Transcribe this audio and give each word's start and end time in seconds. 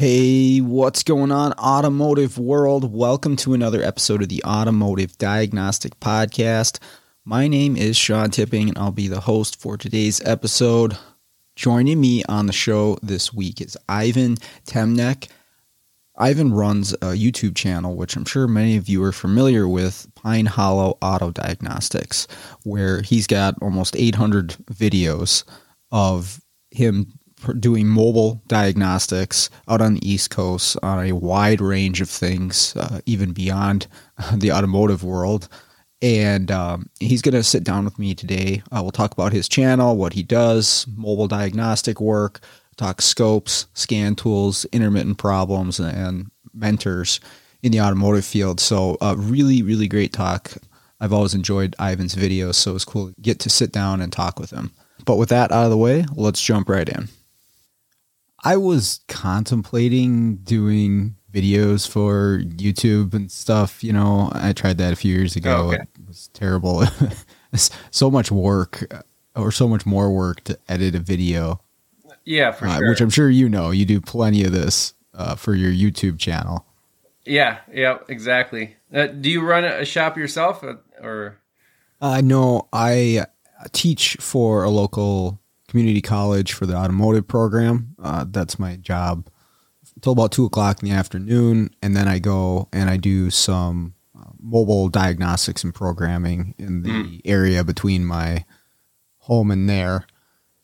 Hey, 0.00 0.60
what's 0.60 1.02
going 1.02 1.30
on, 1.30 1.52
automotive 1.58 2.38
world? 2.38 2.90
Welcome 2.90 3.36
to 3.36 3.52
another 3.52 3.82
episode 3.82 4.22
of 4.22 4.30
the 4.30 4.42
Automotive 4.44 5.18
Diagnostic 5.18 6.00
Podcast. 6.00 6.78
My 7.26 7.48
name 7.48 7.76
is 7.76 7.98
Sean 7.98 8.30
Tipping, 8.30 8.70
and 8.70 8.78
I'll 8.78 8.92
be 8.92 9.08
the 9.08 9.20
host 9.20 9.60
for 9.60 9.76
today's 9.76 10.22
episode. 10.24 10.96
Joining 11.54 12.00
me 12.00 12.24
on 12.30 12.46
the 12.46 12.52
show 12.54 12.96
this 13.02 13.34
week 13.34 13.60
is 13.60 13.76
Ivan 13.90 14.36
Temnykh. 14.64 15.28
Ivan 16.16 16.54
runs 16.54 16.94
a 16.94 17.12
YouTube 17.12 17.54
channel, 17.54 17.94
which 17.94 18.16
I'm 18.16 18.24
sure 18.24 18.48
many 18.48 18.78
of 18.78 18.88
you 18.88 19.04
are 19.04 19.12
familiar 19.12 19.68
with, 19.68 20.06
Pine 20.14 20.46
Hollow 20.46 20.96
Auto 21.02 21.30
Diagnostics, 21.30 22.26
where 22.62 23.02
he's 23.02 23.26
got 23.26 23.54
almost 23.60 23.94
800 23.98 24.56
videos 24.72 25.44
of 25.92 26.40
him 26.70 27.19
doing 27.58 27.86
mobile 27.86 28.42
diagnostics 28.46 29.50
out 29.68 29.80
on 29.80 29.94
the 29.94 30.08
East 30.08 30.30
Coast 30.30 30.76
on 30.82 31.04
a 31.04 31.12
wide 31.12 31.60
range 31.60 32.00
of 32.00 32.08
things, 32.10 32.74
uh, 32.76 33.00
even 33.06 33.32
beyond 33.32 33.86
the 34.34 34.52
automotive 34.52 35.02
world 35.04 35.48
and 36.02 36.50
um, 36.50 36.88
he's 36.98 37.22
going 37.22 37.34
to 37.34 37.42
sit 37.42 37.64
down 37.64 37.84
with 37.84 37.98
me 37.98 38.14
today. 38.14 38.62
Uh, 38.72 38.80
we'll 38.82 38.90
talk 38.90 39.12
about 39.12 39.32
his 39.32 39.48
channel, 39.48 39.96
what 39.96 40.14
he 40.14 40.22
does, 40.22 40.86
mobile 40.96 41.28
diagnostic 41.28 42.00
work, 42.00 42.40
talk 42.76 43.02
scopes, 43.02 43.66
scan 43.74 44.14
tools, 44.14 44.64
intermittent 44.72 45.18
problems, 45.18 45.78
and 45.78 46.30
mentors 46.54 47.20
in 47.62 47.72
the 47.72 47.80
automotive 47.80 48.24
field. 48.24 48.60
So, 48.60 48.96
uh, 49.00 49.14
really, 49.18 49.62
really 49.62 49.88
great 49.88 50.12
talk. 50.12 50.52
I've 51.00 51.12
always 51.12 51.34
enjoyed 51.34 51.76
Ivan's 51.78 52.14
videos, 52.14 52.54
so 52.54 52.74
it's 52.74 52.84
cool 52.84 53.08
to 53.08 53.20
get 53.20 53.38
to 53.40 53.50
sit 53.50 53.72
down 53.72 54.00
and 54.00 54.12
talk 54.12 54.38
with 54.38 54.50
him. 54.50 54.72
But 55.04 55.16
with 55.16 55.30
that 55.30 55.52
out 55.52 55.64
of 55.64 55.70
the 55.70 55.78
way, 55.78 56.04
let's 56.14 56.42
jump 56.42 56.68
right 56.68 56.88
in. 56.88 57.08
I 58.42 58.56
was 58.56 59.00
contemplating 59.08 60.36
doing 60.36 61.16
videos 61.32 61.88
for 61.88 62.40
YouTube 62.42 63.14
and 63.14 63.30
stuff. 63.30 63.84
You 63.84 63.92
know, 63.92 64.30
I 64.32 64.52
tried 64.52 64.78
that 64.78 64.92
a 64.92 64.96
few 64.96 65.14
years 65.14 65.36
ago. 65.36 65.56
Oh, 65.56 65.72
okay. 65.72 65.82
It 65.82 66.08
was 66.08 66.28
terrible. 66.28 66.84
so 67.90 68.10
much 68.10 68.30
work, 68.30 69.04
or 69.36 69.52
so 69.52 69.68
much 69.68 69.84
more 69.86 70.10
work 70.10 70.42
to 70.44 70.58
edit 70.68 70.94
a 70.94 71.00
video. 71.00 71.60
Yeah, 72.24 72.52
for 72.52 72.66
uh, 72.66 72.78
sure. 72.78 72.88
Which 72.90 73.00
I'm 73.00 73.10
sure 73.10 73.28
you 73.28 73.48
know. 73.48 73.70
You 73.70 73.84
do 73.84 74.00
plenty 74.00 74.44
of 74.44 74.52
this 74.52 74.94
uh, 75.14 75.34
for 75.34 75.54
your 75.54 75.72
YouTube 75.72 76.18
channel. 76.18 76.66
Yeah, 77.24 77.58
yeah, 77.72 77.98
exactly. 78.08 78.76
Uh, 78.92 79.06
do 79.06 79.30
you 79.30 79.42
run 79.42 79.64
a 79.64 79.84
shop 79.84 80.16
yourself, 80.16 80.64
uh, 80.64 80.76
or? 81.02 81.38
Uh, 82.00 82.20
no, 82.22 82.68
I 82.72 83.26
teach 83.72 84.16
for 84.20 84.64
a 84.64 84.70
local 84.70 85.38
community 85.70 86.02
college 86.02 86.52
for 86.52 86.66
the 86.66 86.74
automotive 86.74 87.26
program. 87.26 87.94
Uh, 88.02 88.26
that's 88.28 88.58
my 88.58 88.76
job 88.76 89.28
until 89.94 90.12
about 90.12 90.32
two 90.32 90.44
o'clock 90.44 90.82
in 90.82 90.88
the 90.88 90.94
afternoon, 90.94 91.70
and 91.82 91.96
then 91.96 92.08
I 92.08 92.18
go 92.18 92.68
and 92.72 92.90
I 92.90 92.96
do 92.96 93.30
some 93.30 93.94
uh, 94.18 94.30
mobile 94.40 94.88
diagnostics 94.88 95.62
and 95.62 95.74
programming 95.74 96.54
in 96.58 96.82
the 96.82 96.90
mm. 96.90 97.20
area 97.24 97.64
between 97.64 98.04
my 98.04 98.44
home 99.18 99.50
and 99.50 99.68
there. 99.68 100.06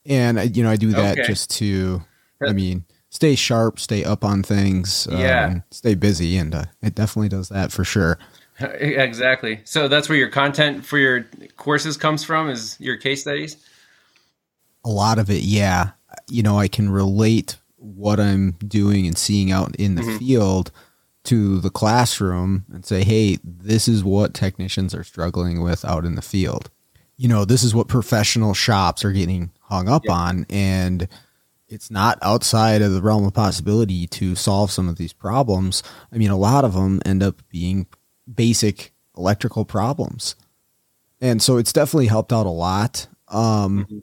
And 0.04 0.40
I, 0.40 0.44
you 0.44 0.62
know, 0.62 0.70
I 0.70 0.76
do 0.76 0.92
that 0.92 1.18
okay. 1.18 1.26
just 1.26 1.50
to, 1.58 2.02
I 2.46 2.52
mean, 2.52 2.84
stay 3.10 3.34
sharp, 3.34 3.78
stay 3.78 4.04
up 4.04 4.24
on 4.24 4.42
things, 4.42 5.06
uh, 5.08 5.16
yeah, 5.16 5.54
stay 5.70 5.94
busy, 5.94 6.36
and 6.36 6.54
uh, 6.54 6.64
it 6.82 6.94
definitely 6.94 7.28
does 7.28 7.48
that 7.48 7.72
for 7.72 7.84
sure. 7.84 8.18
Exactly. 8.58 9.60
So 9.64 9.86
that's 9.86 10.08
where 10.08 10.16
your 10.16 10.30
content 10.30 10.82
for 10.82 10.96
your 10.96 11.26
courses 11.58 11.98
comes 11.98 12.24
from 12.24 12.48
is 12.48 12.80
your 12.80 12.96
case 12.96 13.20
studies. 13.20 13.58
A 14.86 14.88
lot 14.88 15.18
of 15.18 15.28
it, 15.28 15.42
yeah. 15.42 15.90
You 16.30 16.42
know, 16.42 16.58
I 16.58 16.68
can 16.68 16.88
relate 16.88 17.58
what 17.76 18.18
I'm 18.18 18.52
doing 18.66 19.06
and 19.06 19.18
seeing 19.18 19.52
out 19.52 19.76
in 19.76 19.96
the 19.96 20.02
mm-hmm. 20.02 20.18
field 20.18 20.70
to 21.24 21.58
the 21.60 21.70
classroom 21.70 22.64
and 22.72 22.86
say, 22.86 23.02
hey, 23.02 23.38
this 23.42 23.88
is 23.88 24.04
what 24.04 24.32
technicians 24.32 24.94
are 24.94 25.04
struggling 25.04 25.60
with 25.60 25.84
out 25.84 26.04
in 26.04 26.14
the 26.14 26.22
field. 26.22 26.70
You 27.16 27.28
know, 27.28 27.44
this 27.44 27.64
is 27.64 27.74
what 27.74 27.88
professional 27.88 28.54
shops 28.54 29.04
are 29.04 29.12
getting 29.12 29.50
hung 29.60 29.88
up 29.88 30.08
on. 30.08 30.46
And 30.50 31.08
it's 31.68 31.90
not 31.90 32.18
outside 32.22 32.80
of 32.80 32.92
the 32.92 33.02
realm 33.02 33.24
of 33.24 33.34
possibility 33.34 34.06
to 34.06 34.36
solve 34.36 34.70
some 34.70 34.88
of 34.88 34.96
these 34.96 35.12
problems. 35.12 35.82
I 36.12 36.18
mean, 36.18 36.30
a 36.30 36.36
lot 36.36 36.64
of 36.64 36.74
them 36.74 37.00
end 37.04 37.22
up 37.22 37.42
being 37.48 37.86
basic 38.32 38.92
electrical 39.16 39.64
problems. 39.64 40.36
And 41.20 41.42
so 41.42 41.56
it's 41.56 41.72
definitely 41.72 42.06
helped 42.06 42.32
out 42.32 42.46
a 42.46 42.50
lot. 42.50 43.08
Um, 43.28 43.86
mm-hmm. 43.86 43.98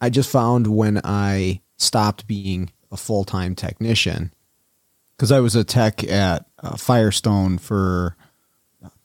I 0.00 0.10
just 0.10 0.30
found 0.30 0.66
when 0.66 1.00
I 1.04 1.62
stopped 1.76 2.26
being 2.26 2.70
a 2.90 2.96
full 2.96 3.24
time 3.24 3.54
technician 3.54 4.32
because 5.16 5.32
I 5.32 5.40
was 5.40 5.54
a 5.54 5.64
tech 5.64 6.04
at 6.04 6.46
uh, 6.62 6.76
Firestone 6.76 7.58
for 7.58 8.16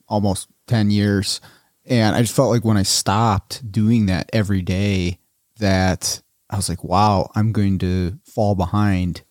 almost 0.08 0.50
10 0.68 0.92
years. 0.92 1.42
And 1.86 2.16
I 2.16 2.22
just 2.22 2.36
felt 2.36 2.52
like 2.52 2.66
when 2.66 2.78
I 2.78 2.84
stopped 2.84 3.72
doing 3.72 4.06
that 4.08 4.30
every 4.34 4.62
day, 4.62 5.18
that 5.60 6.22
I 6.50 6.58
was 6.58 6.68
like, 6.68 6.84
wow, 6.84 7.32
I'm 7.34 7.52
going 7.54 7.80
to 7.80 8.20
fall 8.26 8.56
behind, 8.56 9.22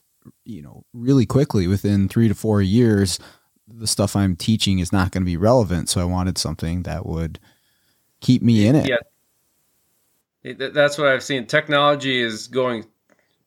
you 0.44 0.62
know, 0.62 0.84
really 0.92 1.26
quickly 1.26 1.66
within 1.66 2.08
three 2.08 2.28
to 2.28 2.34
four 2.34 2.62
years. 2.62 3.18
The 3.68 3.86
stuff 3.86 4.16
I'm 4.16 4.36
teaching 4.36 4.78
is 4.78 4.92
not 4.92 5.12
going 5.12 5.22
to 5.22 5.30
be 5.30 5.36
relevant. 5.36 5.88
So 5.88 6.00
I 6.00 6.04
wanted 6.04 6.38
something 6.38 6.82
that 6.84 7.04
would 7.04 7.38
keep 8.20 8.42
me 8.42 8.66
in 8.66 8.74
it. 8.74 8.88
Yeah. 8.88 8.96
That's 10.42 10.98
what 10.98 11.08
I've 11.08 11.22
seen. 11.22 11.46
Technology 11.46 12.20
is 12.20 12.46
going 12.46 12.86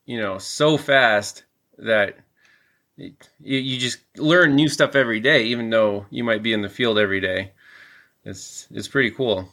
you 0.05 0.19
know 0.19 0.37
so 0.37 0.77
fast 0.77 1.43
that 1.77 2.17
you, 2.97 3.13
you 3.39 3.77
just 3.79 3.99
learn 4.17 4.55
new 4.55 4.67
stuff 4.67 4.95
every 4.95 5.19
day, 5.19 5.45
even 5.45 5.69
though 5.69 6.05
you 6.09 6.23
might 6.23 6.43
be 6.43 6.53
in 6.53 6.61
the 6.61 6.69
field 6.69 6.99
every 6.99 7.19
day. 7.19 7.51
It's 8.23 8.67
it's 8.71 8.87
pretty 8.87 9.11
cool. 9.11 9.49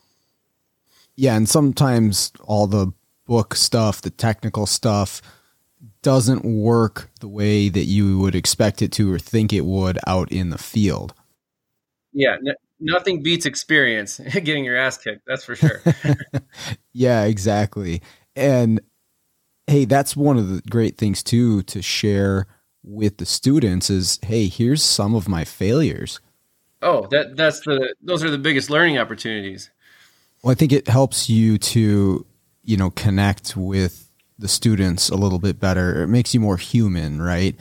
Yeah, 1.16 1.36
and 1.36 1.48
sometimes 1.48 2.32
all 2.44 2.66
the 2.66 2.92
book 3.26 3.54
stuff, 3.54 4.00
the 4.00 4.10
technical 4.10 4.66
stuff, 4.66 5.20
doesn't 6.02 6.44
work 6.44 7.10
the 7.20 7.28
way 7.28 7.68
that 7.68 7.84
you 7.84 8.18
would 8.18 8.34
expect 8.34 8.80
it 8.82 8.92
to 8.92 9.12
or 9.12 9.18
think 9.18 9.52
it 9.52 9.64
would 9.64 9.98
out 10.06 10.30
in 10.30 10.50
the 10.50 10.58
field. 10.58 11.14
Yeah, 12.12 12.36
nothing 12.80 13.22
beats 13.22 13.46
experience 13.46 14.18
getting 14.32 14.64
your 14.64 14.76
ass 14.76 14.98
kicked. 14.98 15.22
That's 15.26 15.44
for 15.44 15.54
sure. 15.54 15.82
yeah, 16.92 17.24
exactly. 17.24 18.02
And 18.34 18.80
hey, 19.66 19.84
that's 19.84 20.16
one 20.16 20.36
of 20.36 20.48
the 20.48 20.62
great 20.62 20.98
things 20.98 21.22
too 21.22 21.62
to 21.62 21.82
share 21.82 22.46
with 22.82 23.18
the 23.18 23.26
students 23.26 23.90
is, 23.90 24.18
hey, 24.22 24.48
here's 24.48 24.82
some 24.82 25.14
of 25.14 25.28
my 25.28 25.44
failures. 25.44 26.20
Oh, 26.82 27.06
that 27.10 27.36
that's 27.36 27.60
the 27.60 27.94
those 28.00 28.24
are 28.24 28.30
the 28.30 28.38
biggest 28.38 28.70
learning 28.70 28.98
opportunities. 28.98 29.70
Well, 30.42 30.52
I 30.52 30.54
think 30.54 30.72
it 30.72 30.88
helps 30.88 31.28
you 31.28 31.58
to, 31.58 32.26
you 32.64 32.76
know, 32.76 32.90
connect 32.90 33.56
with 33.56 34.10
the 34.38 34.48
students 34.48 35.10
a 35.10 35.16
little 35.16 35.38
bit 35.38 35.60
better. 35.60 36.02
It 36.02 36.08
makes 36.08 36.32
you 36.32 36.40
more 36.40 36.56
human, 36.56 37.20
right? 37.20 37.54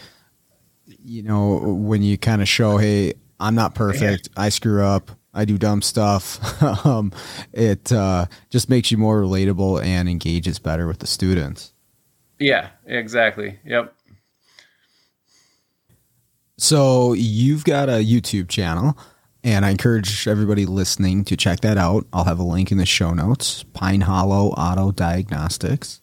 You 0.86 1.24
know, 1.24 1.58
when 1.58 2.02
you 2.02 2.18
kind 2.18 2.42
of 2.42 2.48
show, 2.48 2.78
hey, 2.78 3.14
I'm 3.40 3.56
not 3.56 3.76
perfect. 3.76 4.30
I 4.36 4.50
screw 4.50 4.84
up. 4.84 5.12
I 5.34 5.46
do 5.46 5.58
dumb 5.58 5.82
stuff. 5.82 6.62
um, 6.86 7.12
it 7.54 7.92
uh, 7.92 8.26
just 8.50 8.70
makes 8.70 8.92
you 8.92 8.98
more 8.98 9.22
relatable 9.22 9.84
and 9.84 10.10
engages 10.10 10.60
better 10.60 10.88
with 10.88 11.00
the 11.00 11.08
students. 11.08 11.74
Yeah, 12.40 12.70
exactly. 12.86 13.60
Yep. 13.66 13.94
So 16.58 17.14
you've 17.14 17.64
got 17.64 17.90
a 17.90 18.04
YouTube 18.04 18.50
channel, 18.50 18.98
and 19.44 19.66
I 19.66 19.70
encourage 19.70 20.28
everybody 20.28 20.66
listening 20.66 21.24
to 21.26 21.38
check 21.38 21.62
that 21.62 21.78
out. 21.78 22.06
I'll 22.12 22.26
have 22.26 22.40
a 22.40 22.44
link 22.44 22.72
in 22.72 22.78
the 22.78 22.86
show 22.86 23.14
notes. 23.14 23.64
Pine 23.74 24.02
Hollow 24.02 24.50
Auto 24.50 24.92
Diagnostics. 24.92 26.02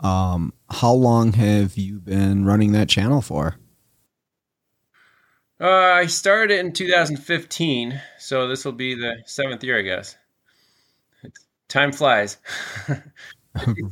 Um, 0.00 0.52
how 0.68 0.92
long 0.92 1.34
have 1.34 1.76
you 1.76 2.00
been 2.00 2.44
running 2.44 2.72
that 2.72 2.88
channel 2.88 3.22
for? 3.22 3.56
Uh, 5.62 5.68
I 5.68 6.06
started 6.06 6.54
it 6.54 6.58
in 6.58 6.72
2015, 6.72 8.00
so 8.18 8.48
this 8.48 8.64
will 8.64 8.72
be 8.72 8.96
the 8.96 9.18
seventh 9.26 9.62
year, 9.62 9.78
I 9.78 9.82
guess. 9.82 10.16
Time 11.68 11.92
flies. 11.92 12.38
right. 12.88 13.00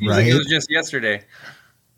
Like 0.03 0.27
it 0.27 0.35
was 0.35 0.49
just 0.49 0.69
yesterday. 0.69 1.23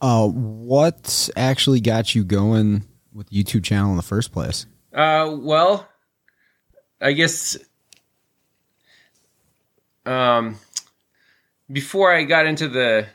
Uh, 0.02 0.28
what 0.28 1.30
actually 1.36 1.80
got 1.80 2.14
you 2.14 2.22
going 2.22 2.84
with 3.14 3.30
the 3.30 3.42
YouTube 3.42 3.64
channel 3.64 3.92
in 3.92 3.96
the 3.96 4.02
first 4.02 4.30
place? 4.30 4.66
Uh, 4.92 5.34
well, 5.40 5.88
I 7.00 7.12
guess 7.12 7.56
um, 10.04 10.58
before 11.70 12.12
I 12.12 12.24
got 12.24 12.44
into 12.44 12.69
the 12.69 13.06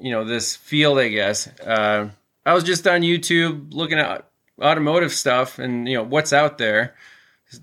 you 0.00 0.10
know 0.10 0.24
this 0.24 0.56
field, 0.56 0.98
I 0.98 1.08
guess 1.08 1.48
uh, 1.60 2.08
I 2.46 2.54
was 2.54 2.64
just 2.64 2.86
on 2.86 3.02
YouTube 3.02 3.74
looking 3.74 3.98
at 3.98 4.27
automotive 4.60 5.12
stuff 5.12 5.58
and 5.58 5.88
you 5.88 5.94
know 5.94 6.02
what's 6.02 6.32
out 6.32 6.58
there. 6.58 6.94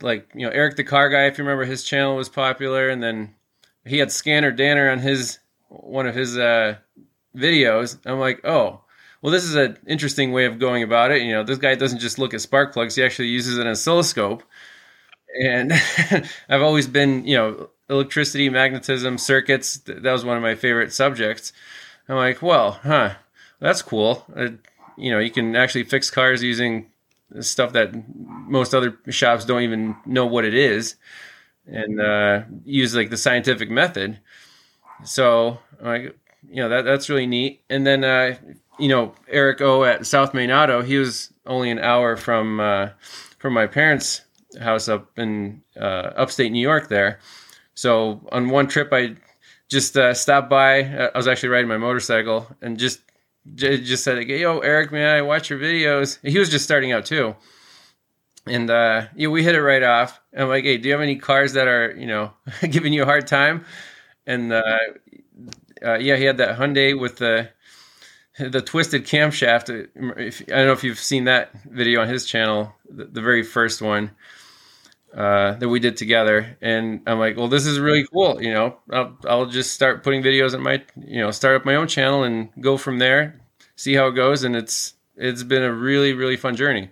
Like 0.02 0.30
you 0.34 0.46
know 0.46 0.52
Eric 0.52 0.78
the 0.78 0.84
Car 0.84 1.10
Guy, 1.10 1.26
if 1.26 1.38
you 1.38 1.44
remember, 1.44 1.66
his 1.66 1.84
channel 1.84 2.16
was 2.16 2.30
popular, 2.30 2.90
and 2.90 3.04
then 3.04 3.36
he 3.86 4.00
had 4.00 4.12
Scanner 4.12 4.52
Danner 4.52 4.90
on 4.90 5.00
his 5.00 5.40
one 5.70 6.08
of 6.08 6.16
his 6.16 6.38
uh, 6.38 6.76
videos. 7.36 7.98
I'm 8.06 8.20
like, 8.20 8.42
oh, 8.44 8.82
well, 9.22 9.32
this 9.32 9.44
is 9.44 9.56
an 9.56 9.78
interesting 9.88 10.32
way 10.32 10.46
of 10.46 10.60
going 10.60 10.84
about 10.84 11.12
it. 11.12 11.22
You 11.22 11.34
know, 11.34 11.44
this 11.44 11.58
guy 11.58 11.76
doesn't 11.76 12.00
just 12.00 12.20
look 12.20 12.34
at 12.34 12.42
spark 12.42 12.74
plugs; 12.74 12.96
he 12.96 13.04
actually 13.04 13.28
uses 13.30 13.58
an 13.58 13.68
oscilloscope. 13.68 14.44
And 15.42 15.74
I've 16.50 16.62
always 16.62 16.88
been, 16.88 17.26
you 17.26 17.36
know, 17.36 17.70
electricity, 17.90 18.50
magnetism, 18.50 19.18
circuits. 19.18 19.78
That 19.86 20.12
was 20.12 20.26
one 20.26 20.38
of 20.38 20.44
my 20.44 20.56
favorite 20.56 20.94
subjects. 20.94 21.54
I'm 22.08 22.16
like, 22.16 22.42
well, 22.42 22.74
huh, 22.84 23.16
that's 23.60 23.82
cool. 23.82 24.26
You 24.98 25.12
know, 25.12 25.20
you 25.20 25.32
can 25.32 25.56
actually 25.56 25.84
fix 25.84 26.10
cars 26.10 26.42
using 26.44 26.88
stuff 27.40 27.74
that 27.74 27.94
most 28.20 28.74
other 28.74 28.98
shops 29.10 29.46
don't 29.46 29.64
even 29.64 29.96
know 30.06 30.26
what 30.26 30.46
it 30.46 30.54
is, 30.54 30.96
and 31.66 32.00
uh, 32.00 32.42
use 32.64 32.96
like 32.96 33.10
the 33.10 33.18
scientific 33.18 33.70
method. 33.70 34.20
So, 35.04 35.60
like, 35.82 36.18
you 36.50 36.62
know, 36.62 36.70
that 36.70 36.84
that's 36.86 37.10
really 37.10 37.28
neat. 37.28 37.62
And 37.70 37.86
then, 37.86 38.04
uh, 38.04 38.38
you 38.80 38.88
know, 38.88 39.14
Eric 39.28 39.62
O 39.62 39.84
at 39.84 40.06
South 40.06 40.34
Main 40.34 40.52
Auto, 40.52 40.82
he 40.82 40.98
was 40.98 41.34
only 41.46 41.72
an 41.72 41.80
hour 41.80 42.16
from 42.16 42.60
uh, 42.60 42.90
from 43.38 43.54
my 43.54 43.68
parents' 43.68 44.22
house 44.60 44.88
up 44.88 45.18
in 45.18 45.62
uh, 45.80 46.12
upstate 46.16 46.52
New 46.52 46.62
York 46.62 46.88
there. 46.88 47.20
So 47.74 48.22
on 48.32 48.50
one 48.50 48.68
trip, 48.68 48.90
I 48.92 49.16
just 49.68 49.98
uh, 49.98 50.14
stopped 50.14 50.50
by. 50.50 50.84
I 50.84 51.18
was 51.18 51.28
actually 51.28 51.50
riding 51.50 51.68
my 51.68 51.78
motorcycle 51.78 52.48
and 52.62 52.78
just 52.78 53.02
just 53.54 54.04
said, 54.04 54.18
like, 54.18 54.28
"Yo, 54.28 54.60
Eric, 54.60 54.92
man, 54.92 55.16
I 55.16 55.22
watch 55.22 55.50
your 55.50 55.60
videos." 55.60 56.20
He 56.24 56.40
was 56.40 56.50
just 56.50 56.66
starting 56.66 56.92
out 56.92 57.06
too, 57.06 57.36
and 58.48 58.70
uh, 58.70 59.08
yeah, 59.16 59.28
we 59.28 59.44
hit 59.44 59.56
it 59.56 59.62
right 59.62 59.84
off. 59.84 60.20
I'm 60.36 60.50
like, 60.50 60.64
"Hey, 60.64 60.78
do 60.78 60.88
you 60.88 60.94
have 60.94 61.02
any 61.02 61.16
cars 61.18 61.54
that 61.54 61.68
are 61.68 61.96
you 61.96 62.08
know 62.08 62.34
giving 62.70 62.94
you 62.94 63.04
a 63.04 63.06
hard 63.06 63.28
time?" 63.28 63.66
And 64.26 64.52
uh, 64.52 64.78
uh, 65.84 65.96
yeah, 65.96 66.16
he 66.16 66.24
had 66.24 66.38
that 66.38 66.58
Hyundai 66.58 67.00
with 67.00 67.18
the 67.18 67.50
the 68.40 68.62
twisted 68.62 69.06
camshaft. 69.06 69.70
If, 70.18 70.42
I 70.42 70.56
don't 70.56 70.66
know 70.68 70.74
if 70.74 70.84
you've 70.84 71.00
seen 71.00 71.26
that 71.26 71.52
video 71.66 72.02
on 72.02 72.10
his 72.10 72.26
channel, 72.26 72.74
the, 72.90 73.06
the 73.06 73.22
very 73.22 73.44
first 73.44 73.82
one 73.82 74.12
uh, 75.16 75.54
that 75.54 75.70
we 75.70 75.80
did 75.80 75.98
together. 75.98 76.58
And 76.62 77.02
I'm 77.08 77.20
like, 77.20 77.38
well, 77.38 77.48
this 77.48 77.66
is 77.66 77.80
really 77.80 78.06
cool. 78.12 78.42
You 78.42 78.54
know, 78.54 78.78
I'll, 78.92 79.18
I'll 79.26 79.46
just 79.46 79.74
start 79.74 80.04
putting 80.04 80.22
videos 80.22 80.54
on 80.54 80.62
my, 80.62 80.84
you 80.96 81.22
know, 81.22 81.32
start 81.32 81.56
up 81.56 81.66
my 81.66 81.76
own 81.76 81.88
channel 81.88 82.24
and 82.24 82.50
go 82.60 82.78
from 82.78 83.00
there, 83.00 83.40
see 83.76 83.94
how 83.94 84.08
it 84.08 84.12
goes. 84.14 84.44
And 84.44 84.56
it's, 84.56 84.94
it's 85.16 85.44
been 85.44 85.64
a 85.64 85.72
really, 85.72 86.14
really 86.14 86.36
fun 86.36 86.56
journey. 86.56 86.90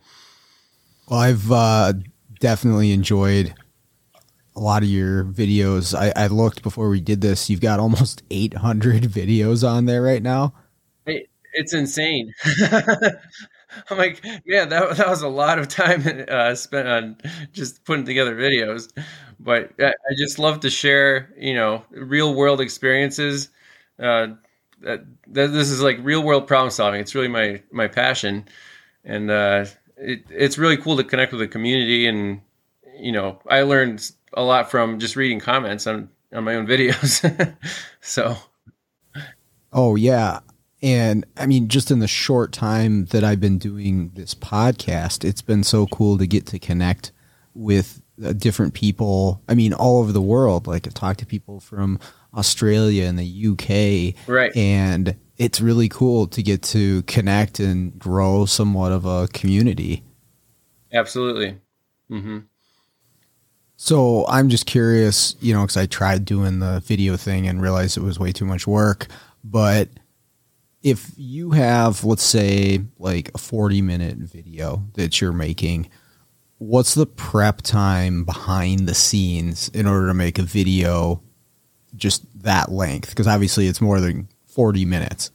Well, 1.10 1.20
I've 1.20 1.52
uh, 1.52 1.94
definitely 2.40 2.94
enjoyed 2.94 3.54
a 4.56 4.60
lot 4.60 4.84
of 4.84 4.90
your 4.90 5.26
videos. 5.26 5.98
I, 5.98 6.14
I 6.16 6.28
looked 6.28 6.64
before 6.64 6.90
we 6.90 7.02
did 7.02 7.20
this. 7.20 7.50
You've 7.50 7.60
got 7.62 7.80
almost 7.80 8.24
800 8.32 9.04
videos 9.04 9.68
on 9.68 9.86
there 9.86 10.02
right 10.02 10.24
now. 10.24 10.54
It's 11.56 11.74
insane. 11.74 12.34
I'm 13.90 13.98
like, 13.98 14.24
yeah, 14.46 14.66
that 14.66 14.98
that 14.98 15.10
was 15.10 15.22
a 15.22 15.28
lot 15.28 15.60
of 15.60 15.68
time 15.68 16.04
uh, 16.28 16.56
spent 16.56 16.88
on 16.88 17.18
just 17.52 17.84
putting 17.86 18.06
together 18.06 18.36
videos. 18.36 18.92
But 19.40 19.72
I, 19.80 19.88
I, 19.90 20.14
just 20.18 20.40
love 20.40 20.62
to 20.62 20.70
share, 20.70 21.34
you 21.38 21.54
know, 21.54 21.84
real 21.92 22.34
world 22.34 22.62
experiences. 22.62 23.50
Uh, 24.00 24.28
that, 24.82 25.06
that, 25.28 25.48
this 25.48 25.70
is 25.70 25.82
like 25.82 25.98
real 26.02 26.24
world 26.24 26.48
problem 26.48 26.72
solving. 26.72 27.02
It's 27.02 27.16
really 27.16 27.28
my 27.28 27.62
my 27.72 27.88
passion, 27.88 28.46
and 29.04 29.30
uh, 29.30 29.66
it, 29.98 30.24
it's 30.30 30.58
really 30.58 30.78
cool 30.78 30.98
to 30.98 31.04
connect 31.04 31.32
with 31.32 31.42
the 31.42 31.48
community. 31.48 32.08
And 32.08 32.42
you 32.98 33.12
know, 33.12 33.40
I 33.50 33.62
learned 33.62 34.12
a 34.34 34.44
lot 34.44 34.72
from 34.72 35.00
just 35.00 35.16
reading 35.16 35.40
comments 35.40 35.88
on 35.88 36.10
on 36.34 36.44
my 36.44 36.56
own 36.56 36.68
videos. 36.68 37.56
so, 38.02 38.36
oh 39.72 39.96
yeah, 39.96 40.40
and 40.84 41.26
I 41.38 41.46
mean, 41.46 41.70
just 41.70 41.92
in 41.92 42.00
the 42.00 42.08
short 42.10 42.52
time 42.52 43.06
that 43.06 43.24
I've 43.24 43.40
been 43.40 43.58
doing 43.58 44.12
this 44.16 44.36
podcast, 44.36 45.24
it's 45.24 45.42
been 45.42 45.64
so 45.64 45.88
cool 45.88 46.18
to 46.18 46.28
get 46.28 46.46
to 46.48 46.60
connect 46.60 47.14
with 47.54 48.02
uh, 48.24 48.34
different 48.34 48.74
people. 48.74 49.42
I 49.48 49.56
mean, 49.56 49.74
all 49.74 50.00
over 50.00 50.12
the 50.12 50.22
world. 50.22 50.68
Like, 50.68 50.86
I've 50.86 50.94
talked 50.94 51.20
to 51.20 51.26
people 51.26 51.62
from 51.62 52.00
Australia 52.36 53.06
and 53.06 53.18
the 53.18 53.48
UK. 53.48 54.28
Right. 54.28 54.54
And 54.58 55.16
it's 55.38 55.62
really 55.62 55.88
cool 55.88 56.28
to 56.28 56.44
get 56.44 56.62
to 56.64 57.02
connect 57.04 57.62
and 57.62 57.98
grow 57.98 58.46
somewhat 58.46 58.92
of 58.92 59.06
a 59.06 59.30
community. 59.30 60.04
Absolutely. 60.92 61.58
Mm-hmm. 62.12 62.40
So 63.78 64.28
I'm 64.28 64.50
just 64.50 64.66
curious, 64.66 65.38
you 65.40 65.54
know, 65.54 65.62
because 65.62 65.78
I 65.78 65.86
tried 65.86 66.26
doing 66.26 66.60
the 66.60 66.82
video 66.86 67.16
thing 67.16 67.48
and 67.48 67.62
realized 67.62 67.98
it 67.98 68.04
was 68.04 68.20
way 68.20 68.34
too 68.34 68.46
much 68.46 68.68
work. 68.68 69.08
But 69.46 69.90
if 70.84 71.12
you 71.16 71.52
have, 71.52 72.04
let's 72.04 72.24
say, 72.24 72.82
like 73.00 73.32
a 73.34 73.38
40 73.38 73.82
minute 73.82 74.18
video 74.18 74.84
that 74.94 75.22
you're 75.22 75.34
making, 75.34 75.90
what's 76.58 76.94
the 76.94 77.06
prep 77.06 77.62
time 77.62 78.26
behind 78.26 78.88
the 78.88 78.94
scenes 78.94 79.70
in 79.70 79.88
order 79.88 80.08
to 80.08 80.14
make 80.14 80.38
a 80.38 80.44
video 80.44 81.24
just 81.96 82.26
that 82.44 82.72
length? 82.72 83.10
Because 83.10 83.28
obviously 83.28 83.68
it's 83.68 83.82
more 83.82 84.02
than 84.02 84.28
40 84.48 84.86
minutes. 84.86 85.32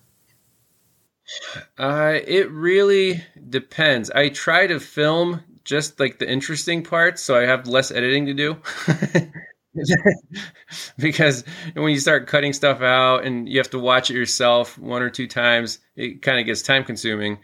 Uh, 1.79 2.19
it 2.27 2.51
really 2.51 3.23
depends. 3.49 4.11
I 4.11 4.29
try 4.29 4.67
to 4.67 4.79
film 4.79 5.43
just 5.65 6.01
like 6.01 6.19
the 6.19 6.31
interesting 6.31 6.83
parts, 6.83 7.23
so 7.23 7.37
I 7.37 7.43
have 7.43 7.67
less 7.67 7.91
editing 7.91 8.27
to 8.27 8.35
do. 8.35 8.57
because 10.99 11.45
when 11.75 11.93
you 11.93 12.01
start 12.01 12.27
cutting 12.27 12.53
stuff 12.53 12.81
out 12.81 13.25
and 13.25 13.49
you 13.49 13.59
have 13.59 13.71
to 13.71 13.79
watch 13.79 14.11
it 14.11 14.15
yourself 14.15 14.79
one 14.79 15.03
or 15.03 15.11
two 15.11 15.27
times, 15.27 15.79
it 15.97 16.23
kind 16.23 16.39
of 16.39 16.47
gets 16.47 16.63
time 16.63 16.85
consuming. 16.85 17.39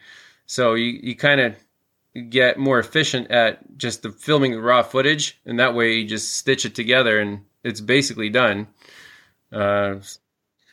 So 0.46 0.74
you, 0.74 0.98
you 1.02 1.16
kind 1.16 1.40
of 1.40 1.54
get 2.28 2.58
more 2.58 2.78
efficient 2.78 3.30
at 3.30 3.76
just 3.76 4.02
the 4.02 4.10
filming 4.10 4.52
the 4.52 4.60
raw 4.60 4.82
footage, 4.82 5.40
and 5.44 5.58
that 5.58 5.74
way 5.74 5.94
you 5.94 6.06
just 6.06 6.36
stitch 6.36 6.64
it 6.64 6.74
together 6.74 7.18
and 7.18 7.44
it's 7.62 7.80
basically 7.80 8.30
done. 8.30 8.68
Uh, 9.52 9.96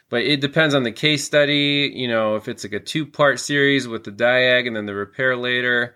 but 0.10 0.24
it 0.24 0.42
depends 0.42 0.76
on 0.76 0.84
the 0.84 0.92
case 0.92 1.24
study. 1.24 1.92
You 1.96 2.08
know, 2.08 2.36
if 2.36 2.48
it's 2.48 2.64
like 2.64 2.74
a 2.74 2.80
two 2.80 3.06
part 3.06 3.40
series 3.40 3.88
with 3.88 4.04
the 4.04 4.12
diag 4.12 4.68
and 4.68 4.76
then 4.76 4.86
the 4.86 4.96
repair 4.96 5.36
later. 5.38 5.96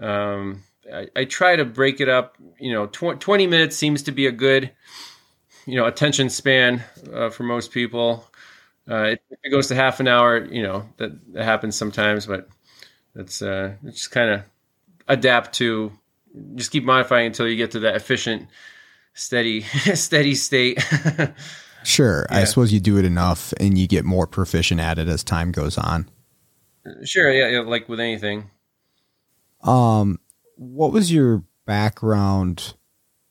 Um, 0.00 0.62
I, 0.92 1.06
I, 1.14 1.24
try 1.24 1.54
to 1.54 1.64
break 1.64 2.00
it 2.00 2.08
up. 2.08 2.36
You 2.64 2.72
know, 2.72 2.86
tw- 2.86 3.20
20 3.20 3.46
minutes 3.46 3.76
seems 3.76 4.04
to 4.04 4.12
be 4.12 4.26
a 4.26 4.32
good 4.32 4.70
you 5.66 5.76
know 5.76 5.86
attention 5.86 6.30
span 6.30 6.82
uh, 7.12 7.30
for 7.30 7.42
most 7.42 7.72
people. 7.72 8.26
Uh, 8.88 9.16
if 9.30 9.38
it 9.42 9.50
goes 9.50 9.68
to 9.68 9.74
half 9.74 10.00
an 10.00 10.08
hour, 10.08 10.44
you 10.44 10.62
know 10.62 10.88
that, 10.98 11.32
that 11.32 11.44
happens 11.44 11.76
sometimes, 11.76 12.26
but 12.26 12.48
that's 13.14 13.40
uh, 13.42 13.74
just 13.84 14.10
kind 14.10 14.30
of 14.30 14.42
adapt 15.08 15.54
to. 15.56 15.92
Just 16.56 16.72
keep 16.72 16.82
modifying 16.82 17.26
until 17.26 17.46
you 17.46 17.54
get 17.56 17.70
to 17.72 17.80
that 17.80 17.94
efficient, 17.94 18.48
steady, 19.12 19.60
steady 19.94 20.34
state. 20.34 20.84
sure, 21.84 22.26
yeah. 22.28 22.38
I 22.38 22.44
suppose 22.44 22.72
you 22.72 22.80
do 22.80 22.98
it 22.98 23.04
enough, 23.04 23.54
and 23.60 23.78
you 23.78 23.86
get 23.86 24.04
more 24.04 24.26
proficient 24.26 24.80
at 24.80 24.98
it 24.98 25.06
as 25.06 25.22
time 25.22 25.52
goes 25.52 25.78
on. 25.78 26.08
Sure, 27.04 27.32
yeah, 27.32 27.50
yeah 27.50 27.60
like 27.60 27.88
with 27.88 28.00
anything. 28.00 28.50
Um, 29.62 30.18
what 30.56 30.92
was 30.92 31.12
your 31.12 31.44
background 31.66 32.74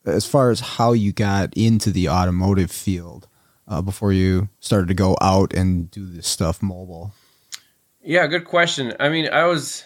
as 0.06 0.26
far 0.26 0.52
as 0.52 0.60
how 0.60 0.94
you 0.94 1.12
got 1.12 1.56
into 1.56 1.92
the 1.92 2.10
automotive 2.10 2.72
field 2.72 3.28
uh, 3.68 3.82
before 3.82 4.12
you 4.12 4.50
started 4.60 4.88
to 4.88 4.94
go 4.94 5.16
out 5.22 5.54
and 5.54 5.90
do 5.92 6.06
this 6.06 6.28
stuff 6.28 6.62
mobile? 6.62 7.14
Yeah, 8.02 8.28
good 8.28 8.46
question. 8.46 8.94
I 9.00 9.10
mean, 9.10 9.30
I 9.32 9.46
was 9.46 9.86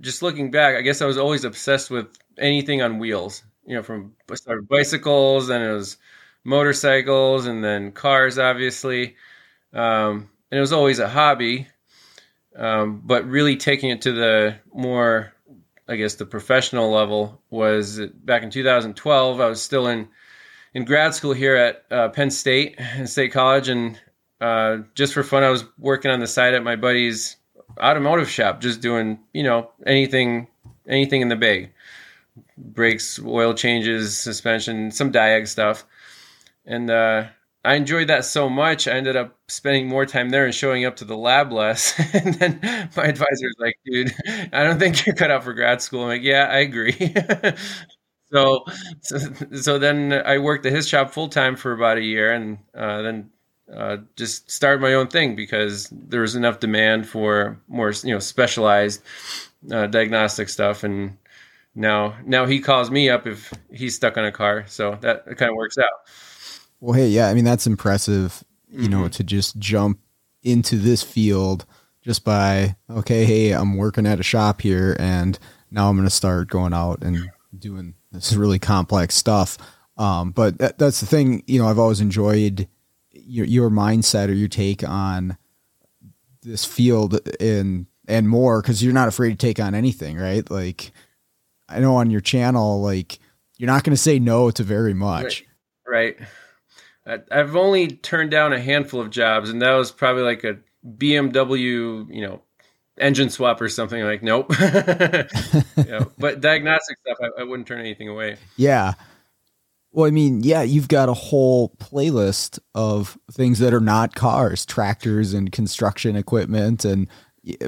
just 0.00 0.22
looking 0.22 0.50
back. 0.50 0.76
I 0.76 0.82
guess 0.82 1.00
I 1.00 1.06
was 1.06 1.16
always 1.16 1.44
obsessed 1.44 1.90
with 1.90 2.06
anything 2.38 2.82
on 2.82 2.98
wheels. 2.98 3.42
You 3.64 3.76
know, 3.76 3.82
from 3.82 4.14
bicycles 4.68 5.48
and 5.48 5.64
it 5.64 5.72
was 5.72 5.96
motorcycles 6.44 7.46
and 7.46 7.64
then 7.64 7.92
cars, 7.92 8.38
obviously. 8.38 9.16
Um, 9.72 10.28
and 10.50 10.58
it 10.58 10.60
was 10.60 10.72
always 10.72 10.98
a 10.98 11.08
hobby. 11.08 11.66
Um, 12.54 13.02
but 13.04 13.26
really 13.26 13.56
taking 13.56 13.90
it 13.90 14.02
to 14.02 14.12
the 14.12 14.56
more 14.72 15.32
I 15.88 15.96
guess 15.96 16.14
the 16.14 16.26
professional 16.26 16.90
level 16.90 17.40
was 17.50 18.00
back 18.24 18.42
in 18.42 18.50
2012. 18.50 19.40
I 19.40 19.48
was 19.48 19.62
still 19.62 19.86
in 19.86 20.08
in 20.74 20.84
grad 20.84 21.14
school 21.14 21.32
here 21.32 21.56
at 21.56 21.84
uh, 21.90 22.08
Penn 22.10 22.30
State 22.30 22.74
and 22.78 23.08
State 23.08 23.32
College, 23.32 23.68
and 23.68 23.98
uh, 24.40 24.78
just 24.94 25.14
for 25.14 25.22
fun, 25.22 25.42
I 25.44 25.50
was 25.50 25.64
working 25.78 26.10
on 26.10 26.20
the 26.20 26.26
side 26.26 26.54
at 26.54 26.62
my 26.64 26.76
buddy's 26.76 27.36
automotive 27.80 28.28
shop, 28.28 28.60
just 28.60 28.80
doing 28.80 29.18
you 29.32 29.42
know 29.42 29.70
anything 29.86 30.48
anything 30.88 31.20
in 31.22 31.28
the 31.28 31.36
bag. 31.36 31.72
brakes, 32.56 33.20
oil 33.24 33.54
changes, 33.54 34.18
suspension, 34.18 34.90
some 34.90 35.12
diag 35.12 35.48
stuff. 35.48 35.84
And 36.64 36.90
uh, 36.90 37.26
I 37.66 37.74
enjoyed 37.74 38.08
that 38.08 38.24
so 38.24 38.48
much. 38.48 38.88
I 38.88 38.92
ended 38.92 39.16
up 39.16 39.36
spending 39.48 39.88
more 39.88 40.06
time 40.06 40.30
there 40.30 40.44
and 40.46 40.54
showing 40.54 40.84
up 40.84 40.96
to 40.96 41.04
the 41.04 41.16
lab 41.16 41.52
less. 41.52 41.94
and 42.14 42.34
then 42.34 42.60
my 42.96 43.04
advisor 43.04 43.46
was 43.46 43.56
like, 43.58 43.76
dude, 43.84 44.14
I 44.52 44.62
don't 44.64 44.78
think 44.78 45.04
you're 45.06 45.14
cut 45.16 45.30
out 45.30 45.44
for 45.44 45.52
grad 45.54 45.82
school. 45.82 46.02
I'm 46.02 46.08
like, 46.08 46.22
yeah, 46.22 46.44
I 46.44 46.58
agree. 46.58 46.92
so, 48.32 48.64
so, 49.00 49.18
so, 49.60 49.78
then 49.78 50.12
I 50.12 50.38
worked 50.38 50.66
at 50.66 50.72
his 50.72 50.88
shop 50.88 51.10
full 51.12 51.28
time 51.28 51.56
for 51.56 51.72
about 51.72 51.98
a 51.98 52.02
year 52.02 52.32
and 52.32 52.58
uh, 52.74 53.02
then 53.02 53.30
uh, 53.72 53.98
just 54.16 54.50
started 54.50 54.80
my 54.80 54.94
own 54.94 55.08
thing 55.08 55.36
because 55.36 55.88
there 55.92 56.20
was 56.20 56.36
enough 56.36 56.60
demand 56.60 57.08
for 57.08 57.60
more, 57.68 57.92
you 58.04 58.12
know, 58.12 58.18
specialized 58.20 59.02
uh, 59.72 59.86
diagnostic 59.86 60.48
stuff. 60.48 60.84
And 60.84 61.16
now, 61.74 62.16
now 62.24 62.46
he 62.46 62.60
calls 62.60 62.90
me 62.90 63.10
up 63.10 63.26
if 63.26 63.52
he's 63.72 63.94
stuck 63.96 64.16
on 64.18 64.24
a 64.24 64.32
car. 64.32 64.64
So 64.68 64.98
that 65.02 65.26
kind 65.36 65.50
of 65.50 65.56
works 65.56 65.78
out. 65.78 65.90
Well, 66.80 66.94
hey, 66.94 67.08
yeah, 67.08 67.28
I 67.28 67.34
mean 67.34 67.44
that's 67.44 67.66
impressive. 67.66 68.44
You 68.68 68.88
mm-hmm. 68.88 68.90
know, 68.90 69.08
to 69.08 69.24
just 69.24 69.58
jump 69.58 70.00
into 70.42 70.76
this 70.76 71.02
field 71.02 71.64
just 72.02 72.24
by 72.24 72.76
okay, 72.90 73.24
hey, 73.24 73.52
I'm 73.52 73.76
working 73.76 74.06
at 74.06 74.20
a 74.20 74.24
shop 74.24 74.60
here, 74.60 74.96
and 74.98 75.38
now 75.70 75.88
I'm 75.88 75.96
going 75.96 76.06
to 76.08 76.14
start 76.14 76.48
going 76.48 76.72
out 76.72 77.02
and 77.02 77.30
doing 77.56 77.94
this 78.12 78.32
really 78.32 78.58
complex 78.58 79.14
stuff. 79.14 79.58
Um, 79.96 80.30
but 80.30 80.58
that, 80.58 80.78
that's 80.78 81.00
the 81.00 81.06
thing, 81.06 81.42
you 81.46 81.60
know, 81.60 81.68
I've 81.68 81.78
always 81.78 82.00
enjoyed 82.00 82.68
your 83.12 83.46
your 83.46 83.70
mindset 83.70 84.28
or 84.28 84.34
your 84.34 84.48
take 84.48 84.86
on 84.86 85.36
this 86.42 86.64
field 86.64 87.18
and 87.40 87.86
and 88.06 88.28
more 88.28 88.62
because 88.62 88.82
you're 88.82 88.92
not 88.92 89.08
afraid 89.08 89.30
to 89.30 89.36
take 89.36 89.58
on 89.58 89.74
anything, 89.74 90.16
right? 90.16 90.48
Like 90.50 90.92
I 91.68 91.80
know 91.80 91.96
on 91.96 92.10
your 92.10 92.20
channel, 92.20 92.80
like 92.82 93.18
you're 93.56 93.66
not 93.66 93.84
going 93.84 93.96
to 93.96 94.02
say 94.02 94.18
no 94.18 94.50
to 94.50 94.62
very 94.62 94.94
much, 94.94 95.44
right? 95.86 96.18
right. 96.18 96.28
I've 97.06 97.54
only 97.54 97.88
turned 97.88 98.30
down 98.30 98.52
a 98.52 98.60
handful 98.60 99.00
of 99.00 99.10
jobs, 99.10 99.50
and 99.50 99.62
that 99.62 99.74
was 99.74 99.92
probably 99.92 100.22
like 100.22 100.44
a 100.44 100.58
BMW, 100.86 102.12
you 102.12 102.26
know, 102.26 102.42
engine 102.98 103.30
swap 103.30 103.60
or 103.60 103.68
something. 103.68 104.02
Like, 104.02 104.22
nope. 104.22 104.52
yeah, 104.60 106.04
but 106.18 106.40
diagnostic 106.40 106.98
stuff, 107.00 107.18
I, 107.20 107.42
I 107.42 107.44
wouldn't 107.44 107.68
turn 107.68 107.80
anything 107.80 108.08
away. 108.08 108.36
Yeah. 108.56 108.94
Well, 109.92 110.06
I 110.06 110.10
mean, 110.10 110.42
yeah, 110.42 110.62
you've 110.62 110.88
got 110.88 111.08
a 111.08 111.14
whole 111.14 111.70
playlist 111.78 112.58
of 112.74 113.16
things 113.30 113.60
that 113.60 113.72
are 113.72 113.80
not 113.80 114.14
cars, 114.14 114.66
tractors 114.66 115.32
and 115.32 115.50
construction 115.50 116.16
equipment. 116.16 116.84
And 116.84 117.08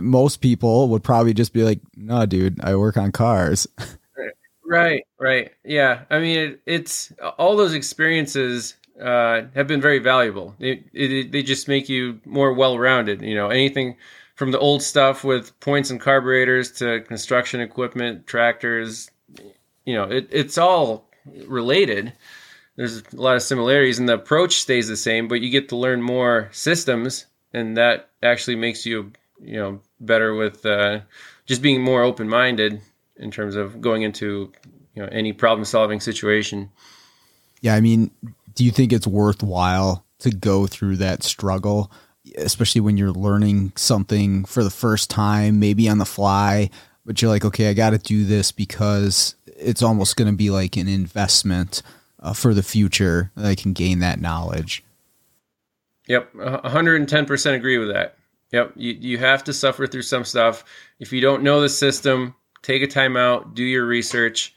most 0.00 0.40
people 0.40 0.88
would 0.88 1.02
probably 1.02 1.32
just 1.32 1.52
be 1.52 1.62
like, 1.62 1.80
no, 1.96 2.26
dude, 2.26 2.60
I 2.62 2.76
work 2.76 2.96
on 2.96 3.12
cars. 3.12 3.66
Right, 4.70 5.06
right. 5.18 5.50
Yeah. 5.64 6.02
I 6.10 6.18
mean, 6.18 6.38
it, 6.38 6.60
it's 6.66 7.10
all 7.38 7.56
those 7.56 7.72
experiences 7.72 8.74
uh, 9.00 9.42
have 9.54 9.66
been 9.66 9.80
very 9.80 9.98
valuable. 9.98 10.54
It, 10.58 10.84
it, 10.92 11.32
they 11.32 11.42
just 11.42 11.68
make 11.68 11.88
you 11.88 12.20
more 12.24 12.52
well-rounded. 12.52 13.22
You 13.22 13.34
know, 13.34 13.48
anything 13.48 13.96
from 14.34 14.52
the 14.52 14.58
old 14.58 14.82
stuff 14.82 15.24
with 15.24 15.58
points 15.60 15.90
and 15.90 16.00
carburetors 16.00 16.72
to 16.72 17.00
construction 17.00 17.60
equipment, 17.60 18.26
tractors. 18.26 19.10
You 19.84 19.94
know, 19.94 20.04
it, 20.04 20.28
it's 20.30 20.58
all 20.58 21.08
related. 21.46 22.12
There's 22.76 23.02
a 23.12 23.16
lot 23.16 23.34
of 23.34 23.42
similarities, 23.42 23.98
and 23.98 24.08
the 24.08 24.14
approach 24.14 24.60
stays 24.60 24.86
the 24.86 24.96
same, 24.96 25.26
but 25.26 25.40
you 25.40 25.50
get 25.50 25.70
to 25.70 25.76
learn 25.76 26.00
more 26.00 26.48
systems, 26.52 27.26
and 27.52 27.76
that 27.76 28.10
actually 28.22 28.54
makes 28.54 28.86
you, 28.86 29.12
you 29.40 29.56
know, 29.56 29.80
better 29.98 30.34
with 30.34 30.64
uh, 30.64 31.00
just 31.46 31.60
being 31.60 31.82
more 31.82 32.02
open-minded 32.02 32.80
in 33.16 33.30
terms 33.32 33.56
of 33.56 33.80
going 33.80 34.02
into 34.02 34.52
you 34.94 35.02
know 35.02 35.08
any 35.10 35.32
problem-solving 35.32 36.00
situation. 36.00 36.70
Yeah, 37.60 37.74
I 37.74 37.80
mean, 37.80 38.12
do 38.58 38.64
you 38.64 38.72
think 38.72 38.92
it's 38.92 39.06
worthwhile 39.06 40.04
to 40.18 40.30
go 40.30 40.66
through 40.66 40.96
that 40.96 41.22
struggle, 41.22 41.92
especially 42.36 42.80
when 42.80 42.96
you're 42.96 43.12
learning 43.12 43.72
something 43.76 44.44
for 44.46 44.64
the 44.64 44.70
first 44.70 45.08
time, 45.08 45.60
maybe 45.60 45.88
on 45.88 45.98
the 45.98 46.04
fly, 46.04 46.68
but 47.06 47.22
you're 47.22 47.30
like, 47.30 47.44
okay, 47.44 47.70
I 47.70 47.72
got 47.72 47.90
to 47.90 47.98
do 47.98 48.24
this 48.24 48.50
because 48.50 49.36
it's 49.46 49.80
almost 49.80 50.16
going 50.16 50.28
to 50.28 50.36
be 50.36 50.50
like 50.50 50.76
an 50.76 50.88
investment 50.88 51.82
uh, 52.18 52.32
for 52.32 52.52
the 52.52 52.64
future 52.64 53.30
that 53.36 53.46
I 53.46 53.54
can 53.54 53.74
gain 53.74 54.00
that 54.00 54.20
knowledge. 54.20 54.82
Yep, 56.08 56.34
110% 56.34 57.54
agree 57.54 57.78
with 57.78 57.92
that. 57.92 58.16
Yep, 58.50 58.72
you, 58.74 58.92
you 58.94 59.18
have 59.18 59.44
to 59.44 59.52
suffer 59.52 59.86
through 59.86 60.02
some 60.02 60.24
stuff. 60.24 60.64
If 60.98 61.12
you 61.12 61.20
don't 61.20 61.44
know 61.44 61.60
the 61.60 61.68
system, 61.68 62.34
take 62.62 62.82
a 62.82 62.88
time 62.88 63.16
out, 63.16 63.54
do 63.54 63.62
your 63.62 63.86
research 63.86 64.52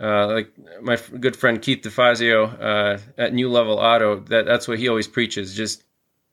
uh, 0.00 0.26
like 0.26 0.52
my 0.82 0.98
good 1.20 1.36
friend 1.36 1.62
Keith 1.62 1.82
DeFazio 1.82 2.60
uh, 2.60 2.98
at 3.16 3.32
New 3.32 3.48
Level 3.48 3.78
Auto, 3.78 4.20
that 4.20 4.44
that's 4.46 4.66
what 4.66 4.78
he 4.78 4.88
always 4.88 5.08
preaches. 5.08 5.54
Just 5.54 5.84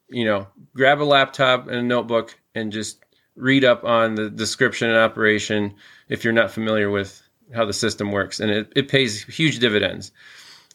you 0.10 0.25
know, 0.25 0.48
grab 0.75 1.01
a 1.01 1.06
laptop 1.06 1.68
and 1.68 1.77
a 1.77 1.82
notebook 1.82 2.38
and 2.53 2.72
just 2.72 3.00
read 3.36 3.63
up 3.63 3.84
on 3.84 4.15
the 4.15 4.30
description 4.30 4.89
and 4.89 4.98
operation 4.98 5.74
if 6.10 6.24
you're 6.24 6.34
not 6.34 6.51
familiar 6.51 6.89
with 6.89 7.22
how 7.53 7.65
the 7.65 7.74
system 7.74 8.12
works, 8.12 8.39
and 8.39 8.51
it, 8.51 8.74
it 8.75 8.88
pays 8.88 9.24
huge 9.24 9.60
dividends. 9.60 10.12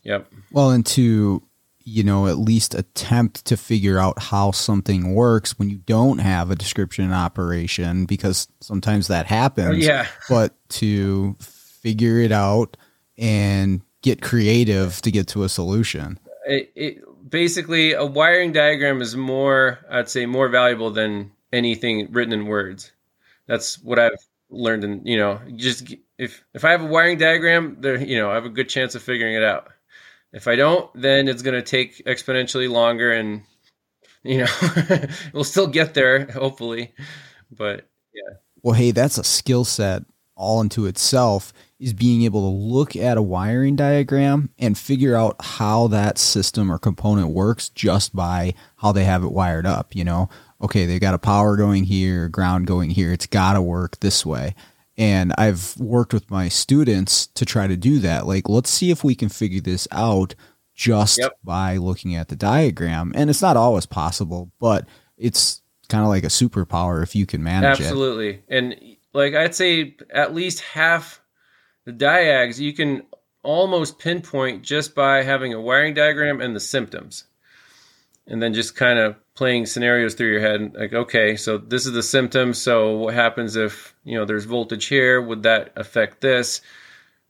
Yep. 0.03 0.33
Well, 0.53 0.71
and 0.71 0.85
to 0.87 1.43
you 1.85 2.03
know 2.03 2.27
at 2.27 2.39
least 2.39 2.75
attempt 2.75 3.45
to 3.47 3.57
figure 3.57 3.99
out 3.99 4.21
how 4.21 4.51
something 4.51 5.15
works 5.15 5.59
when 5.59 5.71
you 5.71 5.79
don't 5.79 6.19
have 6.19 6.51
a 6.51 6.57
description 6.57 7.05
and 7.05 7.15
operation 7.15 8.07
because 8.07 8.49
sometimes 8.61 9.09
that 9.09 9.27
happens. 9.27 9.69
Oh, 9.69 9.73
yeah. 9.73 10.07
But 10.29 10.55
to 10.71 11.37
figure 11.87 12.19
it 12.19 12.33
out 12.33 12.77
and 13.17 13.81
get 14.03 14.21
creative 14.21 15.01
to 15.03 15.11
get 15.13 15.29
to 15.29 15.45
a 15.45 15.49
solution. 15.49 16.19
It, 16.45 16.73
it, 16.75 17.31
basically, 17.31 17.93
a 17.93 18.05
wiring 18.05 18.51
diagram 18.51 19.01
is 19.01 19.15
more, 19.15 19.79
I'd 19.89 20.09
say, 20.09 20.27
more 20.27 20.49
valuable 20.49 20.91
than 20.91 21.31
anything 21.53 22.09
written 22.11 22.33
in 22.33 22.47
words. 22.47 22.91
That's 23.47 23.81
what 23.85 24.01
I've 24.01 24.19
learned. 24.51 24.83
And 24.83 25.07
you 25.07 25.17
know, 25.17 25.41
just 25.55 25.95
if 26.19 26.43
if 26.55 26.65
I 26.65 26.73
have 26.73 26.83
a 26.83 26.87
wiring 26.87 27.19
diagram, 27.19 27.77
there, 27.79 28.03
you 28.03 28.19
know, 28.19 28.33
I 28.33 28.35
have 28.35 28.47
a 28.47 28.51
good 28.51 28.69
chance 28.69 28.97
of 28.97 29.03
figuring 29.05 29.37
it 29.37 29.45
out. 29.45 29.69
If 30.33 30.49
I 30.49 30.57
don't, 30.57 30.91
then 31.01 31.29
it's 31.29 31.43
going 31.43 31.55
to 31.55 31.63
take 31.63 32.05
exponentially 32.05 32.69
longer, 32.69 33.13
and 33.13 33.43
you 34.25 34.39
know, 34.39 35.07
we'll 35.33 35.45
still 35.45 35.69
get 35.69 35.95
there, 35.95 36.27
hopefully. 36.33 36.95
But 37.49 37.89
yeah. 38.13 38.39
Well, 38.65 38.75
hey, 38.75 38.91
that's 38.91 39.19
a 39.19 39.25
skill 39.25 39.65
set 39.65 40.03
all 40.35 40.61
into 40.61 40.87
itself 40.87 41.53
is 41.79 41.93
being 41.93 42.23
able 42.23 42.41
to 42.41 42.57
look 42.57 42.97
at 42.97 43.19
a 43.19 43.23
wiring 43.23 43.77
diagram 43.77 44.51
and 44.59 44.79
figure 44.79 45.15
out 45.15 45.37
how 45.41 45.87
that 45.89 46.19
system 46.19 46.73
or 46.73 46.79
component 46.79 47.29
works 47.29 47.69
just 47.69 48.17
by 48.17 48.55
how 48.77 48.93
they 48.93 49.05
have 49.05 49.23
it 49.23 49.33
wired 49.33 49.67
up. 49.67 49.95
You 49.95 50.05
know, 50.05 50.29
okay, 50.63 50.87
they 50.87 50.99
got 50.99 51.15
a 51.15 51.19
power 51.19 51.57
going 51.57 51.85
here, 51.85 52.29
ground 52.29 52.67
going 52.67 52.91
here. 52.91 53.13
It's 53.13 53.27
got 53.27 53.55
to 53.55 53.63
work 53.63 54.01
this 54.01 54.25
way. 54.25 54.55
And 54.99 55.35
I've 55.37 55.77
worked 55.77 56.15
with 56.15 56.31
my 56.31 56.49
students 56.49 57.27
to 57.29 57.45
try 57.45 57.67
to 57.67 57.77
do 57.77 57.99
that. 57.99 58.27
Like, 58.27 58.49
let's 58.49 58.71
see 58.71 58.91
if 58.91 59.05
we 59.05 59.15
can 59.15 59.29
figure 59.29 59.61
this 59.61 59.87
out 59.93 60.35
just 60.75 61.19
yep. 61.19 61.39
by 61.45 61.77
looking 61.77 62.15
at 62.15 62.29
the 62.29 62.37
diagram. 62.37 63.13
And 63.15 63.29
it's 63.29 63.43
not 63.43 63.59
always 63.59 63.85
possible, 63.85 64.51
but 64.59 64.89
it's 65.19 65.61
kind 65.89 66.03
of 66.03 66.09
like 66.09 66.25
a 66.25 66.29
superpower 66.29 67.03
if 67.03 67.15
you 67.15 67.27
can 67.27 67.43
manage 67.43 67.81
Absolutely. 67.81 68.29
it. 68.29 68.45
Absolutely. 68.49 68.89
And 68.89 68.97
like 69.13 69.35
I'd 69.35 69.55
say 69.55 69.97
at 70.11 70.35
least 70.35 70.61
half 70.61 71.21
the 71.87 71.93
diags 71.93 72.61
you 72.61 72.75
can 72.75 73.03
almost 73.43 73.99
pinpoint 73.99 74.63
just 74.63 74.95
by 74.95 75.23
having 75.23 75.55
a 75.55 75.61
wiring 75.61 75.95
diagram 75.95 76.43
and 76.43 76.55
the 76.55 76.61
symptoms. 76.61 77.25
And 78.27 78.43
then 78.43 78.53
just 78.53 78.75
kind 78.75 78.99
of 78.99 79.17
playing 79.35 79.67
scenarios 79.67 80.15
through 80.15 80.33
your 80.33 80.41
head 80.41 80.75
like 80.75 80.93
okay, 80.93 81.37
so 81.37 81.57
this 81.57 81.87
is 81.87 81.93
the 81.93 82.03
symptom 82.03 82.53
so 82.53 82.97
what 82.97 83.15
happens 83.15 83.55
if, 83.55 83.95
you 84.05 84.19
know, 84.19 84.25
there's 84.25 84.45
voltage 84.45 84.87
here, 84.87 85.23
would 85.23 85.45
that 85.45 85.73
affect 85.77 86.21
this? 86.21 86.61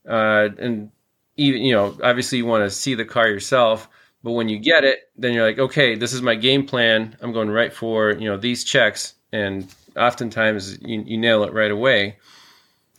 Uh, 0.07 0.49
and 0.57 0.91
even, 1.35 1.61
you 1.61 1.73
know, 1.73 1.95
obviously 2.01 2.39
you 2.39 2.45
want 2.47 2.63
to 2.63 2.71
see 2.71 2.95
the 2.95 3.05
car 3.05 3.27
yourself, 3.27 3.87
but 4.23 4.31
when 4.31 4.49
you 4.49 4.57
get 4.57 4.83
it, 4.83 5.11
then 5.15 5.33
you're 5.33 5.45
like, 5.45 5.59
okay, 5.59 5.93
this 5.93 6.13
is 6.13 6.23
my 6.23 6.33
game 6.33 6.65
plan. 6.65 7.15
I'm 7.21 7.31
going 7.31 7.51
right 7.51 7.71
for, 7.71 8.11
you 8.13 8.27
know, 8.27 8.37
these 8.37 8.63
checks 8.63 9.13
and 9.31 9.71
oftentimes 9.95 10.79
you, 10.81 11.03
you 11.05 11.17
nail 11.17 11.43
it 11.43 11.53
right 11.53 11.69
away. 11.69 12.17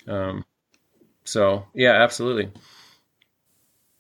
Um, 0.07 0.45
so 1.29 1.67
yeah, 1.75 1.93
absolutely. 1.93 2.51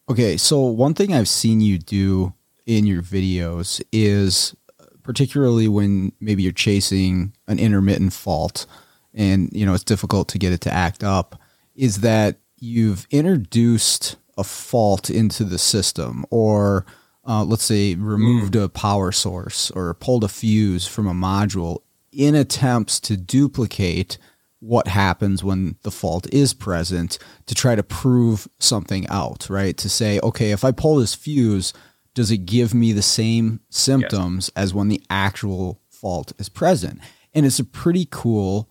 Okay, 0.09 0.37
so 0.37 0.61
one 0.61 0.95
thing 0.95 1.13
I've 1.13 1.29
seen 1.29 1.61
you 1.61 1.79
do 1.79 2.33
in 2.67 2.87
your 2.87 3.03
videos 3.03 3.83
is 3.93 4.57
particularly 5.03 5.69
when 5.69 6.13
maybe 6.21 6.43
you're 6.43 6.53
chasing 6.53 7.33
an 7.47 7.59
intermittent 7.59 8.13
fault 8.13 8.67
and 9.15 9.51
you 9.53 9.65
know 9.65 9.75
it's 9.75 9.85
difficult 9.85 10.29
to 10.29 10.39
get 10.39 10.53
it 10.53 10.61
to 10.63 10.73
act 10.73 11.03
up 11.03 11.41
is 11.75 12.01
that 12.01 12.37
you've 12.59 13.07
introduced 13.11 14.17
a 14.37 14.45
fault 14.45 15.09
into 15.09 15.45
the 15.45 15.59
system 15.59 16.27
or 16.31 16.85
uh, 17.27 17.43
let's 17.43 17.65
say 17.65 17.95
removed 17.95 18.55
a 18.55 18.69
power 18.69 19.11
source 19.11 19.71
or 19.71 19.95
pulled 19.95 20.25
a 20.25 20.29
fuse 20.29 20.87
from 20.87 21.07
a 21.07 21.15
module 21.15 21.79
in 22.13 22.35
attempts 22.35 23.01
to 23.01 23.17
duplicate 23.17 24.19
what 24.61 24.89
happens 24.89 25.45
when 25.45 25.77
the 25.83 25.91
fault 25.91 26.27
is 26.33 26.53
present 26.53 27.19
to 27.47 27.55
try 27.55 27.75
to 27.75 27.83
prove 27.83 28.49
something 28.59 29.07
out, 29.09 29.49
right? 29.49 29.77
To 29.79 29.89
say, 29.89 30.19
okay, 30.23 30.51
if 30.51 30.65
I 30.65 30.73
pull 30.73 30.97
this 30.97 31.15
fuse, 31.15 31.73
does 32.15 32.31
it 32.31 32.39
give 32.39 32.75
me 32.75 32.93
the 32.93 33.03
same 33.03 33.61
symptoms 33.71 34.51
yes. 34.55 34.65
as 34.65 34.75
when 34.75 34.89
the 34.89 35.01
actual 35.09 35.81
fault 35.91 36.33
is 36.39 36.49
present? 36.49 37.01
And 37.35 37.47
it's 37.47 37.61
a 37.61 37.65
pretty 37.65 38.09
cool 38.11 38.69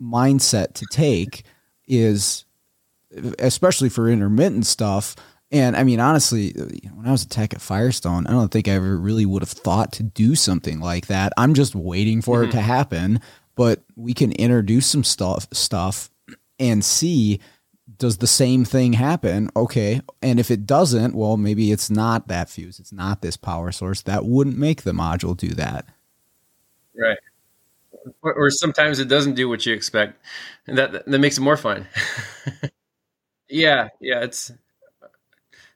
mindset 0.00 0.74
to 0.74 0.86
take 0.90 1.44
is 1.86 2.44
especially 3.38 3.90
for 3.90 4.08
intermittent 4.08 4.66
stuff. 4.66 5.14
And 5.52 5.76
I 5.76 5.84
mean, 5.84 6.00
honestly, 6.00 6.52
when 6.94 7.06
I 7.06 7.12
was 7.12 7.22
a 7.22 7.28
tech 7.28 7.52
at 7.52 7.60
Firestone, 7.60 8.26
I 8.26 8.30
don't 8.30 8.50
think 8.50 8.66
I 8.66 8.72
ever 8.72 8.96
really 8.96 9.26
would 9.26 9.42
have 9.42 9.50
thought 9.50 9.92
to 9.92 10.02
do 10.02 10.34
something 10.34 10.80
like 10.80 11.06
that. 11.06 11.32
I'm 11.36 11.54
just 11.54 11.74
waiting 11.74 12.22
for 12.22 12.40
mm-hmm. 12.40 12.48
it 12.48 12.52
to 12.52 12.60
happen 12.60 13.20
but 13.54 13.81
we 13.96 14.14
can 14.14 14.32
introduce 14.32 14.86
some 14.86 15.04
stuff 15.04 15.46
stuff 15.52 16.10
and 16.58 16.84
see 16.84 17.40
does 17.98 18.18
the 18.18 18.26
same 18.26 18.64
thing 18.64 18.94
happen? 18.94 19.50
Okay. 19.54 20.00
And 20.22 20.40
if 20.40 20.50
it 20.50 20.66
doesn't 20.66 21.14
well 21.14 21.36
maybe 21.36 21.72
it's 21.72 21.90
not 21.90 22.28
that 22.28 22.48
fuse 22.48 22.78
it's 22.78 22.92
not 22.92 23.22
this 23.22 23.36
power 23.36 23.72
source 23.72 24.02
that 24.02 24.24
wouldn't 24.24 24.58
make 24.58 24.82
the 24.82 24.92
module 24.92 25.36
do 25.36 25.48
that. 25.50 25.86
Right. 26.96 27.18
Or, 28.22 28.34
or 28.34 28.50
sometimes 28.50 28.98
it 28.98 29.08
doesn't 29.08 29.34
do 29.34 29.48
what 29.48 29.64
you 29.64 29.72
expect. 29.72 30.20
And 30.66 30.76
that 30.78 31.06
that 31.06 31.18
makes 31.18 31.38
it 31.38 31.42
more 31.42 31.56
fun. 31.56 31.86
Yeah 33.52 33.88
yeah 34.00 34.20
it's 34.22 34.50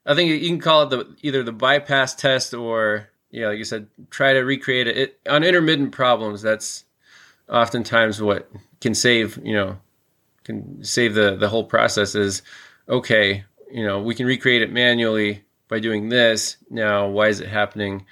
i 0.06 0.14
think 0.14 0.30
you 0.30 0.48
can 0.48 0.58
call 0.58 0.84
it 0.84 0.90
the 0.90 1.14
either 1.20 1.42
the 1.42 1.52
bypass 1.52 2.14
test 2.14 2.54
or 2.54 3.10
yeah 3.30 3.48
like 3.48 3.58
you 3.58 3.64
said 3.64 3.86
try 4.08 4.32
to 4.32 4.40
recreate 4.40 4.86
it, 4.86 4.96
it 4.96 5.20
on 5.28 5.44
intermittent 5.44 5.92
problems 5.92 6.40
that's 6.40 6.85
oftentimes 7.48 8.20
what 8.20 8.50
can 8.80 8.94
save 8.94 9.38
you 9.42 9.54
know 9.54 9.78
can 10.44 10.82
save 10.84 11.14
the 11.14 11.36
the 11.36 11.48
whole 11.48 11.64
process 11.64 12.14
is 12.14 12.42
okay 12.88 13.44
you 13.70 13.84
know 13.84 14.00
we 14.00 14.14
can 14.14 14.26
recreate 14.26 14.62
it 14.62 14.72
manually 14.72 15.44
by 15.68 15.80
doing 15.80 16.08
this. 16.08 16.56
Now 16.70 17.08
why 17.08 17.28
is 17.28 17.40
it 17.40 17.48
happening 17.48 18.06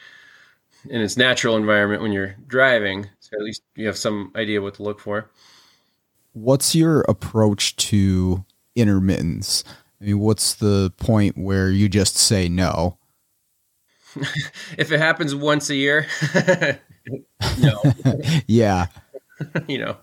in 0.88 1.00
its 1.00 1.16
natural 1.16 1.56
environment 1.56 2.02
when 2.02 2.12
you're 2.12 2.36
driving? 2.46 3.08
So 3.20 3.36
at 3.36 3.42
least 3.42 3.62
you 3.74 3.86
have 3.86 3.96
some 3.96 4.32
idea 4.36 4.60
what 4.60 4.74
to 4.74 4.82
look 4.82 5.00
for. 5.00 5.30
What's 6.32 6.74
your 6.74 7.02
approach 7.02 7.76
to 7.76 8.44
intermittence 8.76 9.62
i 10.00 10.06
mean 10.06 10.18
what's 10.18 10.54
the 10.54 10.92
point 10.96 11.38
where 11.38 11.70
you 11.70 11.88
just 11.88 12.16
say 12.16 12.48
no? 12.48 12.98
If 14.76 14.90
it 14.90 14.98
happens 14.98 15.32
once 15.32 15.70
a 15.70 15.76
year 15.76 16.08
no. 17.60 17.80
Yeah 18.48 18.86
you 19.68 19.78
know, 19.78 19.96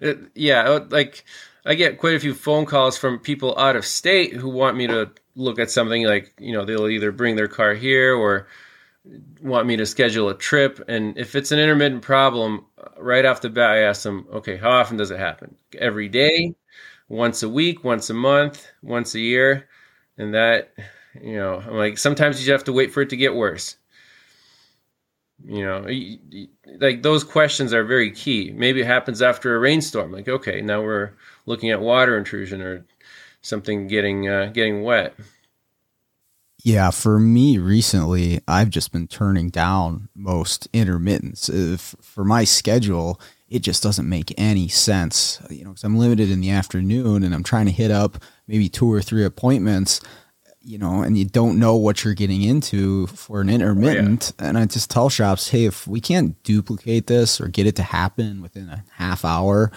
it, 0.00 0.18
yeah, 0.34 0.62
uh, 0.62 0.86
like 0.90 1.24
I 1.64 1.74
get 1.74 1.98
quite 1.98 2.14
a 2.14 2.20
few 2.20 2.34
phone 2.34 2.66
calls 2.66 2.96
from 2.98 3.18
people 3.18 3.56
out 3.58 3.76
of 3.76 3.84
state 3.84 4.34
who 4.34 4.48
want 4.48 4.76
me 4.76 4.86
to 4.88 5.10
look 5.34 5.58
at 5.58 5.70
something 5.70 6.04
like, 6.04 6.32
you 6.38 6.52
know, 6.52 6.64
they'll 6.64 6.88
either 6.88 7.12
bring 7.12 7.36
their 7.36 7.48
car 7.48 7.74
here 7.74 8.14
or 8.14 8.48
want 9.42 9.66
me 9.66 9.76
to 9.76 9.86
schedule 9.86 10.28
a 10.28 10.36
trip. 10.36 10.80
And 10.88 11.16
if 11.18 11.34
it's 11.34 11.52
an 11.52 11.58
intermittent 11.58 12.02
problem, 12.02 12.66
uh, 12.78 12.88
right 13.02 13.24
off 13.24 13.40
the 13.40 13.50
bat, 13.50 13.70
I 13.70 13.78
ask 13.82 14.02
them, 14.02 14.26
okay, 14.32 14.56
how 14.56 14.70
often 14.70 14.96
does 14.96 15.10
it 15.10 15.18
happen? 15.18 15.56
Every 15.78 16.08
day, 16.08 16.54
once 17.08 17.42
a 17.42 17.48
week, 17.48 17.84
once 17.84 18.10
a 18.10 18.14
month, 18.14 18.66
once 18.82 19.14
a 19.14 19.20
year. 19.20 19.68
And 20.18 20.34
that, 20.34 20.72
you 21.20 21.36
know, 21.36 21.56
I'm 21.66 21.76
like, 21.76 21.98
sometimes 21.98 22.40
you 22.40 22.46
just 22.46 22.52
have 22.52 22.64
to 22.64 22.72
wait 22.72 22.92
for 22.92 23.02
it 23.02 23.10
to 23.10 23.16
get 23.16 23.34
worse. 23.34 23.76
You 25.44 25.64
know, 25.64 26.48
like 26.78 27.02
those 27.02 27.24
questions 27.24 27.72
are 27.72 27.84
very 27.84 28.10
key. 28.10 28.52
Maybe 28.54 28.80
it 28.80 28.86
happens 28.86 29.22
after 29.22 29.54
a 29.54 29.58
rainstorm. 29.58 30.12
Like, 30.12 30.28
okay, 30.28 30.60
now 30.60 30.82
we're 30.82 31.12
looking 31.46 31.70
at 31.70 31.80
water 31.80 32.16
intrusion 32.16 32.60
or 32.60 32.84
something 33.42 33.86
getting 33.86 34.28
uh, 34.28 34.50
getting 34.52 34.82
wet. 34.82 35.14
Yeah, 36.62 36.90
for 36.90 37.18
me 37.18 37.58
recently, 37.58 38.40
I've 38.46 38.68
just 38.68 38.92
been 38.92 39.08
turning 39.08 39.48
down 39.48 40.10
most 40.14 40.70
intermittents. 40.72 41.48
If, 41.48 41.96
for 42.02 42.22
my 42.22 42.44
schedule, 42.44 43.18
it 43.48 43.60
just 43.60 43.82
doesn't 43.82 44.08
make 44.08 44.34
any 44.36 44.68
sense. 44.68 45.40
You 45.48 45.64
know, 45.64 45.70
because 45.70 45.84
I'm 45.84 45.96
limited 45.96 46.30
in 46.30 46.40
the 46.40 46.50
afternoon 46.50 47.22
and 47.22 47.34
I'm 47.34 47.42
trying 47.42 47.66
to 47.66 47.72
hit 47.72 47.90
up 47.90 48.22
maybe 48.46 48.68
two 48.68 48.92
or 48.92 49.00
three 49.00 49.24
appointments 49.24 50.02
you 50.62 50.78
know, 50.78 51.02
and 51.02 51.16
you 51.16 51.24
don't 51.24 51.58
know 51.58 51.76
what 51.76 52.04
you're 52.04 52.14
getting 52.14 52.42
into 52.42 53.06
for 53.08 53.40
an 53.40 53.48
intermittent. 53.48 54.32
Oh, 54.38 54.42
yeah. 54.42 54.48
And 54.48 54.58
I 54.58 54.66
just 54.66 54.90
tell 54.90 55.08
shops, 55.08 55.48
hey, 55.48 55.64
if 55.64 55.86
we 55.86 56.00
can't 56.00 56.40
duplicate 56.42 57.06
this 57.06 57.40
or 57.40 57.48
get 57.48 57.66
it 57.66 57.76
to 57.76 57.82
happen 57.82 58.42
within 58.42 58.68
a 58.68 58.84
half 58.96 59.24
hour, 59.24 59.72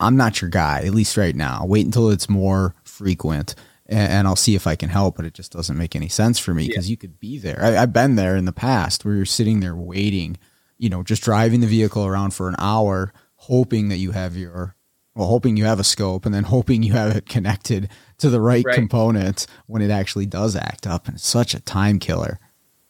I'm 0.00 0.16
not 0.16 0.40
your 0.40 0.50
guy, 0.50 0.82
at 0.84 0.94
least 0.94 1.16
right 1.16 1.36
now. 1.36 1.66
Wait 1.66 1.84
until 1.84 2.10
it's 2.10 2.28
more 2.28 2.74
frequent 2.84 3.54
and, 3.86 4.12
and 4.12 4.26
I'll 4.26 4.36
see 4.36 4.54
if 4.54 4.66
I 4.66 4.76
can 4.76 4.88
help. 4.88 5.16
But 5.16 5.26
it 5.26 5.34
just 5.34 5.52
doesn't 5.52 5.76
make 5.76 5.94
any 5.94 6.08
sense 6.08 6.38
for 6.38 6.54
me 6.54 6.68
because 6.68 6.88
yeah. 6.88 6.92
you 6.92 6.96
could 6.96 7.20
be 7.20 7.38
there. 7.38 7.62
I, 7.62 7.82
I've 7.82 7.92
been 7.92 8.16
there 8.16 8.36
in 8.36 8.46
the 8.46 8.52
past 8.52 9.04
where 9.04 9.14
you're 9.14 9.26
sitting 9.26 9.60
there 9.60 9.76
waiting, 9.76 10.38
you 10.78 10.88
know, 10.88 11.02
just 11.02 11.22
driving 11.22 11.60
the 11.60 11.66
vehicle 11.66 12.06
around 12.06 12.32
for 12.32 12.48
an 12.48 12.56
hour, 12.58 13.12
hoping 13.36 13.88
that 13.88 13.98
you 13.98 14.12
have 14.12 14.36
your 14.36 14.74
well, 15.14 15.28
hoping 15.28 15.56
you 15.56 15.64
have 15.64 15.80
a 15.80 15.84
scope 15.84 16.26
and 16.26 16.34
then 16.34 16.44
hoping 16.44 16.82
you 16.82 16.92
have 16.92 17.16
it 17.16 17.26
connected 17.26 17.88
to 18.18 18.30
the 18.30 18.40
right, 18.40 18.64
right. 18.64 18.74
component 18.74 19.46
when 19.66 19.82
it 19.82 19.90
actually 19.90 20.26
does 20.26 20.56
act 20.56 20.86
up. 20.86 21.06
And 21.06 21.16
it's 21.16 21.26
such 21.26 21.54
a 21.54 21.60
time 21.60 21.98
killer. 21.98 22.38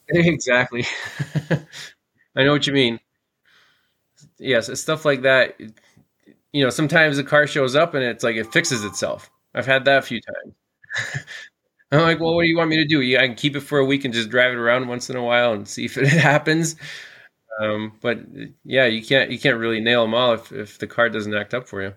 Exactly. 0.09 0.85
I 2.37 2.45
know 2.45 2.53
what 2.53 2.67
you 2.67 2.75
mean. 2.75 3.01
Yes, 4.39 4.79
stuff 4.79 5.07
like 5.07 5.23
that. 5.23 5.59
You 6.53 6.63
know, 6.63 6.69
sometimes 6.69 7.17
the 7.17 7.25
car 7.25 7.47
shows 7.47 7.75
up 7.75 7.95
and 7.95 8.05
it's 8.05 8.23
like 8.23 8.37
it 8.37 8.53
fixes 8.53 8.85
itself. 8.85 9.31
I've 9.55 9.65
had 9.65 9.87
that 9.87 10.01
a 10.01 10.03
few 10.03 10.21
times. 10.21 11.25
I'm 11.93 12.01
like, 12.01 12.21
well, 12.21 12.35
what 12.35 12.43
do 12.43 12.49
you 12.49 12.57
want 12.59 12.69
me 12.69 12.77
to 12.77 12.85
do? 12.85 13.01
Yeah, 13.01 13.23
I 13.23 13.29
can 13.29 13.35
keep 13.35 13.57
it 13.57 13.61
for 13.61 13.79
a 13.79 13.85
week 13.85 14.05
and 14.05 14.13
just 14.13 14.29
drive 14.29 14.53
it 14.53 14.59
around 14.59 14.89
once 14.89 15.09
in 15.09 15.17
a 15.17 15.23
while 15.23 15.55
and 15.55 15.67
see 15.67 15.87
if 15.87 15.97
it 15.97 16.07
happens. 16.09 16.77
Um, 17.61 17.93
but 18.01 18.19
yeah, 18.65 18.87
you 18.87 19.03
can't 19.03 19.31
you 19.31 19.39
can't 19.39 19.59
really 19.59 19.81
nail 19.81 20.03
them 20.03 20.15
all 20.15 20.35
if 20.35 20.53
if 20.53 20.79
the 20.79 20.87
car 20.87 21.09
doesn't 21.09 21.35
act 21.35 21.55
up 21.55 21.69
for 21.69 21.83
you. 21.83 21.95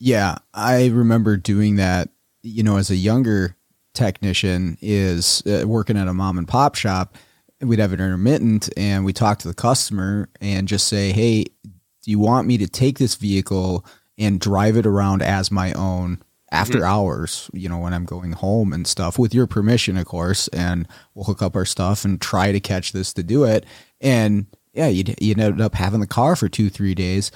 Yeah, 0.00 0.38
I 0.52 0.86
remember 0.86 1.36
doing 1.36 1.76
that. 1.76 2.08
You 2.42 2.62
know, 2.62 2.78
as 2.78 2.90
a 2.90 2.96
younger 2.96 3.54
technician, 3.94 4.78
is 4.80 5.42
uh, 5.46 5.68
working 5.68 5.96
at 5.96 6.08
a 6.08 6.14
mom 6.14 6.38
and 6.38 6.48
pop 6.48 6.74
shop. 6.74 7.16
We'd 7.60 7.78
have 7.78 7.92
an 7.92 8.00
intermittent, 8.00 8.70
and 8.76 9.04
we 9.04 9.12
talk 9.12 9.38
to 9.40 9.48
the 9.48 9.54
customer 9.54 10.30
and 10.40 10.66
just 10.66 10.88
say, 10.88 11.12
"Hey, 11.12 11.44
do 11.62 12.10
you 12.10 12.18
want 12.18 12.48
me 12.48 12.56
to 12.58 12.66
take 12.66 12.98
this 12.98 13.14
vehicle 13.14 13.84
and 14.16 14.40
drive 14.40 14.76
it 14.76 14.86
around 14.86 15.22
as 15.22 15.50
my 15.50 15.72
own 15.74 16.22
after 16.50 16.78
mm-hmm. 16.78 16.86
hours, 16.86 17.50
you 17.52 17.68
know, 17.68 17.78
when 17.78 17.94
I'm 17.94 18.04
going 18.04 18.32
home 18.32 18.72
and 18.72 18.86
stuff, 18.86 19.18
with 19.18 19.34
your 19.34 19.46
permission, 19.46 19.96
of 19.96 20.06
course, 20.06 20.48
and 20.48 20.88
we'll 21.14 21.24
hook 21.24 21.42
up 21.42 21.54
our 21.54 21.64
stuff 21.64 22.04
and 22.04 22.20
try 22.20 22.52
to 22.52 22.60
catch 22.60 22.92
this 22.92 23.12
to 23.14 23.22
do 23.22 23.44
it. 23.44 23.64
And 24.00 24.46
yeah, 24.72 24.88
you'd, 24.88 25.14
you'd 25.20 25.38
end 25.38 25.60
up 25.60 25.74
having 25.74 26.00
the 26.00 26.06
car 26.06 26.34
for 26.36 26.48
two, 26.48 26.68
three 26.68 26.94
days. 26.94 27.30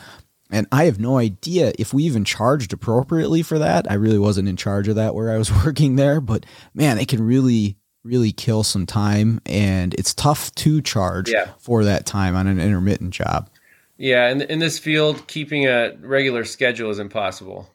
And 0.54 0.68
I 0.70 0.84
have 0.84 1.00
no 1.00 1.18
idea 1.18 1.72
if 1.80 1.92
we 1.92 2.04
even 2.04 2.24
charged 2.24 2.72
appropriately 2.72 3.42
for 3.42 3.58
that. 3.58 3.90
I 3.90 3.94
really 3.94 4.20
wasn't 4.20 4.48
in 4.48 4.56
charge 4.56 4.86
of 4.86 4.94
that 4.94 5.12
where 5.12 5.32
I 5.32 5.36
was 5.36 5.50
working 5.64 5.96
there, 5.96 6.20
but 6.20 6.46
man, 6.74 6.96
it 6.98 7.08
can 7.08 7.26
really, 7.26 7.76
really 8.04 8.30
kill 8.30 8.62
some 8.62 8.86
time. 8.86 9.40
And 9.46 9.94
it's 9.94 10.14
tough 10.14 10.54
to 10.54 10.80
charge 10.80 11.28
yeah. 11.28 11.50
for 11.58 11.82
that 11.82 12.06
time 12.06 12.36
on 12.36 12.46
an 12.46 12.60
intermittent 12.60 13.10
job. 13.10 13.50
Yeah. 13.96 14.28
And 14.28 14.42
in, 14.42 14.50
in 14.50 14.58
this 14.60 14.78
field, 14.78 15.26
keeping 15.26 15.66
a 15.66 15.96
regular 16.00 16.44
schedule 16.44 16.88
is 16.90 17.00
impossible. 17.00 17.68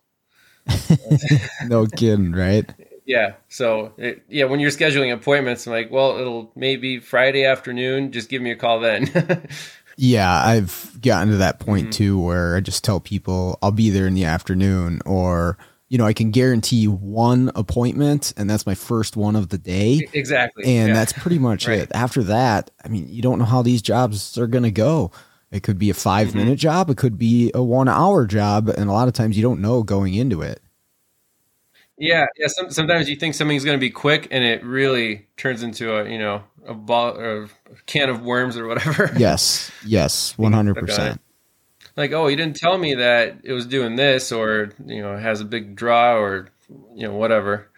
no 1.67 1.85
kidding, 1.85 2.31
right? 2.31 2.69
Yeah. 3.05 3.33
So, 3.49 3.91
it, 3.97 4.23
yeah, 4.29 4.45
when 4.45 4.61
you're 4.61 4.71
scheduling 4.71 5.11
appointments, 5.11 5.67
I'm 5.67 5.73
like, 5.73 5.91
well, 5.91 6.17
it'll 6.17 6.51
maybe 6.55 6.99
Friday 6.99 7.43
afternoon. 7.43 8.13
Just 8.13 8.29
give 8.29 8.41
me 8.41 8.51
a 8.51 8.55
call 8.55 8.79
then. 8.79 9.47
Yeah, 10.01 10.31
I've 10.33 10.97
gotten 11.01 11.27
to 11.31 11.37
that 11.37 11.59
point 11.59 11.87
mm-hmm. 11.87 11.91
too 11.91 12.21
where 12.21 12.55
I 12.55 12.61
just 12.61 12.85
tell 12.85 13.01
people 13.01 13.59
I'll 13.61 13.73
be 13.73 13.89
there 13.89 14.07
in 14.07 14.13
the 14.13 14.23
afternoon 14.23 15.01
or 15.05 15.57
you 15.89 15.97
know, 15.97 16.05
I 16.05 16.13
can 16.13 16.31
guarantee 16.31 16.87
one 16.87 17.51
appointment 17.55 18.31
and 18.37 18.49
that's 18.49 18.65
my 18.65 18.75
first 18.75 19.17
one 19.17 19.35
of 19.35 19.49
the 19.49 19.57
day. 19.57 20.07
Exactly. 20.13 20.63
And 20.63 20.89
yeah. 20.89 20.93
that's 20.93 21.11
pretty 21.11 21.39
much 21.39 21.67
right. 21.67 21.79
it. 21.79 21.91
After 21.93 22.23
that, 22.23 22.71
I 22.85 22.87
mean, 22.87 23.07
you 23.09 23.21
don't 23.21 23.39
know 23.39 23.45
how 23.45 23.61
these 23.61 23.81
jobs 23.81 24.37
are 24.37 24.47
going 24.47 24.63
to 24.63 24.71
go. 24.71 25.11
It 25.51 25.63
could 25.63 25.79
be 25.79 25.89
a 25.89 25.95
5 25.95 26.27
mm-hmm. 26.27 26.37
minute 26.37 26.59
job, 26.59 26.89
it 26.89 26.97
could 26.97 27.17
be 27.17 27.51
a 27.53 27.63
1 27.63 27.89
hour 27.89 28.25
job, 28.25 28.69
and 28.69 28.89
a 28.89 28.93
lot 28.93 29.07
of 29.07 29.15
times 29.15 29.35
you 29.35 29.43
don't 29.43 29.61
know 29.61 29.83
going 29.83 30.13
into 30.13 30.41
it. 30.43 30.61
Yeah, 31.99 32.25
yeah. 32.37 32.47
Some, 32.47 32.71
sometimes 32.71 33.09
you 33.09 33.15
think 33.15 33.35
something's 33.35 33.65
going 33.65 33.77
to 33.77 33.81
be 33.81 33.89
quick, 33.89 34.27
and 34.31 34.43
it 34.43 34.63
really 34.63 35.27
turns 35.37 35.63
into 35.63 35.95
a 35.95 36.09
you 36.09 36.17
know 36.17 36.43
a 36.65 36.73
ball 36.73 37.17
or 37.17 37.43
a 37.43 37.49
can 37.85 38.09
of 38.09 38.21
worms 38.23 38.57
or 38.57 38.67
whatever. 38.67 39.11
Yes, 39.17 39.69
yes, 39.85 40.37
one 40.37 40.53
hundred 40.53 40.75
percent. 40.75 41.21
Like, 41.97 42.13
oh, 42.13 42.27
you 42.27 42.37
didn't 42.37 42.55
tell 42.55 42.77
me 42.77 42.95
that 42.95 43.39
it 43.43 43.51
was 43.51 43.65
doing 43.65 43.97
this, 43.97 44.31
or 44.31 44.71
you 44.85 45.01
know, 45.01 45.17
has 45.17 45.41
a 45.41 45.45
big 45.45 45.75
draw, 45.75 46.15
or 46.15 46.47
you 46.95 47.05
know, 47.07 47.13
whatever. 47.13 47.69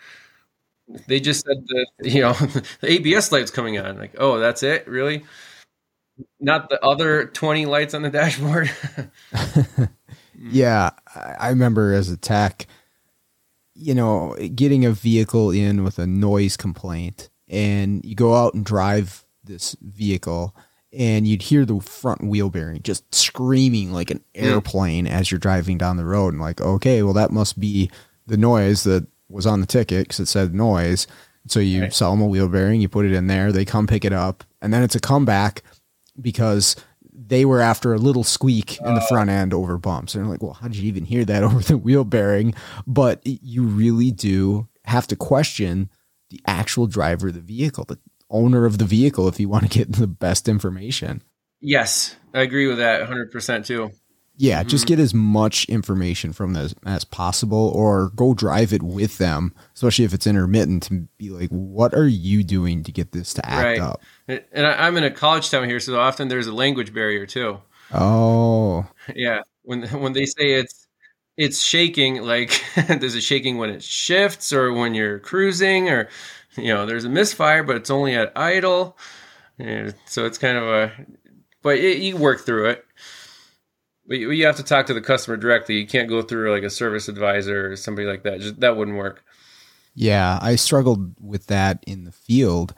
They 1.07 1.19
just 1.19 1.45
said 1.45 1.65
that 1.67 1.87
you 2.13 2.21
know 2.21 2.33
the 2.33 2.91
ABS 2.91 3.31
light's 3.31 3.51
coming 3.51 3.79
on. 3.79 3.97
Like, 3.97 4.15
oh, 4.19 4.39
that's 4.39 4.61
it, 4.61 4.87
really? 4.87 5.23
Not 6.39 6.69
the 6.69 6.83
other 6.85 7.25
twenty 7.25 7.65
lights 7.65 7.95
on 7.95 8.03
the 8.03 8.09
dashboard. 8.11 8.69
Yeah, 10.43 10.91
I 11.15 11.49
remember 11.49 11.93
as 11.93 12.09
a 12.09 12.17
tech, 12.17 12.65
you 13.81 13.93
know, 13.95 14.35
getting 14.55 14.85
a 14.85 14.91
vehicle 14.91 15.51
in 15.51 15.83
with 15.83 15.99
a 15.99 16.07
noise 16.07 16.55
complaint, 16.57 17.29
and 17.47 18.03
you 18.05 18.15
go 18.15 18.35
out 18.35 18.53
and 18.53 18.63
drive 18.63 19.25
this 19.43 19.75
vehicle, 19.81 20.55
and 20.93 21.27
you'd 21.27 21.41
hear 21.41 21.65
the 21.65 21.79
front 21.79 22.23
wheel 22.23 22.49
bearing 22.49 22.81
just 22.83 23.13
screaming 23.13 23.91
like 23.91 24.11
an 24.11 24.23
airplane 24.35 25.07
as 25.07 25.31
you're 25.31 25.39
driving 25.39 25.77
down 25.77 25.97
the 25.97 26.05
road, 26.05 26.33
and 26.33 26.41
like, 26.41 26.61
okay, 26.61 27.01
well, 27.03 27.13
that 27.13 27.31
must 27.31 27.59
be 27.59 27.89
the 28.27 28.37
noise 28.37 28.83
that 28.83 29.07
was 29.29 29.45
on 29.47 29.61
the 29.61 29.67
ticket 29.67 30.03
because 30.07 30.19
it 30.19 30.27
said 30.27 30.53
noise. 30.53 31.07
So 31.47 31.59
you 31.59 31.81
Right. 31.83 31.93
sell 31.93 32.11
them 32.11 32.21
a 32.21 32.27
wheel 32.27 32.47
bearing, 32.47 32.81
you 32.81 32.87
put 32.89 33.05
it 33.05 33.13
in 33.13 33.27
there, 33.27 33.51
they 33.51 33.65
come 33.65 33.87
pick 33.87 34.05
it 34.05 34.13
up, 34.13 34.43
and 34.61 34.71
then 34.73 34.83
it's 34.83 34.95
a 34.95 34.99
comeback 34.99 35.63
because 36.19 36.75
they 37.31 37.45
were 37.45 37.61
after 37.61 37.93
a 37.93 37.97
little 37.97 38.25
squeak 38.25 38.77
in 38.81 38.93
the 38.93 38.99
front 39.07 39.29
end 39.29 39.53
over 39.53 39.77
bumps. 39.77 40.13
And 40.13 40.23
they're 40.25 40.29
like, 40.29 40.43
well, 40.43 40.51
how 40.51 40.67
did 40.67 40.75
you 40.75 40.89
even 40.89 41.05
hear 41.05 41.23
that 41.23 41.43
over 41.45 41.61
the 41.61 41.77
wheel 41.77 42.03
bearing? 42.03 42.53
But 42.85 43.21
you 43.23 43.63
really 43.63 44.11
do 44.11 44.67
have 44.83 45.07
to 45.07 45.15
question 45.15 45.89
the 46.29 46.41
actual 46.45 46.87
driver 46.87 47.29
of 47.29 47.35
the 47.35 47.39
vehicle, 47.39 47.85
the 47.85 47.99
owner 48.29 48.65
of 48.65 48.79
the 48.79 48.85
vehicle, 48.85 49.29
if 49.29 49.39
you 49.39 49.47
want 49.47 49.63
to 49.63 49.69
get 49.69 49.93
the 49.93 50.07
best 50.07 50.49
information. 50.49 51.23
Yes, 51.61 52.17
I 52.33 52.41
agree 52.41 52.67
with 52.67 52.79
that 52.79 53.07
100% 53.07 53.65
too. 53.65 53.91
Yeah, 54.41 54.63
just 54.63 54.85
mm-hmm. 54.85 54.95
get 54.95 54.99
as 54.99 55.13
much 55.13 55.65
information 55.65 56.33
from 56.33 56.53
them 56.53 56.65
as, 56.65 56.73
as 56.83 57.03
possible 57.03 57.71
or 57.75 58.09
go 58.15 58.33
drive 58.33 58.73
it 58.73 58.81
with 58.81 59.19
them, 59.19 59.53
especially 59.75 60.03
if 60.03 60.15
it's 60.15 60.25
intermittent, 60.25 60.81
to 60.83 61.07
be 61.19 61.29
like, 61.29 61.51
what 61.51 61.93
are 61.93 62.07
you 62.07 62.43
doing 62.43 62.81
to 62.85 62.91
get 62.91 63.11
this 63.11 63.35
to 63.35 63.45
act 63.45 63.63
Right. 63.63 63.79
up? 63.79 64.01
And 64.27 64.65
I, 64.65 64.87
I'm 64.87 64.97
in 64.97 65.03
a 65.03 65.11
college 65.11 65.51
town 65.51 65.69
here, 65.69 65.79
so 65.79 65.99
often 65.99 66.27
there's 66.27 66.47
a 66.47 66.53
language 66.53 66.91
barrier 66.91 67.27
too. 67.27 67.59
Oh, 67.93 68.87
Yeah, 69.13 69.41
when 69.61 69.83
when 69.89 70.13
they 70.13 70.25
say 70.25 70.53
it's 70.53 70.87
it's 71.37 71.61
shaking, 71.61 72.23
like 72.23 72.63
there's 72.87 73.13
a 73.13 73.21
shaking 73.21 73.59
when 73.59 73.69
it 73.69 73.83
shifts 73.83 74.51
or 74.51 74.73
when 74.73 74.95
you're 74.95 75.19
cruising, 75.19 75.87
or 75.87 76.09
you 76.57 76.73
know, 76.73 76.87
there's 76.87 77.05
a 77.05 77.09
misfire, 77.09 77.61
but 77.61 77.75
it's 77.75 77.91
only 77.91 78.15
at 78.15 78.35
idle. 78.35 78.97
Yeah, 79.59 79.91
so 80.07 80.25
it's 80.25 80.39
kind 80.39 80.57
of 80.57 80.63
a, 80.63 80.91
but 81.61 81.77
it, 81.77 81.99
you 81.99 82.17
work 82.17 82.41
through 82.43 82.69
it. 82.71 82.85
But 84.11 84.19
you, 84.19 84.29
you 84.31 84.45
have 84.45 84.57
to 84.57 84.63
talk 84.63 84.87
to 84.87 84.93
the 84.93 84.99
customer 84.99 85.37
directly. 85.37 85.75
You 85.75 85.87
can't 85.87 86.09
go 86.09 86.21
through 86.21 86.51
like 86.51 86.63
a 86.63 86.69
service 86.69 87.07
advisor 87.07 87.71
or 87.71 87.77
somebody 87.77 88.05
like 88.05 88.23
that. 88.23 88.41
Just, 88.41 88.59
that 88.59 88.75
wouldn't 88.75 88.97
work. 88.97 89.23
Yeah, 89.95 90.37
I 90.41 90.57
struggled 90.57 91.15
with 91.17 91.47
that 91.47 91.81
in 91.87 92.03
the 92.03 92.11
field, 92.11 92.73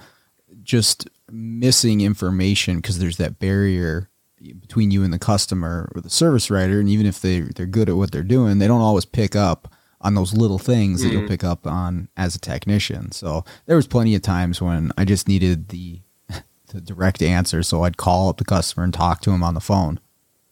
just 0.61 1.09
missing 1.31 2.01
information 2.01 2.75
because 2.75 2.99
there's 2.99 3.17
that 3.17 3.39
barrier 3.39 4.11
between 4.59 4.91
you 4.91 5.03
and 5.03 5.11
the 5.11 5.17
customer 5.17 5.91
or 5.95 6.01
the 6.01 6.09
service 6.11 6.51
writer. 6.51 6.79
And 6.79 6.87
even 6.87 7.07
if 7.07 7.19
they 7.19 7.39
they're 7.39 7.65
good 7.65 7.89
at 7.89 7.95
what 7.95 8.11
they're 8.11 8.21
doing, 8.21 8.59
they 8.59 8.67
don't 8.67 8.81
always 8.81 9.05
pick 9.05 9.35
up 9.35 9.73
on 10.01 10.13
those 10.13 10.35
little 10.35 10.59
things 10.59 11.01
that 11.01 11.11
you'll 11.11 11.21
mm-hmm. 11.21 11.29
pick 11.29 11.43
up 11.43 11.65
on 11.65 12.09
as 12.15 12.35
a 12.35 12.39
technician. 12.39 13.11
So 13.11 13.43
there 13.65 13.75
was 13.75 13.87
plenty 13.87 14.13
of 14.13 14.21
times 14.21 14.61
when 14.61 14.91
I 14.99 15.03
just 15.03 15.27
needed 15.27 15.69
the 15.69 16.01
the 16.67 16.79
direct 16.79 17.23
answer, 17.23 17.63
so 17.63 17.85
I'd 17.85 17.97
call 17.97 18.29
up 18.29 18.37
the 18.37 18.45
customer 18.45 18.83
and 18.83 18.93
talk 18.93 19.21
to 19.21 19.31
him 19.31 19.41
on 19.41 19.55
the 19.55 19.59
phone. 19.59 19.99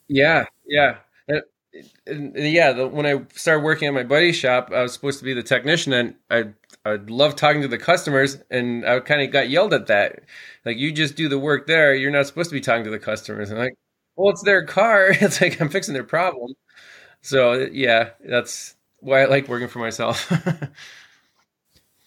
Yeah, 0.07 0.45
yeah, 0.71 0.97
and, 1.27 1.43
and- 2.07 2.35
and 2.37 2.53
yeah. 2.53 2.73
The, 2.73 2.87
when 2.87 3.05
I 3.05 3.21
started 3.35 3.63
working 3.63 3.87
at 3.87 3.93
my 3.93 4.03
buddy's 4.03 4.35
shop, 4.37 4.71
I 4.73 4.81
was 4.83 4.93
supposed 4.93 5.19
to 5.19 5.25
be 5.25 5.33
the 5.33 5.43
technician, 5.43 5.93
and 5.93 6.15
I 6.31 6.45
I 6.85 6.95
loved 7.07 7.37
talking 7.37 7.61
to 7.63 7.69
the 7.69 7.77
customers, 7.77 8.37
and 8.51 8.85
I 8.87 8.99
kind 9.01 9.21
of 9.21 9.31
got 9.31 9.49
yelled 9.49 9.73
at 9.73 9.87
that. 9.87 10.21
Like, 10.65 10.77
you 10.77 10.91
just 10.93 11.15
do 11.15 11.29
the 11.29 11.39
work 11.39 11.67
there. 11.67 11.95
You're 11.95 12.11
not 12.11 12.27
supposed 12.27 12.49
to 12.51 12.55
be 12.55 12.61
talking 12.61 12.85
to 12.85 12.91
the 12.91 12.99
customers. 12.99 13.49
And 13.51 13.59
I'm 13.59 13.65
like, 13.67 13.75
well, 14.17 14.31
it's 14.31 14.43
their 14.43 14.65
car. 14.65 15.09
It's 15.21 15.41
like 15.41 15.61
I'm 15.61 15.69
fixing 15.69 15.93
their 15.95 16.03
problem. 16.05 16.53
So 17.21 17.53
yeah, 17.73 18.11
that's 18.25 18.75
why 18.99 19.23
I 19.23 19.25
like 19.27 19.47
working 19.49 19.69
for 19.69 19.79
myself. 19.79 20.31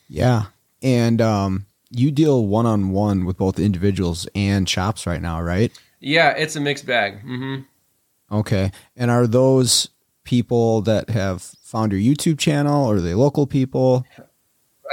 Yeah, 0.09 0.47
and 0.83 1.21
um, 1.21 1.67
you 1.91 2.11
deal 2.11 2.47
one 2.47 2.67
on 2.67 2.91
one 2.91 3.25
with 3.25 3.37
both 3.37 3.59
individuals 3.59 4.27
and 4.35 4.69
shops 4.69 5.07
right 5.07 5.21
now, 5.23 5.41
right? 5.41 5.73
yeah, 6.01 6.31
it's 6.37 6.57
a 6.57 6.61
mixed 6.61 6.87
bag. 6.87 7.21
hmm 7.21 7.61
Okay. 8.31 8.73
And 8.97 9.11
are 9.11 9.27
those 9.27 9.89
people 10.25 10.81
that 10.83 11.11
have 11.11 11.43
found 11.43 11.93
your 11.93 12.01
YouTube 12.01 12.39
channel 12.39 12.87
or 12.87 12.97
are 12.97 13.01
they 13.01 13.15
local 13.15 13.47
people? 13.47 14.05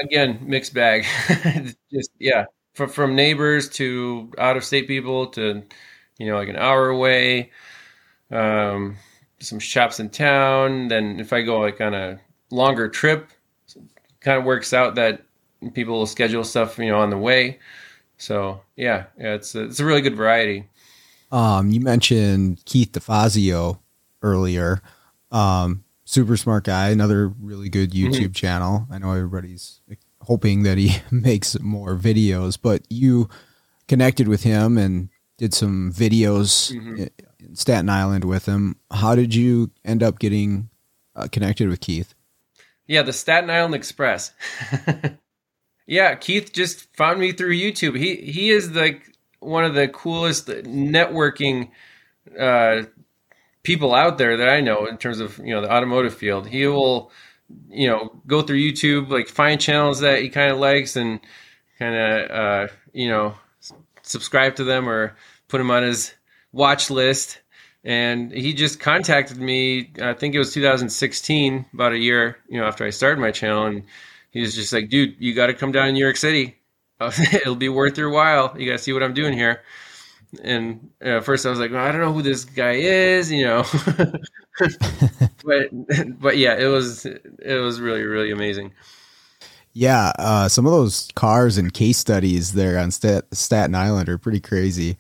again 0.02 0.40
mixed 0.42 0.74
bag. 0.74 1.06
Just 1.92 2.12
yeah. 2.20 2.46
From 2.74 2.90
from 2.90 3.16
neighbors 3.16 3.70
to 3.70 4.32
out 4.38 4.58
of 4.58 4.64
state 4.64 4.88
people 4.88 5.28
to 5.28 5.64
you 6.18 6.28
know 6.28 6.38
like 6.38 6.50
an 6.50 6.56
hour 6.56 6.90
away 6.90 7.52
um 8.32 8.98
some 9.40 9.60
shops 9.60 10.00
in 10.00 10.10
town. 10.10 10.88
Then 10.88 11.20
if 11.20 11.34
i 11.34 11.42
go 11.42 11.60
like 11.60 11.82
on 11.82 11.94
a 11.94 12.20
longer 12.50 12.88
trip 12.90 13.30
kind 14.20 14.38
of 14.38 14.46
works 14.46 14.74
out 14.74 14.96
that 14.96 15.24
people 15.74 15.98
will 15.98 16.06
schedule 16.06 16.44
stuff 16.44 16.78
you 16.78 16.90
know 16.90 17.00
on 17.00 17.10
the 17.10 17.18
way. 17.18 17.60
So 18.18 18.62
yeah 18.76 19.06
yeah 19.18 19.34
it's 19.34 19.56
a, 19.56 19.64
it's 19.64 19.80
a 19.80 19.86
really 19.86 20.02
good 20.02 20.16
variety 20.16 20.68
Um, 21.32 21.72
you 21.72 21.80
mentioned 21.80 22.62
Keith 22.66 22.92
DeFazio 22.92 23.80
earlier. 24.22 24.82
Um, 25.32 25.84
super 26.04 26.36
smart 26.38 26.66
guy, 26.66 26.90
another 26.90 27.28
really 27.40 27.70
good 27.70 27.92
YouTube 27.92 28.36
channel. 28.36 28.88
I 28.92 28.98
know 28.98 29.12
everybody's 29.12 29.80
hoping 30.22 30.64
that 30.64 30.78
he 30.78 30.98
makes 31.12 31.60
more 31.60 31.96
videos, 31.96 32.58
but 32.62 32.82
you 32.90 33.30
connected 33.88 34.28
with 34.28 34.44
him 34.44 34.78
and 34.78 35.10
did 35.38 35.54
some 35.54 35.92
videos 35.92 36.72
Mhm. 36.72 37.10
in 37.40 37.56
Staten 37.56 37.90
Island 37.90 38.26
with 38.26 38.46
him. 38.46 38.76
How 38.92 39.16
did 39.16 39.34
you 39.34 39.72
end 39.84 40.04
up 40.04 40.20
getting 40.20 40.70
uh, 41.16 41.28
connected 41.32 41.68
with 41.70 41.80
Keith? 41.82 42.14
Yeah, 42.88 43.02
the 43.04 43.14
Staten 43.14 43.50
Island 43.50 43.74
Express. 43.76 44.32
yeah, 45.88 46.16
Keith 46.16 46.52
just 46.54 46.94
found 46.96 47.20
me 47.20 47.32
through 47.32 47.56
YouTube. 47.56 47.98
He 47.98 48.16
he 48.18 48.50
is 48.50 48.72
like 48.72 49.11
one 49.42 49.66
of 49.66 49.74
the 49.74 49.88
coolest 49.90 50.48
networking 50.48 51.70
uh, 52.40 52.84
people 53.64 53.94
out 53.94 54.18
there 54.18 54.38
that 54.38 54.50
I 54.50 54.62
know 54.62 54.86
in 54.86 54.98
terms 54.98 55.20
of 55.20 55.38
you 55.40 55.54
know 55.54 55.62
the 55.62 55.72
automotive 55.72 56.14
field. 56.14 56.48
He 56.48 56.66
will 56.68 57.12
you 57.70 57.88
know 57.88 58.22
go 58.26 58.42
through 58.42 58.60
YouTube, 58.60 59.10
like 59.10 59.28
find 59.28 59.60
channels 59.60 60.00
that 60.00 60.22
he 60.22 60.30
kind 60.30 60.52
of 60.52 60.60
likes 60.60 60.96
and 60.96 61.20
kind 61.78 61.96
of 61.96 62.32
uh, 62.32 62.74
you 62.94 63.10
know 63.10 63.36
subscribe 64.04 64.56
to 64.56 64.64
them 64.64 64.88
or 64.88 65.16
put 65.48 65.58
them 65.58 65.72
on 65.72 65.84
his 65.84 66.14
watch 66.52 66.90
list. 66.90 67.40
And 67.84 68.32
he 68.32 68.54
just 68.54 68.80
contacted 68.80 69.40
me. 69.40 69.92
I 70.00 70.14
think 70.14 70.36
it 70.36 70.38
was 70.38 70.54
2016, 70.54 71.66
about 71.74 71.94
a 71.94 71.98
year 71.98 72.38
you 72.48 72.60
know 72.60 72.68
after 72.68 72.86
I 72.86 72.92
started 72.92 73.20
my 73.20 73.32
channel, 73.32 73.66
and 73.66 73.84
he 74.30 74.42
was 74.42 74.54
just 74.56 74.72
like, 74.72 74.90
"Dude, 74.90 75.16
you 75.20 75.34
got 75.34 75.48
to 75.48 75.56
come 75.56 75.72
down 75.72 75.88
to 75.88 75.92
New 75.92 76.04
York 76.04 76.18
City. 76.18 76.61
It'll 77.34 77.56
be 77.56 77.70
worth 77.70 77.98
your 77.98 78.10
while. 78.10 78.56
You 78.58 78.66
got 78.66 78.78
to 78.78 78.84
see 78.84 78.94
what 78.94 79.04
I'm 79.04 79.14
doing 79.14 79.34
here." 79.34 79.64
And 80.44 80.90
uh, 81.04 81.18
at 81.18 81.26
first, 81.26 81.46
I 81.46 81.50
was 81.50 81.60
like, 81.60 81.72
well, 81.72 81.86
"I 81.86 81.92
don't 81.92 82.02
know 82.02 82.14
who 82.14 82.22
this 82.22 82.46
guy 82.46 82.74
is," 82.74 83.32
you 83.32 83.44
know. 83.44 83.64
but 85.44 86.20
but 86.20 86.38
yeah, 86.38 86.56
it 86.56 86.68
was 86.68 87.06
it 87.06 87.62
was 87.62 87.80
really 87.82 88.04
really 88.04 88.32
amazing. 88.32 88.74
Yeah, 89.74 90.12
uh, 90.20 90.50
some 90.50 90.66
of 90.66 90.72
those 90.74 91.08
cars 91.16 91.58
and 91.58 91.74
case 91.74 91.98
studies 91.98 92.54
there 92.54 92.78
on 92.78 92.92
Stat- 92.92 93.26
Staten 93.32 93.74
Island 93.74 94.10
are 94.10 94.18
pretty 94.18 94.42
crazy. 94.42 94.98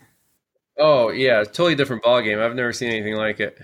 Oh 0.77 1.09
yeah, 1.09 1.43
totally 1.43 1.75
different 1.75 2.03
ball 2.03 2.21
game. 2.21 2.39
I've 2.39 2.55
never 2.55 2.71
seen 2.71 2.89
anything 2.89 3.15
like 3.15 3.39
it. 3.39 3.59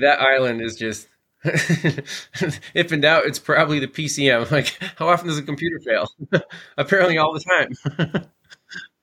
That 0.00 0.20
island 0.20 0.60
is 0.60 0.76
just. 0.76 1.08
if 2.74 2.92
in 2.92 3.00
doubt, 3.00 3.26
it's 3.26 3.38
probably 3.38 3.78
the 3.78 3.88
PCM. 3.88 4.46
Like, 4.50 4.78
how 4.96 5.08
often 5.08 5.28
does 5.28 5.38
a 5.38 5.42
computer 5.42 5.78
fail? 5.80 6.08
Apparently, 6.78 7.18
all 7.18 7.32
the 7.34 7.40
time. 7.40 8.24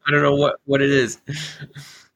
I 0.08 0.12
don't 0.12 0.22
know 0.22 0.36
what 0.36 0.56
what 0.66 0.82
it 0.82 0.90
is. 0.90 1.20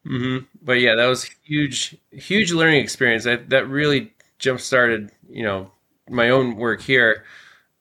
hmm 0.05 0.39
But 0.61 0.79
yeah, 0.79 0.95
that 0.95 1.05
was 1.07 1.29
huge, 1.43 1.97
huge 2.11 2.51
learning 2.51 2.81
experience. 2.81 3.23
That 3.23 3.49
that 3.49 3.67
really 3.67 4.13
jump 4.39 4.59
started, 4.59 5.11
you 5.29 5.43
know, 5.43 5.71
my 6.09 6.29
own 6.29 6.55
work 6.55 6.81
here. 6.81 7.23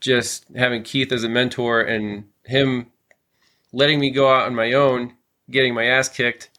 Just 0.00 0.46
having 0.56 0.82
Keith 0.82 1.12
as 1.12 1.24
a 1.24 1.28
mentor 1.28 1.80
and 1.80 2.24
him 2.44 2.88
letting 3.72 4.00
me 4.00 4.10
go 4.10 4.30
out 4.32 4.46
on 4.46 4.54
my 4.54 4.72
own, 4.72 5.14
getting 5.50 5.74
my 5.74 5.86
ass 5.86 6.08
kicked, 6.08 6.50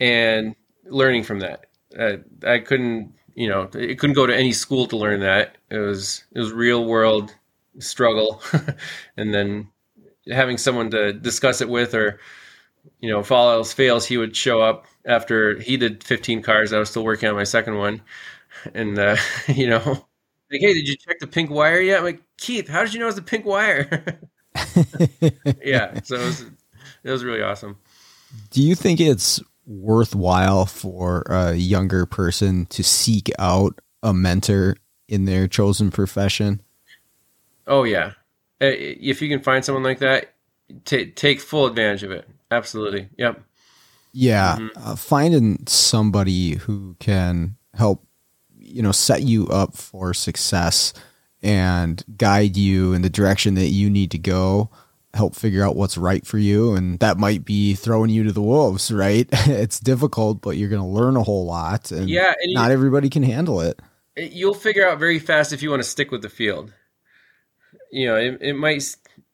and 0.00 0.56
learning 0.86 1.24
from 1.24 1.40
that. 1.40 1.66
Uh, 1.98 2.18
I 2.46 2.58
couldn't, 2.60 3.14
you 3.40 3.48
know, 3.48 3.70
it 3.72 3.98
couldn't 3.98 4.16
go 4.16 4.26
to 4.26 4.36
any 4.36 4.52
school 4.52 4.84
to 4.84 4.98
learn 4.98 5.20
that. 5.20 5.56
It 5.70 5.78
was 5.78 6.24
it 6.30 6.38
was 6.38 6.52
real 6.52 6.84
world 6.84 7.34
struggle, 7.78 8.42
and 9.16 9.32
then 9.32 9.68
having 10.30 10.58
someone 10.58 10.90
to 10.90 11.14
discuss 11.14 11.62
it 11.62 11.70
with, 11.70 11.94
or 11.94 12.20
you 13.00 13.10
know, 13.10 13.20
if 13.20 13.32
all 13.32 13.50
else 13.50 13.72
fails, 13.72 14.04
he 14.04 14.18
would 14.18 14.36
show 14.36 14.60
up 14.60 14.84
after 15.06 15.58
he 15.58 15.78
did 15.78 16.04
15 16.04 16.42
cars. 16.42 16.74
I 16.74 16.78
was 16.78 16.90
still 16.90 17.02
working 17.02 17.30
on 17.30 17.34
my 17.34 17.44
second 17.44 17.78
one, 17.78 18.02
and 18.74 18.98
uh, 18.98 19.16
you 19.48 19.70
know, 19.70 20.06
like, 20.50 20.60
hey, 20.60 20.74
did 20.74 20.86
you 20.86 20.96
check 20.98 21.18
the 21.18 21.26
pink 21.26 21.48
wire 21.48 21.80
yet? 21.80 22.00
I'm 22.00 22.04
like, 22.04 22.22
Keith, 22.36 22.68
how 22.68 22.84
did 22.84 22.92
you 22.92 23.00
know 23.00 23.06
it 23.06 23.14
was 23.14 23.14
the 23.14 23.22
pink 23.22 23.46
wire? 23.46 24.20
yeah, 25.64 25.98
so 26.02 26.16
it 26.16 26.26
was 26.26 26.42
it 27.04 27.10
was 27.10 27.24
really 27.24 27.40
awesome. 27.40 27.78
Do 28.50 28.62
you 28.62 28.74
think 28.74 29.00
it's 29.00 29.40
worthwhile 29.70 30.66
for 30.66 31.22
a 31.30 31.54
younger 31.54 32.04
person 32.04 32.66
to 32.66 32.82
seek 32.82 33.30
out 33.38 33.80
a 34.02 34.12
mentor 34.12 34.76
in 35.08 35.24
their 35.24 35.46
chosen 35.46 35.90
profession? 35.90 36.60
Oh 37.66 37.84
yeah, 37.84 38.12
uh, 38.60 38.66
if 38.76 39.22
you 39.22 39.28
can 39.28 39.40
find 39.40 39.64
someone 39.64 39.84
like 39.84 40.00
that, 40.00 40.34
take 40.84 41.14
take 41.14 41.40
full 41.40 41.66
advantage 41.66 42.02
of 42.02 42.10
it. 42.10 42.28
Absolutely. 42.50 43.08
Yep. 43.16 43.42
Yeah, 44.12 44.56
mm-hmm. 44.58 44.88
uh, 44.88 44.96
finding 44.96 45.64
somebody 45.68 46.56
who 46.56 46.96
can 46.98 47.56
help, 47.74 48.04
you 48.58 48.82
know, 48.82 48.90
set 48.90 49.22
you 49.22 49.46
up 49.48 49.76
for 49.76 50.12
success 50.12 50.92
and 51.42 52.02
guide 52.16 52.56
you 52.56 52.92
in 52.92 53.02
the 53.02 53.08
direction 53.08 53.54
that 53.54 53.68
you 53.68 53.88
need 53.88 54.10
to 54.10 54.18
go 54.18 54.68
help 55.14 55.34
figure 55.34 55.64
out 55.64 55.76
what's 55.76 55.98
right 55.98 56.26
for 56.26 56.38
you 56.38 56.74
and 56.74 56.98
that 57.00 57.18
might 57.18 57.44
be 57.44 57.74
throwing 57.74 58.10
you 58.10 58.24
to 58.24 58.32
the 58.32 58.42
wolves 58.42 58.90
right? 58.92 59.28
It's 59.46 59.80
difficult 59.80 60.40
but 60.40 60.56
you're 60.56 60.68
going 60.68 60.82
to 60.82 60.88
learn 60.88 61.16
a 61.16 61.22
whole 61.22 61.46
lot 61.46 61.90
and 61.90 62.08
yeah 62.08 62.32
and 62.40 62.54
not 62.54 62.68
you, 62.68 62.72
everybody 62.72 63.08
can 63.08 63.22
handle 63.22 63.60
it. 63.60 63.80
You'll 64.16 64.54
figure 64.54 64.86
out 64.86 64.98
very 64.98 65.18
fast 65.18 65.52
if 65.52 65.62
you 65.62 65.70
want 65.70 65.82
to 65.82 65.88
stick 65.88 66.10
with 66.10 66.22
the 66.22 66.28
field. 66.28 66.72
You 67.92 68.06
know 68.06 68.16
it, 68.16 68.38
it 68.40 68.54
might 68.54 68.84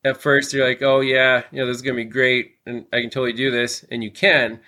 at 0.04 0.20
first 0.20 0.52
you're 0.52 0.66
like 0.66 0.82
oh 0.82 1.00
yeah 1.00 1.42
you 1.50 1.60
know 1.60 1.66
this 1.66 1.76
is 1.76 1.82
going 1.82 1.96
to 1.96 2.04
be 2.04 2.08
great 2.08 2.52
and 2.64 2.86
i 2.92 3.00
can 3.00 3.10
totally 3.10 3.32
do 3.32 3.50
this 3.50 3.84
and 3.90 4.04
you 4.04 4.10
can 4.10 4.60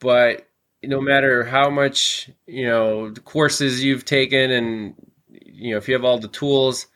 but 0.00 0.46
no 0.82 1.00
matter 1.00 1.44
how 1.44 1.70
much 1.70 2.30
you 2.46 2.66
know 2.66 3.10
the 3.10 3.20
courses 3.20 3.82
you've 3.82 4.04
taken 4.04 4.50
and 4.50 4.94
you 5.30 5.72
know 5.72 5.78
if 5.78 5.88
you 5.88 5.94
have 5.94 6.04
all 6.04 6.18
the 6.18 6.28
tools 6.28 6.86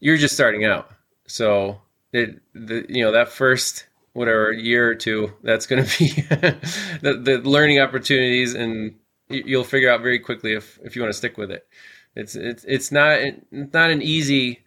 you're 0.00 0.16
just 0.16 0.34
starting 0.34 0.64
out. 0.64 0.90
So 1.26 1.80
it, 2.12 2.40
the 2.54 2.86
you 2.88 3.04
know 3.04 3.12
that 3.12 3.28
first 3.28 3.86
whatever 4.12 4.52
year 4.52 4.88
or 4.88 4.94
two 4.94 5.32
that's 5.42 5.66
going 5.66 5.84
to 5.84 5.98
be 5.98 6.08
the, 7.02 7.20
the 7.22 7.38
learning 7.44 7.78
opportunities 7.78 8.54
and 8.54 8.94
you'll 9.28 9.64
figure 9.64 9.90
out 9.90 10.00
very 10.00 10.18
quickly 10.18 10.54
if 10.54 10.78
if 10.82 10.96
you 10.96 11.02
want 11.02 11.12
to 11.12 11.16
stick 11.16 11.36
with 11.36 11.50
it. 11.50 11.66
It's 12.14 12.34
it's 12.34 12.64
it's 12.64 12.90
not 12.90 13.18
it's 13.20 13.72
not 13.72 13.90
an 13.90 14.02
easy 14.02 14.60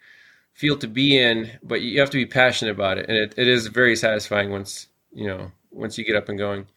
field 0.53 0.81
to 0.81 0.87
be 0.87 1.17
in 1.17 1.49
but 1.63 1.81
you 1.81 1.99
have 1.99 2.09
to 2.11 2.17
be 2.17 2.25
passionate 2.25 2.71
about 2.71 2.97
it 2.97 3.09
and 3.09 3.17
it, 3.17 3.33
it 3.37 3.47
is 3.47 3.67
very 3.67 3.95
satisfying 3.95 4.51
once 4.51 4.87
you 5.11 5.27
know 5.27 5.51
once 5.71 5.97
you 5.97 6.05
get 6.05 6.15
up 6.15 6.29
and 6.29 6.37
going. 6.37 6.67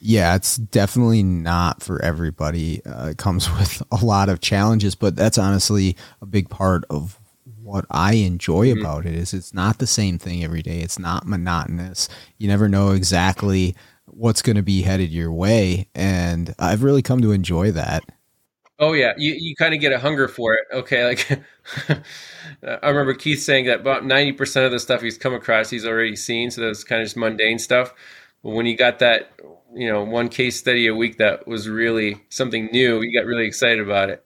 Yeah 0.00 0.34
it's 0.36 0.56
definitely 0.56 1.22
not 1.22 1.82
for 1.82 2.02
everybody. 2.02 2.84
Uh, 2.84 3.08
it 3.08 3.18
comes 3.18 3.50
with 3.58 3.82
a 3.90 4.04
lot 4.04 4.28
of 4.28 4.40
challenges 4.40 4.94
but 4.94 5.16
that's 5.16 5.38
honestly 5.38 5.96
a 6.20 6.26
big 6.26 6.50
part 6.50 6.84
of 6.90 7.18
what 7.74 7.86
I 7.90 8.14
enjoy 8.14 8.68
mm-hmm. 8.68 8.80
about 8.80 9.04
it 9.04 9.14
is 9.14 9.34
it's 9.34 9.52
not 9.52 9.78
the 9.78 9.86
same 9.86 10.16
thing 10.16 10.44
every 10.44 10.62
day. 10.62 10.78
It's 10.78 10.98
not 10.98 11.26
monotonous. 11.26 12.08
You 12.38 12.46
never 12.46 12.68
know 12.68 12.92
exactly 12.92 13.74
what's 14.06 14.42
going 14.42 14.54
to 14.54 14.62
be 14.62 14.82
headed 14.82 15.10
your 15.10 15.32
way, 15.32 15.88
and 15.92 16.54
I've 16.60 16.84
really 16.84 17.02
come 17.02 17.20
to 17.22 17.32
enjoy 17.32 17.72
that. 17.72 18.04
Oh 18.78 18.92
yeah, 18.92 19.14
you 19.18 19.34
you 19.36 19.56
kind 19.56 19.74
of 19.74 19.80
get 19.80 19.92
a 19.92 19.98
hunger 19.98 20.28
for 20.28 20.54
it. 20.54 20.60
Okay, 20.72 21.04
like 21.04 21.28
I 22.62 22.88
remember 22.88 23.12
Keith 23.12 23.42
saying 23.42 23.66
that 23.66 23.80
about 23.80 24.04
ninety 24.04 24.32
percent 24.32 24.66
of 24.66 24.70
the 24.70 24.78
stuff 24.78 25.02
he's 25.02 25.18
come 25.18 25.34
across 25.34 25.68
he's 25.68 25.84
already 25.84 26.14
seen, 26.14 26.52
so 26.52 26.60
that's 26.60 26.84
kind 26.84 27.02
of 27.02 27.06
just 27.06 27.16
mundane 27.16 27.58
stuff. 27.58 27.92
But 28.44 28.50
when 28.50 28.66
you 28.66 28.76
got 28.76 29.00
that, 29.00 29.32
you 29.74 29.90
know, 29.90 30.04
one 30.04 30.28
case 30.28 30.56
study 30.56 30.86
a 30.86 30.94
week 30.94 31.18
that 31.18 31.48
was 31.48 31.68
really 31.68 32.20
something 32.28 32.66
new, 32.66 33.02
you 33.02 33.18
got 33.18 33.26
really 33.26 33.46
excited 33.46 33.80
about 33.80 34.10
it. 34.10 34.24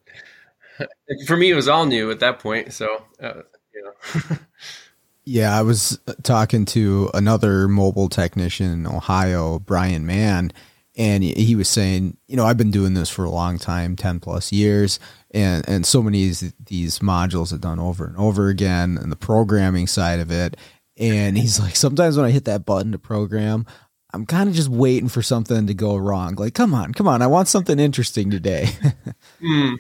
For 1.27 1.37
me, 1.37 1.51
it 1.51 1.55
was 1.55 1.69
all 1.69 1.87
new 1.87 2.11
at 2.11 2.21
that 2.21 2.39
point. 2.39 2.73
So, 2.73 3.05
uh, 3.23 3.43
you 3.75 3.85
know. 3.85 4.37
yeah, 5.25 5.57
I 5.57 5.63
was 5.63 5.99
talking 6.23 6.65
to 6.67 7.11
another 7.15 7.69
mobile 7.69 8.09
technician 8.09 8.73
in 8.73 8.87
Ohio, 8.87 9.59
Brian 9.59 10.07
Mann, 10.07 10.53
and 10.97 11.23
he 11.23 11.55
was 11.55 11.69
saying, 11.69 12.17
you 12.27 12.37
know, 12.37 12.45
I've 12.45 12.57
been 12.57 12.73
doing 12.73 12.95
this 12.95 13.09
for 13.09 13.25
a 13.25 13.31
long 13.31 13.59
time, 13.59 13.95
10 13.95 14.21
plus 14.21 14.51
years, 14.51 14.99
and, 15.31 15.67
and 15.69 15.87
so 15.87 16.03
many 16.03 16.29
of 16.29 16.43
these 16.65 16.99
modules 16.99 17.53
are 17.53 17.59
done 17.59 17.79
over 17.79 18.07
and 18.07 18.17
over 18.17 18.49
again, 18.49 18.99
and 19.01 19.13
the 19.13 19.17
programming 19.17 19.87
side 19.87 20.19
of 20.19 20.33
it. 20.33 20.57
And 20.97 21.39
he's 21.39 21.61
like, 21.61 21.77
sometimes 21.77 22.17
when 22.17 22.27
I 22.27 22.31
hit 22.33 22.47
that 22.47 22.67
button 22.67 22.91
to 22.91 22.99
program, 22.99 23.65
I'm 24.13 24.25
kind 24.25 24.49
of 24.49 24.55
just 24.55 24.71
waiting 24.71 25.09
for 25.09 25.23
something 25.23 25.67
to 25.67 25.75
go 25.75 25.97
wrong. 25.97 26.35
Like, 26.35 26.55
come 26.55 26.75
on, 26.75 26.95
come 26.95 27.07
on, 27.07 27.21
I 27.21 27.27
want 27.27 27.49
something 27.49 27.79
interesting 27.79 28.31
today. 28.31 28.71
mm. 29.43 29.77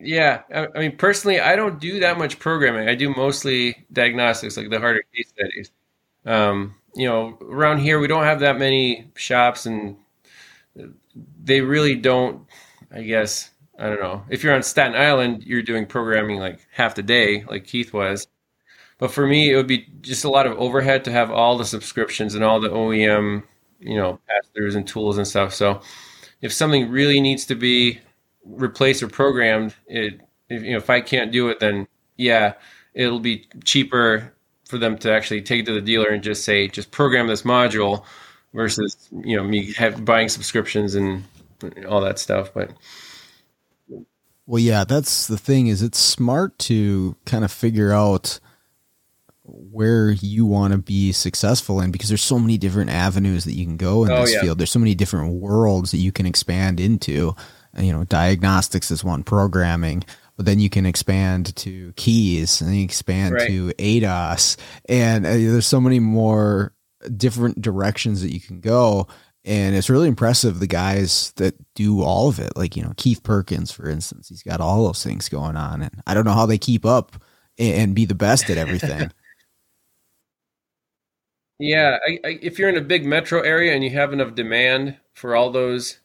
Yeah, 0.00 0.42
I, 0.54 0.68
I 0.74 0.78
mean, 0.78 0.96
personally, 0.96 1.40
I 1.40 1.56
don't 1.56 1.80
do 1.80 2.00
that 2.00 2.18
much 2.18 2.38
programming. 2.38 2.88
I 2.88 2.94
do 2.94 3.10
mostly 3.14 3.84
diagnostics, 3.92 4.56
like 4.56 4.70
the 4.70 4.78
harder 4.78 5.02
case 5.14 5.28
studies. 5.30 5.70
Um, 6.26 6.76
you 6.94 7.06
know, 7.08 7.38
around 7.42 7.78
here 7.80 8.00
we 8.00 8.08
don't 8.08 8.24
have 8.24 8.40
that 8.40 8.58
many 8.58 9.10
shops, 9.16 9.66
and 9.66 9.96
they 11.42 11.60
really 11.60 11.94
don't. 11.94 12.46
I 12.90 13.02
guess 13.02 13.50
I 13.78 13.86
don't 13.88 14.00
know. 14.00 14.24
If 14.28 14.42
you're 14.42 14.54
on 14.54 14.62
Staten 14.62 14.94
Island, 14.94 15.44
you're 15.44 15.62
doing 15.62 15.86
programming 15.86 16.38
like 16.40 16.60
half 16.72 16.94
the 16.94 17.02
day, 17.02 17.44
like 17.48 17.64
Keith 17.64 17.92
was. 17.92 18.26
But 18.98 19.12
for 19.12 19.26
me, 19.26 19.52
it 19.52 19.56
would 19.56 19.68
be 19.68 19.88
just 20.02 20.24
a 20.24 20.30
lot 20.30 20.46
of 20.46 20.58
overhead 20.58 21.04
to 21.04 21.12
have 21.12 21.30
all 21.30 21.58
the 21.58 21.66
subscriptions 21.66 22.34
and 22.34 22.44
all 22.44 22.60
the 22.60 22.70
OEM, 22.70 23.44
you 23.80 23.96
know, 23.96 24.20
pass 24.28 24.48
throughs 24.56 24.76
and 24.76 24.88
tools 24.88 25.18
and 25.18 25.28
stuff. 25.28 25.54
So 25.54 25.82
if 26.42 26.52
something 26.52 26.90
really 26.90 27.20
needs 27.20 27.46
to 27.46 27.56
be 27.56 28.00
replaced 28.48 29.02
or 29.02 29.08
programmed, 29.08 29.74
it 29.86 30.20
if, 30.48 30.62
you 30.62 30.72
know 30.72 30.78
if 30.78 30.90
I 30.90 31.00
can't 31.00 31.32
do 31.32 31.48
it, 31.48 31.60
then 31.60 31.86
yeah, 32.16 32.54
it'll 32.94 33.20
be 33.20 33.46
cheaper 33.64 34.32
for 34.66 34.78
them 34.78 34.98
to 34.98 35.12
actually 35.12 35.42
take 35.42 35.60
it 35.60 35.66
to 35.66 35.72
the 35.72 35.80
dealer 35.80 36.08
and 36.08 36.22
just 36.22 36.44
say 36.44 36.68
just 36.68 36.90
program 36.90 37.26
this 37.26 37.42
module 37.42 38.04
versus 38.54 39.08
you 39.24 39.36
know 39.36 39.42
me 39.42 39.72
have 39.74 40.04
buying 40.04 40.28
subscriptions 40.28 40.94
and 40.94 41.24
all 41.88 42.00
that 42.00 42.18
stuff. 42.18 42.52
But 42.52 42.70
well, 44.46 44.60
yeah, 44.60 44.84
that's 44.84 45.26
the 45.26 45.38
thing 45.38 45.66
is 45.66 45.82
it's 45.82 45.98
smart 45.98 46.58
to 46.60 47.16
kind 47.26 47.44
of 47.44 47.52
figure 47.52 47.92
out 47.92 48.40
where 49.44 50.10
you 50.10 50.44
want 50.44 50.72
to 50.72 50.78
be 50.78 51.12
successful 51.12 51.80
in 51.80 51.90
because 51.90 52.08
there's 52.08 52.22
so 52.22 52.38
many 52.38 52.58
different 52.58 52.90
avenues 52.90 53.44
that 53.44 53.54
you 53.54 53.64
can 53.64 53.78
go 53.78 54.04
in 54.04 54.10
oh, 54.10 54.20
this 54.20 54.34
yeah. 54.34 54.42
field. 54.42 54.58
There's 54.58 54.70
so 54.70 54.78
many 54.78 54.94
different 54.94 55.34
worlds 55.34 55.90
that 55.90 55.98
you 55.98 56.12
can 56.12 56.26
expand 56.26 56.80
into 56.80 57.34
you 57.76 57.92
know, 57.92 58.04
diagnostics 58.04 58.90
is 58.90 59.04
one, 59.04 59.22
programming, 59.22 60.04
but 60.36 60.46
then 60.46 60.60
you 60.60 60.70
can 60.70 60.86
expand 60.86 61.54
to 61.56 61.92
keys 61.96 62.60
and 62.60 62.74
you 62.74 62.84
expand 62.84 63.34
right. 63.34 63.48
to 63.48 63.72
ADAS, 63.78 64.56
and 64.88 65.26
uh, 65.26 65.30
there's 65.30 65.66
so 65.66 65.80
many 65.80 66.00
more 66.00 66.72
different 67.16 67.60
directions 67.60 68.22
that 68.22 68.32
you 68.32 68.40
can 68.40 68.60
go. 68.60 69.06
And 69.44 69.74
it's 69.74 69.88
really 69.88 70.08
impressive 70.08 70.58
the 70.58 70.66
guys 70.66 71.32
that 71.36 71.54
do 71.74 72.02
all 72.02 72.28
of 72.28 72.38
it, 72.38 72.56
like 72.56 72.76
you 72.76 72.82
know 72.82 72.92
Keith 72.96 73.22
Perkins, 73.22 73.70
for 73.70 73.88
instance. 73.88 74.28
He's 74.28 74.42
got 74.42 74.60
all 74.60 74.84
those 74.84 75.02
things 75.02 75.28
going 75.28 75.56
on, 75.56 75.82
and 75.82 76.02
I 76.06 76.14
don't 76.14 76.24
know 76.24 76.32
how 76.32 76.46
they 76.46 76.58
keep 76.58 76.84
up 76.84 77.22
and 77.58 77.94
be 77.94 78.04
the 78.04 78.14
best 78.14 78.50
at 78.50 78.58
everything. 78.58 79.10
yeah, 81.58 81.98
I, 82.06 82.18
I, 82.24 82.38
if 82.42 82.58
you're 82.58 82.68
in 82.68 82.76
a 82.76 82.82
big 82.82 83.04
metro 83.04 83.40
area 83.40 83.74
and 83.74 83.82
you 83.82 83.90
have 83.90 84.12
enough 84.12 84.34
demand 84.34 84.96
for 85.14 85.34
all 85.34 85.50
those 85.50 85.98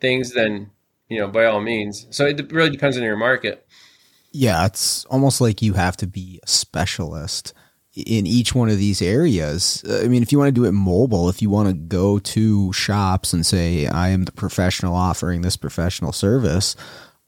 things, 0.00 0.32
then 0.32 0.70
you 1.10 1.18
know, 1.18 1.28
by 1.28 1.44
all 1.44 1.60
means. 1.60 2.06
So 2.10 2.24
it 2.24 2.50
really 2.50 2.70
depends 2.70 2.96
on 2.96 3.02
your 3.02 3.16
market. 3.16 3.66
Yeah, 4.32 4.64
it's 4.64 5.04
almost 5.06 5.40
like 5.40 5.60
you 5.60 5.74
have 5.74 5.96
to 5.98 6.06
be 6.06 6.40
a 6.42 6.46
specialist 6.46 7.52
in 7.94 8.26
each 8.26 8.54
one 8.54 8.70
of 8.70 8.78
these 8.78 9.02
areas. 9.02 9.84
I 9.88 10.06
mean, 10.06 10.22
if 10.22 10.30
you 10.30 10.38
want 10.38 10.48
to 10.48 10.60
do 10.60 10.64
it 10.64 10.72
mobile, 10.72 11.28
if 11.28 11.42
you 11.42 11.50
want 11.50 11.68
to 11.68 11.74
go 11.74 12.20
to 12.20 12.72
shops 12.72 13.32
and 13.32 13.44
say, 13.44 13.88
I 13.88 14.10
am 14.10 14.24
the 14.24 14.32
professional 14.32 14.94
offering 14.94 15.42
this 15.42 15.56
professional 15.56 16.12
service, 16.12 16.76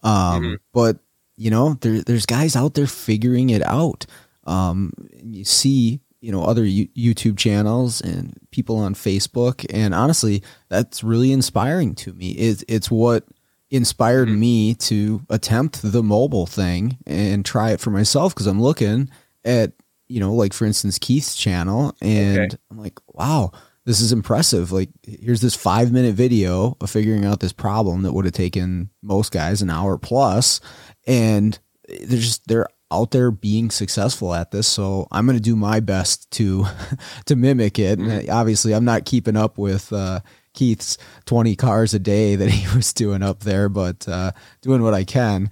um, 0.04 0.42
mm-hmm. 0.42 0.54
but 0.72 0.98
you 1.36 1.50
know, 1.50 1.74
there, 1.80 2.02
there's 2.02 2.26
guys 2.26 2.54
out 2.54 2.74
there 2.74 2.86
figuring 2.86 3.50
it 3.50 3.62
out. 3.62 4.06
Um, 4.44 4.92
you 5.24 5.44
see, 5.44 6.00
you 6.20 6.30
know, 6.30 6.44
other 6.44 6.64
U- 6.64 6.88
YouTube 6.96 7.36
channels 7.36 8.00
and 8.00 8.38
people 8.52 8.76
on 8.76 8.94
Facebook, 8.94 9.66
and 9.70 9.92
honestly, 9.92 10.42
that's 10.68 11.02
really 11.02 11.32
inspiring 11.32 11.96
to 11.96 12.12
me. 12.12 12.30
It's 12.32 12.64
it's 12.68 12.90
what 12.90 13.24
inspired 13.72 14.28
mm-hmm. 14.28 14.40
me 14.40 14.74
to 14.74 15.22
attempt 15.30 15.80
the 15.80 16.02
mobile 16.02 16.46
thing 16.46 16.98
and 17.06 17.42
try 17.42 17.70
it 17.70 17.80
for 17.80 17.90
myself 17.90 18.34
because 18.34 18.46
I'm 18.46 18.60
looking 18.60 19.10
at, 19.46 19.72
you 20.08 20.20
know, 20.20 20.34
like 20.34 20.52
for 20.52 20.66
instance, 20.66 20.98
Keith's 20.98 21.34
channel 21.34 21.96
and 22.02 22.38
okay. 22.38 22.56
I'm 22.70 22.76
like, 22.76 23.00
wow, 23.08 23.50
this 23.86 24.02
is 24.02 24.12
impressive. 24.12 24.72
Like, 24.72 24.90
here's 25.02 25.40
this 25.40 25.56
five 25.56 25.90
minute 25.90 26.14
video 26.14 26.76
of 26.82 26.90
figuring 26.90 27.24
out 27.24 27.40
this 27.40 27.54
problem 27.54 28.02
that 28.02 28.12
would 28.12 28.26
have 28.26 28.34
taken 28.34 28.90
most 29.02 29.32
guys 29.32 29.62
an 29.62 29.70
hour 29.70 29.96
plus, 29.96 30.60
And 31.06 31.58
they're 31.88 32.18
just, 32.18 32.46
they're 32.46 32.68
out 32.90 33.10
there 33.10 33.30
being 33.30 33.70
successful 33.70 34.34
at 34.34 34.50
this. 34.50 34.68
So 34.68 35.08
I'm 35.10 35.24
going 35.24 35.38
to 35.38 35.42
do 35.42 35.56
my 35.56 35.80
best 35.80 36.30
to, 36.32 36.66
to 37.24 37.36
mimic 37.36 37.78
it. 37.78 37.98
And 37.98 38.28
obviously 38.28 38.74
I'm 38.74 38.84
not 38.84 39.06
keeping 39.06 39.36
up 39.36 39.56
with, 39.56 39.90
uh, 39.94 40.20
Keith's 40.54 40.98
20 41.26 41.56
cars 41.56 41.94
a 41.94 41.98
day 41.98 42.36
that 42.36 42.50
he 42.50 42.66
was 42.76 42.92
doing 42.92 43.22
up 43.22 43.40
there, 43.40 43.68
but 43.68 44.08
uh, 44.08 44.32
doing 44.60 44.82
what 44.82 44.94
I 44.94 45.04
can. 45.04 45.50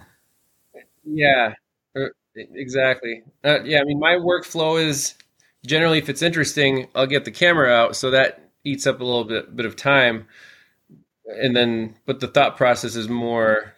Yeah, 1.04 1.54
er, 1.96 2.14
exactly. 2.34 3.22
Uh, 3.44 3.62
yeah, 3.64 3.80
I 3.80 3.84
mean, 3.84 3.98
my 3.98 4.14
workflow 4.14 4.80
is 4.80 5.14
generally 5.64 5.98
if 5.98 6.08
it's 6.08 6.22
interesting, 6.22 6.88
I'll 6.94 7.06
get 7.06 7.24
the 7.24 7.30
camera 7.30 7.72
out, 7.72 7.96
so 7.96 8.10
that 8.10 8.50
eats 8.64 8.86
up 8.86 9.00
a 9.00 9.04
little 9.04 9.24
bit 9.24 9.56
bit 9.56 9.66
of 9.66 9.76
time, 9.76 10.26
and 11.26 11.56
then 11.56 11.94
but 12.06 12.20
the 12.20 12.28
thought 12.28 12.56
process 12.56 12.96
is 12.96 13.08
more 13.08 13.74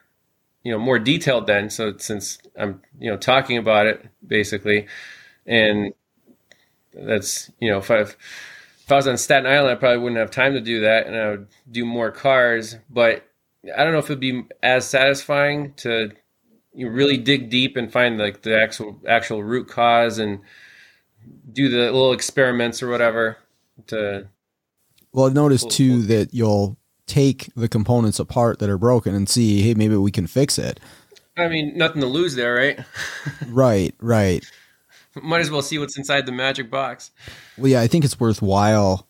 you 0.62 0.72
know 0.72 0.78
more 0.78 0.98
detailed 0.98 1.46
then. 1.46 1.70
So 1.70 1.96
since 1.98 2.38
I'm 2.56 2.82
you 2.98 3.10
know 3.10 3.16
talking 3.16 3.58
about 3.58 3.86
it 3.86 4.04
basically, 4.26 4.86
and 5.46 5.92
that's 6.94 7.50
you 7.60 7.70
know 7.70 7.78
if 7.78 7.90
I 7.90 8.00
if 8.00 8.16
I 8.92 8.96
was 8.96 9.08
on 9.08 9.18
Staten 9.18 9.50
Island, 9.50 9.70
I 9.70 9.74
probably 9.74 9.98
wouldn't 9.98 10.18
have 10.18 10.30
time 10.30 10.54
to 10.54 10.60
do 10.60 10.80
that, 10.80 11.06
and 11.06 11.16
I 11.16 11.30
would 11.30 11.48
do 11.70 11.84
more 11.84 12.10
cars. 12.10 12.76
But 12.90 13.26
I 13.76 13.84
don't 13.84 13.92
know 13.92 13.98
if 13.98 14.06
it'd 14.06 14.20
be 14.20 14.44
as 14.62 14.88
satisfying 14.88 15.74
to 15.78 16.12
you 16.74 16.88
really 16.88 17.16
dig 17.16 17.50
deep 17.50 17.76
and 17.76 17.92
find 17.92 18.18
like 18.18 18.42
the 18.42 18.60
actual 18.60 19.00
actual 19.06 19.42
root 19.42 19.68
cause 19.68 20.18
and 20.18 20.40
do 21.52 21.68
the 21.68 21.76
little 21.76 22.12
experiments 22.12 22.82
or 22.82 22.88
whatever 22.88 23.36
to 23.86 24.26
well 25.12 25.26
i've 25.26 25.34
noticed 25.34 25.70
too 25.70 26.02
that 26.02 26.32
you'll 26.32 26.76
take 27.06 27.50
the 27.54 27.68
components 27.68 28.18
apart 28.18 28.58
that 28.58 28.70
are 28.70 28.78
broken 28.78 29.14
and 29.14 29.28
see 29.28 29.62
hey 29.62 29.74
maybe 29.74 29.96
we 29.96 30.10
can 30.10 30.26
fix 30.26 30.58
it. 30.58 30.80
I 31.36 31.48
mean 31.48 31.76
nothing 31.76 32.00
to 32.00 32.06
lose 32.06 32.34
there 32.34 32.54
right? 32.54 32.80
Right 33.48 33.94
right 34.00 34.44
might 35.22 35.40
as 35.40 35.50
well 35.50 35.62
see 35.62 35.78
what's 35.78 35.96
inside 35.96 36.26
the 36.26 36.32
magic 36.32 36.70
box 36.70 37.10
well 37.58 37.68
yeah 37.68 37.80
i 37.80 37.86
think 37.86 38.04
it's 38.04 38.18
worthwhile 38.18 39.06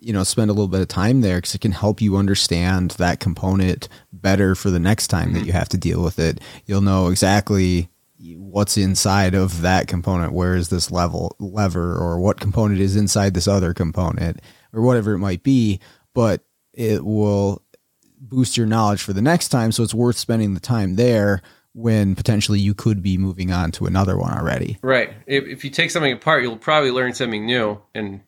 you 0.00 0.12
know 0.12 0.24
spend 0.24 0.50
a 0.50 0.52
little 0.52 0.68
bit 0.68 0.80
of 0.80 0.88
time 0.88 1.20
there 1.20 1.38
because 1.38 1.54
it 1.54 1.60
can 1.60 1.72
help 1.72 2.00
you 2.00 2.16
understand 2.16 2.92
that 2.92 3.20
component 3.20 3.88
better 4.12 4.54
for 4.54 4.70
the 4.70 4.80
next 4.80 5.08
time 5.08 5.28
mm-hmm. 5.28 5.38
that 5.38 5.46
you 5.46 5.52
have 5.52 5.68
to 5.68 5.78
deal 5.78 6.02
with 6.02 6.18
it 6.18 6.40
you'll 6.66 6.80
know 6.80 7.08
exactly 7.08 7.88
what's 8.18 8.76
inside 8.76 9.34
of 9.34 9.60
that 9.60 9.86
component 9.86 10.32
where 10.32 10.56
is 10.56 10.68
this 10.68 10.90
level 10.90 11.36
lever 11.38 11.96
or 11.96 12.18
what 12.18 12.40
component 12.40 12.80
is 12.80 12.96
inside 12.96 13.34
this 13.34 13.46
other 13.46 13.74
component 13.74 14.40
or 14.72 14.82
whatever 14.82 15.12
it 15.12 15.18
might 15.18 15.42
be 15.42 15.78
but 16.14 16.42
it 16.72 17.04
will 17.04 17.62
boost 18.18 18.56
your 18.56 18.66
knowledge 18.66 19.02
for 19.02 19.12
the 19.12 19.22
next 19.22 19.48
time 19.48 19.70
so 19.70 19.82
it's 19.82 19.94
worth 19.94 20.16
spending 20.16 20.54
the 20.54 20.60
time 20.60 20.96
there 20.96 21.42
when 21.76 22.14
potentially 22.14 22.58
you 22.58 22.74
could 22.74 23.02
be 23.02 23.18
moving 23.18 23.52
on 23.52 23.70
to 23.70 23.86
another 23.86 24.16
one 24.16 24.32
already 24.32 24.78
right 24.82 25.12
if, 25.26 25.44
if 25.44 25.64
you 25.64 25.70
take 25.70 25.90
something 25.90 26.12
apart 26.12 26.42
you'll 26.42 26.56
probably 26.56 26.90
learn 26.90 27.12
something 27.12 27.44
new 27.44 27.80
and 27.94 28.20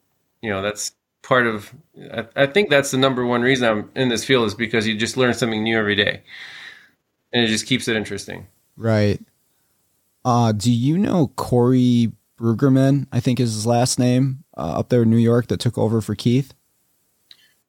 you 0.43 0.51
know 0.51 0.63
that's 0.63 0.93
part 1.23 1.47
of 1.47 1.75
I, 2.13 2.27
I 2.37 2.47
think 2.47 2.71
that's 2.71 2.91
the 2.91 2.99
number 2.99 3.25
one 3.25 3.43
reason 3.43 3.69
i'm 3.69 3.91
in 3.97 4.09
this 4.09 4.25
field 4.25 4.47
is 4.47 4.55
because 4.55 4.87
you 4.87 4.97
just 4.97 5.17
learn 5.17 5.35
something 5.35 5.63
new 5.63 5.79
every 5.79 5.95
day 5.95 6.23
and 7.33 7.43
it 7.43 7.49
just 7.49 7.67
keeps 7.67 7.89
it 7.89 7.97
interesting 7.97 8.47
right 8.77 9.21
uh, 10.25 10.53
do 10.53 10.71
you 10.71 10.99
know 10.99 11.29
Corey 11.37 12.13
Brueggemann? 12.39 13.07
I 13.13 13.21
think 13.21 13.41
is 13.41 13.55
his 13.55 13.67
last 13.67 13.99
name 13.99 14.45
uh, 14.57 14.79
up 14.79 14.91
there 14.91 15.03
in 15.03 15.11
New 15.11 15.17
York 15.17 15.47
that 15.47 15.59
took 15.59 15.79
over 15.79 16.03
for 16.03 16.15
Keith. 16.15 16.53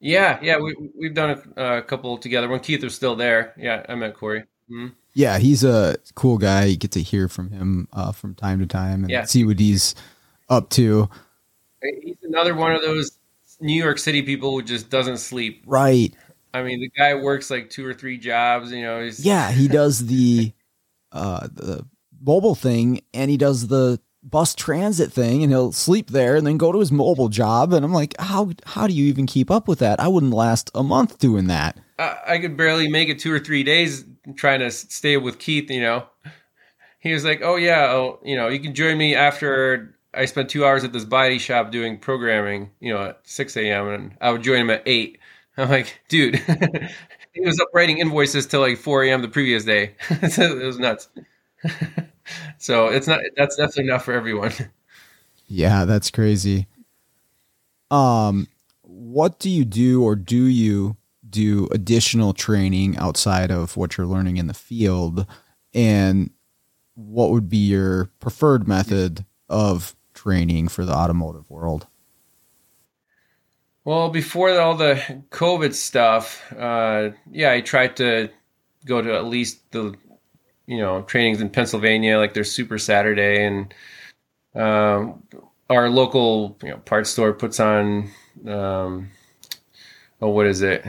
Yeah, 0.01 0.39
yeah, 0.41 0.57
we 0.57 0.75
we've 0.97 1.13
done 1.13 1.41
a, 1.55 1.77
a 1.77 1.81
couple 1.81 2.17
together 2.17 2.49
when 2.49 2.59
Keith 2.59 2.83
was 2.83 2.95
still 2.95 3.15
there. 3.15 3.53
Yeah, 3.57 3.85
I 3.87 3.95
met 3.95 4.13
Corey. 4.13 4.43
Mm-hmm. 4.71 4.87
Yeah, 5.13 5.37
he's 5.39 5.63
a 5.63 5.97
cool 6.15 6.37
guy. 6.37 6.65
You 6.65 6.77
get 6.77 6.91
to 6.91 7.01
hear 7.01 7.27
from 7.27 7.51
him 7.51 7.87
uh, 7.93 8.11
from 8.11 8.35
time 8.35 8.59
to 8.59 8.67
time 8.67 9.03
and 9.03 9.09
yeah. 9.09 9.23
see 9.25 9.43
what 9.43 9.59
he's 9.59 9.95
up 10.49 10.69
to. 10.71 11.09
He's 12.03 12.17
another 12.23 12.55
one 12.55 12.73
of 12.73 12.81
those 12.81 13.17
New 13.59 13.81
York 13.81 13.97
City 13.97 14.21
people 14.21 14.51
who 14.51 14.61
just 14.61 14.89
doesn't 14.89 15.17
sleep. 15.17 15.63
Right. 15.65 16.13
I 16.53 16.63
mean, 16.63 16.79
the 16.79 16.89
guy 16.89 17.15
works 17.15 17.49
like 17.49 17.69
two 17.69 17.85
or 17.85 17.93
three 17.93 18.17
jobs. 18.17 18.71
You 18.71 18.83
know, 18.83 19.03
he's 19.03 19.25
yeah, 19.25 19.51
he 19.51 19.67
does 19.67 20.05
the 20.05 20.53
uh 21.11 21.47
the 21.51 21.85
mobile 22.21 22.55
thing 22.55 23.01
and 23.13 23.31
he 23.31 23.37
does 23.37 23.67
the 23.67 23.99
bus 24.21 24.53
transit 24.53 25.11
thing 25.11 25.43
and 25.43 25.51
he'll 25.51 25.71
sleep 25.71 26.09
there 26.09 26.35
and 26.35 26.45
then 26.45 26.57
go 26.57 26.71
to 26.71 26.79
his 26.79 26.91
mobile 26.91 27.29
job 27.29 27.71
and 27.71 27.85
I'm 27.85 27.93
like 27.93 28.15
how 28.19 28.51
how 28.65 28.85
do 28.85 28.93
you 28.93 29.05
even 29.05 29.25
keep 29.25 29.49
up 29.49 29.67
with 29.67 29.79
that 29.79 29.99
I 30.01 30.09
wouldn't 30.09 30.33
last 30.33 30.69
a 30.75 30.83
month 30.83 31.19
doing 31.19 31.47
that 31.47 31.77
I, 31.97 32.17
I 32.27 32.39
could 32.39 32.57
barely 32.57 32.89
make 32.89 33.07
it 33.07 33.19
two 33.19 33.31
or 33.31 33.39
three 33.39 33.63
days 33.63 34.03
trying 34.35 34.59
to 34.59 34.71
stay 34.71 35.17
with 35.17 35.39
Keith 35.39 35.69
you 35.69 35.81
know 35.81 36.05
he 36.99 37.13
was 37.13 37.23
like 37.25 37.41
oh 37.43 37.55
yeah 37.55 37.91
oh, 37.91 38.19
you 38.23 38.35
know 38.35 38.47
you 38.47 38.59
can 38.59 38.73
join 38.73 38.97
me 38.97 39.15
after 39.15 39.95
I 40.13 40.25
spent 40.25 40.49
two 40.49 40.65
hours 40.65 40.83
at 40.83 40.93
this 40.93 41.05
body 41.05 41.37
shop 41.37 41.71
doing 41.71 41.97
programming 41.97 42.71
you 42.79 42.93
know 42.93 43.09
at 43.09 43.21
6 43.23 43.57
a.m 43.57 43.87
and 43.87 44.17
I 44.21 44.31
would 44.31 44.43
join 44.43 44.59
him 44.59 44.69
at 44.69 44.83
8 44.85 45.19
I'm 45.57 45.69
like 45.69 46.01
dude 46.07 46.35
he 47.33 47.41
was 47.41 47.59
up 47.59 47.69
writing 47.73 47.99
invoices 47.99 48.47
till 48.47 48.61
like 48.61 48.77
4 48.77 49.03
a.m 49.03 49.21
the 49.21 49.27
previous 49.27 49.65
day 49.65 49.95
it 50.09 50.65
was 50.65 50.79
nuts 50.79 51.09
so 52.57 52.87
it's 52.87 53.07
not 53.07 53.21
that's 53.35 53.55
definitely 53.55 53.85
not 53.85 54.03
for 54.03 54.13
everyone. 54.13 54.53
Yeah, 55.47 55.85
that's 55.85 56.11
crazy. 56.11 56.67
Um, 57.89 58.47
what 58.83 59.39
do 59.39 59.49
you 59.49 59.65
do, 59.65 60.03
or 60.03 60.15
do 60.15 60.43
you 60.43 60.95
do 61.29 61.67
additional 61.71 62.33
training 62.33 62.97
outside 62.97 63.51
of 63.51 63.77
what 63.77 63.97
you're 63.97 64.07
learning 64.07 64.37
in 64.37 64.47
the 64.47 64.53
field? 64.53 65.25
And 65.73 66.31
what 66.95 67.31
would 67.31 67.49
be 67.49 67.57
your 67.57 68.11
preferred 68.19 68.67
method 68.67 69.25
of 69.47 69.95
training 70.13 70.67
for 70.67 70.85
the 70.85 70.93
automotive 70.93 71.49
world? 71.49 71.87
Well, 73.85 74.09
before 74.09 74.59
all 74.59 74.75
the 74.75 75.23
COVID 75.31 75.73
stuff, 75.73 76.53
uh, 76.53 77.09
yeah, 77.31 77.51
I 77.51 77.61
tried 77.61 77.95
to 77.97 78.29
go 78.85 79.01
to 79.01 79.15
at 79.15 79.25
least 79.25 79.71
the 79.71 79.95
you 80.67 80.77
know 80.77 81.01
trainings 81.03 81.41
in 81.41 81.49
Pennsylvania, 81.49 82.17
like 82.17 82.33
their 82.33 82.43
Super 82.43 82.77
Saturday, 82.77 83.43
and 83.43 83.73
um, 84.53 85.23
our 85.69 85.89
local 85.89 86.57
you 86.61 86.69
know 86.69 86.77
parts 86.77 87.09
store 87.09 87.33
puts 87.33 87.59
on 87.59 88.11
um, 88.47 89.09
oh 90.21 90.29
what 90.29 90.45
is 90.45 90.61
it? 90.61 90.85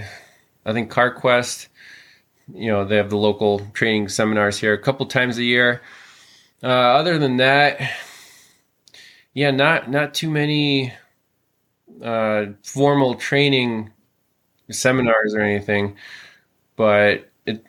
I 0.64 0.72
think 0.72 0.90
CarQuest. 0.90 1.68
You 2.52 2.72
know 2.72 2.84
they 2.84 2.96
have 2.96 3.10
the 3.10 3.16
local 3.16 3.60
training 3.72 4.08
seminars 4.08 4.58
here 4.58 4.72
a 4.72 4.78
couple 4.78 5.06
times 5.06 5.38
a 5.38 5.44
year. 5.44 5.82
Uh, 6.62 6.66
other 6.66 7.18
than 7.18 7.36
that, 7.36 7.80
yeah, 9.34 9.50
not 9.50 9.90
not 9.90 10.14
too 10.14 10.30
many 10.30 10.92
uh, 12.02 12.46
formal 12.64 13.14
training 13.14 13.92
seminars 14.70 15.34
or 15.34 15.40
anything, 15.40 15.96
but 16.76 17.30
it 17.46 17.64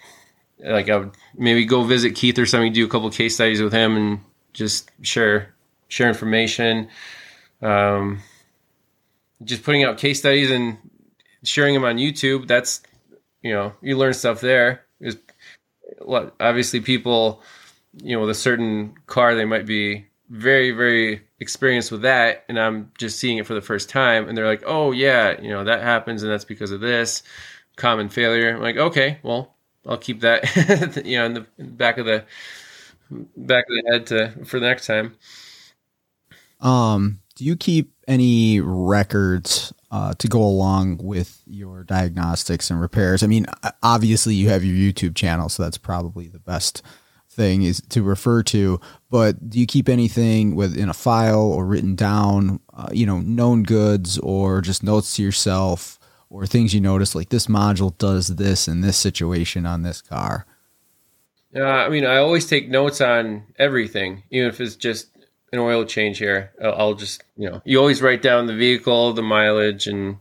like 0.60 0.90
I 0.90 0.98
would 0.98 1.12
maybe 1.36 1.66
go 1.66 1.84
visit 1.84 2.16
Keith 2.16 2.38
or 2.38 2.46
something, 2.46 2.74
do 2.74 2.86
a 2.86 2.90
couple 2.90 3.10
case 3.10 3.36
studies 3.36 3.62
with 3.62 3.74
him, 3.74 3.96
and 3.96 4.20
just 4.54 4.92
share 5.02 5.54
share 5.88 6.08
information. 6.08 6.88
Um, 7.62 8.22
just 9.44 9.64
putting 9.64 9.84
out 9.84 9.98
case 9.98 10.20
studies 10.20 10.52
and 10.52 10.78
sharing 11.44 11.74
them 11.74 11.84
on 11.84 11.98
YouTube. 11.98 12.48
That's 12.48 12.82
you 13.42 13.52
know 13.52 13.74
you 13.82 13.98
learn 13.98 14.14
stuff 14.14 14.42
there. 14.42 14.86
Is 15.00 15.18
obviously 16.40 16.80
people 16.80 17.42
you 18.02 18.16
know 18.16 18.22
with 18.22 18.30
a 18.30 18.36
certain 18.36 18.96
car 19.08 19.36
they 19.36 19.46
might 19.46 19.66
be 19.66 20.06
very 20.30 20.72
very 20.72 21.22
experienced 21.42 21.92
with 21.92 22.04
that 22.04 22.46
and 22.48 22.58
i'm 22.58 22.90
just 22.98 23.20
seeing 23.20 23.38
it 23.38 23.46
for 23.46 23.54
the 23.54 23.62
first 23.62 23.90
time 23.90 24.30
and 24.30 24.38
they're 24.38 24.48
like 24.48 24.64
oh 24.66 24.92
yeah 24.92 25.40
you 25.42 25.50
know 25.50 25.66
that 25.66 25.82
happens 25.82 26.24
and 26.24 26.32
that's 26.32 26.46
because 26.46 26.72
of 26.72 26.80
this 26.80 27.22
common 27.76 28.08
failure 28.08 28.56
I'm 28.56 28.62
like 28.62 28.78
okay 28.78 29.20
well 29.24 29.54
I'll 29.86 29.98
keep 29.98 30.22
that 30.22 31.04
you 31.06 31.18
know 31.18 31.26
in 31.26 31.34
the 31.34 31.46
back 31.58 31.98
of 31.98 32.06
the 32.06 32.24
back 33.36 33.66
of 33.70 33.76
the 33.76 33.92
head 33.92 34.06
to 34.08 34.46
for 34.46 34.60
the 34.60 34.68
next 34.68 34.86
time. 34.86 35.16
Um, 36.60 37.20
do 37.36 37.44
you 37.44 37.56
keep 37.56 37.92
any 38.08 38.60
records 38.60 39.74
uh, 39.92 40.14
to 40.16 40.28
go 40.28 40.42
along 40.42 40.98
with 40.98 41.44
your 41.46 41.84
diagnostics 41.84 42.72
and 42.72 42.82
repairs? 42.82 43.22
I 43.22 43.28
mean, 43.28 43.46
obviously 43.84 44.34
you 44.34 44.50
have 44.50 44.64
your 44.64 44.76
YouTube 44.76 45.16
channel, 45.16 45.50
so 45.50 45.64
that's 45.64 45.78
probably 45.78 46.28
the 46.28 46.40
best 46.40 46.82
thing 47.30 47.64
is 47.64 47.82
to 47.90 48.04
refer 48.04 48.44
to. 48.44 48.80
But 49.10 49.50
do 49.50 49.60
you 49.60 49.66
keep 49.66 49.88
anything 49.88 50.56
within 50.56 50.90
a 50.90 50.94
file 50.94 51.42
or 51.42 51.66
written 51.66 51.96
down? 51.96 52.60
Uh, 52.74 52.90
you 52.92 53.06
know, 53.06 53.20
known 53.20 53.64
goods 53.64 54.18
or 54.20 54.62
just 54.62 54.84
notes 54.84 55.16
to 55.16 55.24
yourself 55.24 56.00
or 56.30 56.46
things 56.46 56.74
you 56.74 56.82
notice 56.82 57.14
like 57.14 57.30
this 57.30 57.48
module 57.48 57.98
does 57.98 58.36
this 58.36 58.68
in 58.68 58.82
this 58.82 58.98
situation 58.98 59.66
on 59.66 59.84
this 59.84 60.02
car? 60.02 60.46
Uh, 61.54 61.64
I 61.64 61.90
mean, 61.90 62.06
I 62.06 62.18
always 62.18 62.48
take 62.48 62.70
notes 62.70 63.02
on 63.02 63.44
everything, 63.60 64.24
even 64.32 64.48
if 64.48 64.62
it's 64.62 64.78
just 64.78 65.10
an 65.52 65.60
oil 65.60 65.86
change 65.86 66.18
here. 66.18 66.52
I'll, 66.62 66.94
just, 66.94 67.24
you 67.38 67.50
know, 67.50 67.62
you 67.66 67.80
always 67.80 68.02
write 68.02 68.22
down 68.22 68.48
the 68.48 68.56
vehicle, 68.56 69.14
the 69.14 69.22
mileage, 69.22 69.88
and 69.88 70.18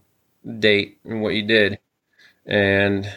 date 0.58 0.98
and 1.04 1.22
what 1.22 1.34
you 1.34 1.42
did. 1.42 1.78
And 2.46 3.10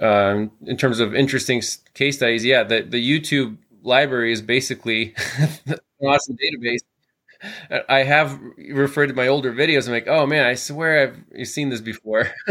um, 0.00 0.50
in 0.66 0.76
terms 0.76 1.00
of 1.00 1.14
interesting 1.14 1.62
case 1.94 2.16
studies, 2.16 2.44
yeah, 2.44 2.64
the, 2.64 2.82
the 2.82 3.02
YouTube 3.02 3.56
library 3.82 4.32
is 4.32 4.42
basically 4.42 5.14
an 5.66 5.78
awesome 6.02 6.36
database 6.36 6.80
I 7.88 8.02
have 8.02 8.38
referred 8.56 9.08
to 9.08 9.14
my 9.14 9.28
older 9.28 9.52
videos. 9.52 9.86
I'm 9.86 9.92
like, 9.92 10.08
oh 10.08 10.26
man, 10.26 10.46
I 10.46 10.54
swear 10.54 11.14
I've 11.36 11.46
seen 11.46 11.68
this 11.68 11.80
before. 11.80 12.30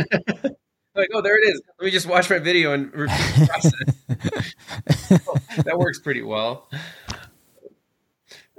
like, 0.96 1.10
oh, 1.14 1.22
there 1.22 1.38
it 1.38 1.48
is. 1.50 1.62
Let 1.80 1.86
me 1.86 1.92
just 1.92 2.08
watch 2.08 2.30
my 2.30 2.40
video 2.40 2.74
and 2.74 2.94
repeat 2.94 3.34
the 3.38 3.48
process. 3.48 3.74
that 5.64 5.78
works 5.78 6.00
pretty 6.00 6.22
well. 6.22 6.70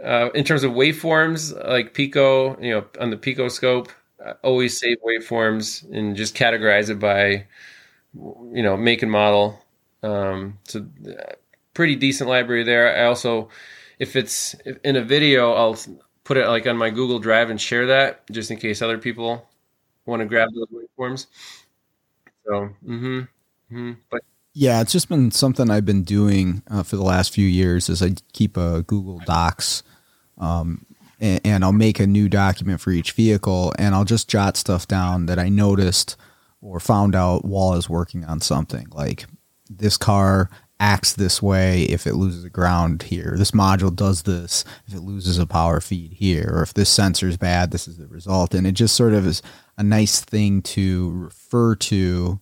Uh, 0.02 0.30
in 0.34 0.44
terms 0.44 0.64
of 0.64 0.72
waveforms, 0.72 1.54
like 1.68 1.94
Pico, 1.94 2.60
you 2.60 2.70
know, 2.70 2.84
on 3.00 3.10
the 3.10 3.16
Pico 3.16 3.48
scope, 3.48 3.90
I 4.24 4.32
always 4.42 4.78
save 4.78 4.98
waveforms 5.02 5.88
and 5.92 6.16
just 6.16 6.36
categorize 6.36 6.90
it 6.90 6.98
by, 6.98 7.46
you 8.14 8.62
know, 8.62 8.76
make 8.76 9.02
and 9.02 9.10
model. 9.10 9.64
Um, 10.02 10.58
so 10.64 10.86
pretty 11.74 11.96
decent 11.96 12.28
library 12.28 12.64
there. 12.64 12.96
I 12.96 13.06
also, 13.06 13.48
if 13.98 14.16
it's 14.16 14.54
in 14.84 14.96
a 14.96 15.02
video, 15.02 15.52
I'll 15.52 15.78
put 16.24 16.36
it 16.36 16.48
like 16.48 16.66
on 16.66 16.76
my 16.76 16.90
Google 16.90 17.18
Drive 17.18 17.50
and 17.50 17.60
share 17.60 17.86
that 17.86 18.28
just 18.30 18.50
in 18.50 18.58
case 18.58 18.82
other 18.82 18.98
people 18.98 19.48
want 20.06 20.20
to 20.20 20.26
grab 20.26 20.48
those 20.54 20.68
waveforms. 20.68 21.26
So, 22.46 22.52
mm-hmm, 22.84 23.20
mm-hmm. 23.20 23.92
but 24.10 24.20
yeah, 24.54 24.80
it's 24.80 24.92
just 24.92 25.08
been 25.08 25.32
something 25.32 25.68
I've 25.68 25.84
been 25.84 26.04
doing 26.04 26.62
uh, 26.70 26.84
for 26.84 26.96
the 26.96 27.02
last 27.02 27.34
few 27.34 27.46
years. 27.46 27.88
Is 27.88 28.02
I 28.02 28.12
keep 28.32 28.56
a 28.56 28.82
Google 28.82 29.20
Docs, 29.26 29.82
um, 30.38 30.86
and, 31.20 31.40
and 31.44 31.64
I'll 31.64 31.72
make 31.72 31.98
a 31.98 32.06
new 32.06 32.28
document 32.28 32.80
for 32.80 32.92
each 32.92 33.12
vehicle, 33.12 33.74
and 33.78 33.94
I'll 33.94 34.04
just 34.04 34.28
jot 34.28 34.56
stuff 34.56 34.86
down 34.86 35.26
that 35.26 35.40
I 35.40 35.48
noticed 35.48 36.16
or 36.62 36.78
found 36.78 37.16
out 37.16 37.44
while 37.44 37.72
I 37.72 37.76
was 37.76 37.90
working 37.90 38.24
on 38.24 38.40
something. 38.40 38.86
Like 38.92 39.26
this 39.68 39.96
car 39.96 40.48
acts 40.78 41.14
this 41.14 41.40
way 41.42 41.82
if 41.84 42.06
it 42.06 42.14
loses 42.14 42.44
a 42.44 42.50
ground 42.50 43.02
here. 43.02 43.34
This 43.36 43.50
module 43.50 43.94
does 43.94 44.22
this 44.22 44.64
if 44.86 44.94
it 44.94 45.00
loses 45.00 45.38
a 45.38 45.46
power 45.46 45.80
feed 45.80 46.12
here, 46.12 46.50
or 46.54 46.62
if 46.62 46.74
this 46.74 46.90
sensor 46.90 47.26
is 47.26 47.36
bad, 47.36 47.72
this 47.72 47.88
is 47.88 47.96
the 47.96 48.06
result. 48.06 48.54
And 48.54 48.68
it 48.68 48.72
just 48.72 48.94
sort 48.94 49.14
of 49.14 49.26
is 49.26 49.42
a 49.76 49.82
nice 49.82 50.20
thing 50.20 50.62
to 50.62 51.10
refer 51.10 51.74
to 51.74 52.38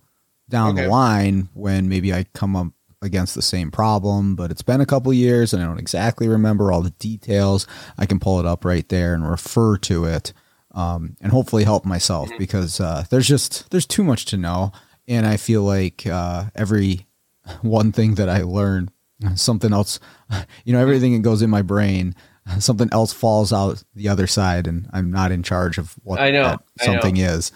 down 0.53 0.75
okay. 0.75 0.85
the 0.85 0.89
line 0.89 1.49
when 1.55 1.89
maybe 1.89 2.15
I 2.15 2.27
come 2.35 2.55
up 2.55 2.69
against 3.01 3.35
the 3.35 3.43
same 3.43 3.73
problem, 3.73 4.37
but 4.37 4.53
it's 4.53 4.63
been 4.63 4.81
a 4.81 4.87
couple 4.87 5.13
years 5.13 5.53
and 5.53 5.61
I 5.61 5.67
don't 5.67 5.81
exactly 5.81 6.29
remember 6.29 6.71
all 6.71 6.83
the 6.83 6.91
details. 6.91 7.67
I 7.99 8.07
can 8.07 8.21
pull 8.21 8.39
it 8.39 8.47
up 8.47 8.65
right 8.65 8.89
there 8.89 9.15
and 9.15 9.29
refer 9.29 9.77
to 9.79 10.05
it, 10.05 10.33
um, 10.73 11.17
and 11.21 11.33
hopefully 11.33 11.65
help 11.65 11.85
myself 11.85 12.29
mm-hmm. 12.29 12.39
because 12.39 12.81
uh, 12.81 13.05
there's 13.11 13.27
just 13.27 13.69
there's 13.71 13.87
too 13.87 14.05
much 14.05 14.27
to 14.27 14.37
know, 14.37 14.71
and 15.09 15.27
I 15.27 15.37
feel 15.37 15.63
like 15.63 16.07
uh, 16.07 16.45
every 16.55 17.09
one 17.63 17.91
thing 17.91 18.15
that 18.15 18.29
I 18.29 18.43
learn, 18.43 18.91
something 19.35 19.73
else, 19.73 19.99
you 20.65 20.73
know, 20.73 20.81
everything 20.81 21.15
that 21.15 21.23
goes 21.23 21.43
in 21.43 21.51
my 21.51 21.63
brain 21.63 22.15
something 22.59 22.89
else 22.91 23.13
falls 23.13 23.53
out 23.53 23.85
the 23.95 24.09
other 24.09 24.27
side 24.27 24.67
and 24.67 24.91
I'm 24.93 25.13
not 25.13 25.31
in 25.31 25.45
charge 25.45 25.79
of 25.79 25.95
what 26.03 26.19
I 26.19 26.33
know 26.33 26.59
something 26.81 27.17
I 27.17 27.21
know. 27.21 27.33
is. 27.35 27.53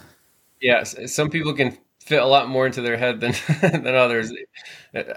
Yes, 0.61 1.13
some 1.13 1.29
people 1.29 1.55
can 1.55 1.77
fit 2.07 2.23
a 2.23 2.27
lot 2.27 2.49
more 2.49 2.67
into 2.67 2.81
their 2.81 2.97
head 2.97 3.21
than 3.21 3.35
than 3.61 3.95
others. 3.95 4.33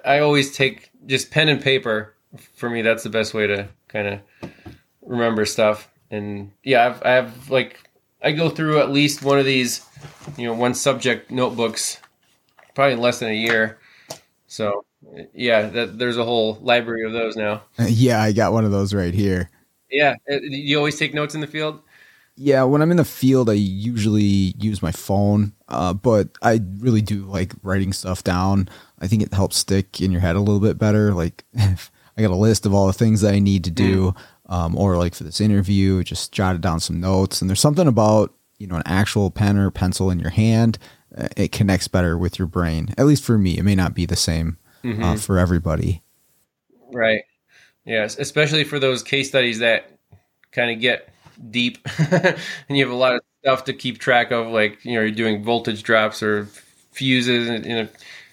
I 0.03 0.19
always 0.19 0.55
take 0.55 0.89
just 1.05 1.31
pen 1.31 1.47
and 1.47 1.61
paper. 1.61 2.15
For 2.55 2.69
me, 2.69 2.81
that's 2.81 3.03
the 3.03 3.09
best 3.09 3.33
way 3.33 3.47
to 3.47 3.67
kind 3.87 4.07
of 4.07 4.51
remember 5.01 5.45
stuff. 5.45 5.89
And 6.11 6.51
yeah, 6.63 6.87
I've, 6.87 7.03
I 7.03 7.09
have 7.11 7.49
like 7.49 7.89
I 8.21 8.31
go 8.31 8.49
through 8.49 8.79
at 8.79 8.91
least 8.91 9.23
one 9.23 9.39
of 9.39 9.45
these, 9.45 9.85
you 10.37 10.45
know, 10.45 10.53
one 10.53 10.73
subject 10.73 11.31
notebooks, 11.31 11.99
probably 12.75 12.93
in 12.93 12.99
less 12.99 13.19
than 13.19 13.29
a 13.29 13.33
year. 13.33 13.79
So 14.47 14.83
yeah, 15.33 15.69
that, 15.69 15.97
there's 15.97 16.17
a 16.17 16.25
whole 16.25 16.57
library 16.61 17.05
of 17.05 17.13
those 17.13 17.35
now. 17.35 17.63
Yeah, 17.87 18.21
I 18.21 18.31
got 18.31 18.51
one 18.51 18.65
of 18.65 18.71
those 18.71 18.93
right 18.93 19.13
here. 19.13 19.49
Yeah. 19.89 20.15
Uh, 20.29 20.39
you 20.41 20.77
always 20.77 20.99
take 20.99 21.13
notes 21.13 21.35
in 21.35 21.41
the 21.41 21.47
field? 21.47 21.81
Yeah, 22.41 22.63
when 22.63 22.81
I'm 22.81 22.89
in 22.89 22.95
the 22.95 23.03
field, 23.03 23.49
I 23.49 23.53
usually 23.53 24.55
use 24.57 24.81
my 24.81 24.93
phone, 24.93 25.51
uh, 25.67 25.93
but 25.93 26.29
I 26.41 26.61
really 26.77 27.01
do 27.01 27.25
like 27.25 27.51
writing 27.63 27.91
stuff 27.91 28.23
down. 28.23 28.69
I 28.97 29.07
think 29.07 29.23
it 29.23 29.33
helps 29.33 29.57
stick 29.57 29.99
in 29.99 30.09
your 30.09 30.21
head 30.21 30.37
a 30.37 30.39
little 30.39 30.61
bit 30.61 30.77
better. 30.77 31.13
Like, 31.13 31.43
I 31.59 32.21
got 32.21 32.31
a 32.31 32.37
list 32.37 32.65
of 32.65 32.73
all 32.73 32.87
the 32.87 32.93
things 32.93 33.19
that 33.19 33.33
I 33.33 33.39
need 33.39 33.65
to 33.65 33.71
do, 33.71 34.13
mm. 34.13 34.55
um, 34.55 34.77
or 34.77 34.95
like 34.95 35.15
for 35.15 35.25
this 35.25 35.41
interview, 35.41 36.01
just 36.01 36.31
jotted 36.31 36.61
down 36.61 36.79
some 36.79 37.01
notes. 37.01 37.41
And 37.41 37.49
there's 37.49 37.59
something 37.59 37.87
about 37.87 38.33
you 38.57 38.67
know 38.67 38.77
an 38.77 38.83
actual 38.85 39.31
pen 39.31 39.57
or 39.57 39.69
pencil 39.69 40.09
in 40.09 40.19
your 40.19 40.29
hand. 40.29 40.77
Uh, 41.17 41.27
it 41.35 41.51
connects 41.51 41.89
better 41.89 42.17
with 42.17 42.39
your 42.39 42.47
brain. 42.47 42.93
At 42.97 43.05
least 43.05 43.25
for 43.25 43.37
me, 43.37 43.57
it 43.57 43.63
may 43.63 43.75
not 43.75 43.93
be 43.93 44.05
the 44.05 44.15
same 44.15 44.57
uh, 44.85 44.87
mm-hmm. 44.87 45.03
uh, 45.03 45.15
for 45.17 45.37
everybody. 45.37 46.03
Right. 46.93 47.23
Yes, 47.83 48.17
especially 48.17 48.63
for 48.63 48.79
those 48.79 49.03
case 49.03 49.27
studies 49.27 49.59
that 49.59 49.91
kind 50.53 50.71
of 50.71 50.79
get 50.79 51.13
deep 51.49 51.77
and 51.97 52.37
you 52.69 52.83
have 52.83 52.93
a 52.93 52.97
lot 52.97 53.15
of 53.15 53.21
stuff 53.41 53.63
to 53.65 53.73
keep 53.73 53.97
track 53.97 54.31
of 54.31 54.47
like 54.47 54.83
you 54.83 54.93
know 54.95 55.01
you're 55.01 55.11
doing 55.11 55.43
voltage 55.43 55.83
drops 55.83 56.21
or 56.21 56.45
fuses 56.91 57.47
in 57.49 57.65
a 57.65 57.89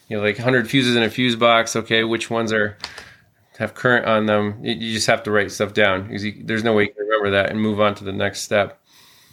you 0.08 0.16
know 0.16 0.22
like 0.22 0.36
100 0.36 0.68
fuses 0.68 0.96
in 0.96 1.02
a 1.02 1.10
fuse 1.10 1.36
box. 1.36 1.76
Okay 1.76 2.04
which 2.04 2.30
ones 2.30 2.52
are 2.52 2.76
have 3.58 3.74
current 3.74 4.06
on 4.06 4.26
them? 4.26 4.62
You 4.62 4.92
just 4.92 5.06
have 5.06 5.22
to 5.24 5.30
write 5.30 5.50
stuff 5.50 5.72
down 5.72 6.08
because 6.08 6.24
there's 6.42 6.64
no 6.64 6.74
way 6.74 6.84
you 6.84 6.92
can 6.92 7.04
remember 7.06 7.30
that 7.30 7.50
and 7.50 7.60
move 7.60 7.80
on 7.80 7.94
to 7.96 8.04
the 8.04 8.12
next 8.12 8.42
step. 8.42 8.80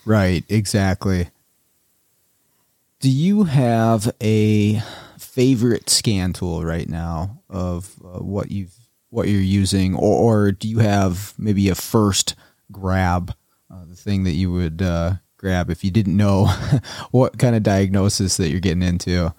Right 0.06 0.44
exactly. 0.50 1.30
Do 3.00 3.10
you 3.10 3.44
have 3.44 4.14
a 4.22 4.82
favorite 5.18 5.90
scan 5.90 6.32
tool 6.32 6.64
right 6.64 6.88
now 6.88 7.42
of 7.50 7.96
uh, 8.04 8.20
what 8.20 8.52
you've 8.52 8.76
what 9.10 9.28
you're 9.28 9.42
using? 9.42 9.96
Or, 9.96 10.46
or 10.46 10.52
do 10.52 10.68
you 10.68 10.80
have 10.80 11.34
maybe 11.38 11.70
a 11.70 11.76
first 11.76 12.36
grab 12.72 13.34
uh, 13.74 13.86
the 13.86 13.96
thing 13.96 14.24
that 14.24 14.34
you 14.34 14.52
would 14.52 14.82
uh, 14.82 15.14
grab 15.38 15.70
if 15.70 15.84
you 15.84 15.92
didn't 15.92 16.16
know 16.16 16.46
what 17.12 17.40
kind 17.40 17.56
of 17.56 17.64
diagnosis 17.64 18.38
that 18.38 18.50
you're 18.50 18.60
getting 18.60 18.84
into? 18.84 19.34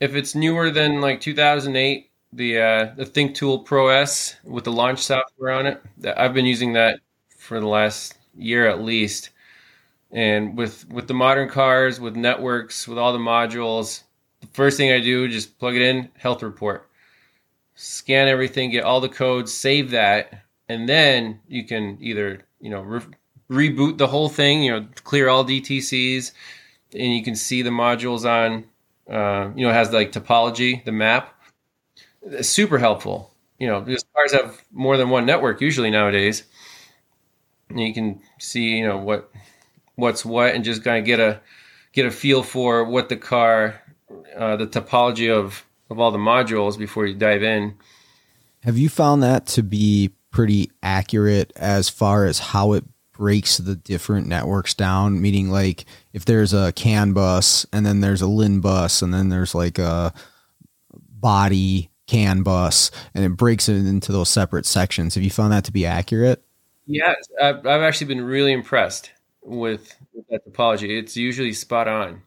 If 0.00 0.14
it's 0.14 0.34
newer 0.34 0.70
than 0.70 1.00
like 1.00 1.20
2008, 1.20 2.10
the 2.32 2.58
uh, 2.58 2.94
the 2.96 3.04
Think 3.04 3.34
Tool 3.34 3.60
Pros 3.60 4.34
with 4.44 4.64
the 4.64 4.72
launch 4.72 5.00
software 5.00 5.52
on 5.52 5.66
it, 5.66 5.82
I've 6.16 6.34
been 6.34 6.46
using 6.46 6.72
that 6.72 7.00
for 7.36 7.60
the 7.60 7.66
last 7.66 8.14
year 8.34 8.66
at 8.66 8.82
least. 8.82 9.30
And 10.10 10.56
with 10.56 10.88
with 10.88 11.06
the 11.06 11.14
modern 11.14 11.48
cars, 11.48 12.00
with 12.00 12.16
networks, 12.16 12.88
with 12.88 12.98
all 12.98 13.12
the 13.12 13.18
modules, 13.18 14.02
the 14.40 14.46
first 14.48 14.76
thing 14.76 14.92
I 14.92 15.00
do 15.00 15.28
just 15.28 15.58
plug 15.58 15.76
it 15.76 15.82
in, 15.82 16.10
health 16.16 16.42
report, 16.42 16.88
scan 17.74 18.26
everything, 18.26 18.70
get 18.70 18.84
all 18.84 19.00
the 19.00 19.08
codes, 19.08 19.52
save 19.52 19.90
that, 19.90 20.44
and 20.68 20.88
then 20.88 21.40
you 21.46 21.64
can 21.64 21.98
either 22.00 22.42
you 22.60 22.70
know 22.70 22.80
re- 22.80 23.02
reboot 23.50 23.98
the 23.98 24.06
whole 24.06 24.28
thing, 24.28 24.62
you 24.62 24.72
know, 24.72 24.86
clear 25.04 25.28
all 25.28 25.44
DTCs, 25.44 26.32
and 26.92 27.12
you 27.12 27.22
can 27.22 27.36
see 27.36 27.62
the 27.62 27.70
modules 27.70 28.24
on, 28.24 28.64
uh, 29.08 29.50
you 29.54 29.64
know, 29.64 29.70
it 29.70 29.74
has 29.74 29.92
like 29.92 30.12
topology, 30.12 30.84
the 30.84 30.92
map. 30.92 31.34
It's 32.22 32.48
super 32.48 32.78
helpful. 32.78 33.30
You 33.58 33.68
know, 33.68 33.80
because 33.80 34.04
cars 34.14 34.32
have 34.32 34.62
more 34.72 34.96
than 34.96 35.10
one 35.10 35.26
network 35.26 35.60
usually 35.60 35.90
nowadays. 35.90 36.42
And 37.70 37.80
you 37.80 37.94
can 37.94 38.20
see, 38.38 38.78
you 38.78 38.86
know, 38.86 38.98
what 38.98 39.30
what's 39.94 40.24
what, 40.24 40.54
and 40.54 40.64
just 40.64 40.82
kind 40.82 40.98
of 40.98 41.04
get 41.04 41.20
a 41.20 41.40
get 41.92 42.04
a 42.04 42.10
feel 42.10 42.42
for 42.42 42.84
what 42.84 43.08
the 43.08 43.16
car, 43.16 43.80
uh, 44.36 44.56
the 44.56 44.66
topology 44.66 45.32
of 45.32 45.64
of 45.88 46.00
all 46.00 46.10
the 46.10 46.18
modules 46.18 46.76
before 46.76 47.06
you 47.06 47.14
dive 47.14 47.42
in. 47.42 47.76
Have 48.64 48.76
you 48.78 48.88
found 48.88 49.22
that 49.22 49.46
to 49.48 49.62
be 49.62 50.10
pretty 50.30 50.70
accurate 50.82 51.52
as 51.54 51.88
far 51.88 52.26
as 52.26 52.38
how 52.38 52.72
it 52.72 52.84
breaks 53.14 53.58
the 53.58 53.76
different 53.76 54.26
networks 54.26 54.74
down 54.74 55.20
meaning 55.20 55.48
like 55.48 55.84
if 56.12 56.24
there's 56.24 56.52
a 56.52 56.72
CAN 56.72 57.12
bus 57.12 57.64
and 57.72 57.86
then 57.86 58.00
there's 58.00 58.20
a 58.20 58.26
lin 58.26 58.60
bus 58.60 59.02
and 59.02 59.14
then 59.14 59.28
there's 59.28 59.54
like 59.54 59.78
a 59.78 60.12
body 60.92 61.90
CAN 62.06 62.42
bus 62.42 62.90
and 63.14 63.24
it 63.24 63.36
breaks 63.36 63.68
it 63.68 63.76
into 63.76 64.12
those 64.12 64.28
separate 64.28 64.66
sections. 64.66 65.14
Have 65.14 65.24
you 65.24 65.30
found 65.30 65.52
that 65.52 65.64
to 65.64 65.72
be 65.72 65.86
accurate? 65.86 66.44
Yes 66.86 67.16
i've, 67.40 67.66
I've 67.66 67.82
actually 67.82 68.08
been 68.08 68.20
really 68.20 68.52
impressed 68.52 69.10
with, 69.42 69.96
with 70.12 70.26
that 70.28 70.46
topology. 70.46 70.98
It's 70.98 71.16
usually 71.16 71.52
spot 71.52 71.88
on. 71.88 72.22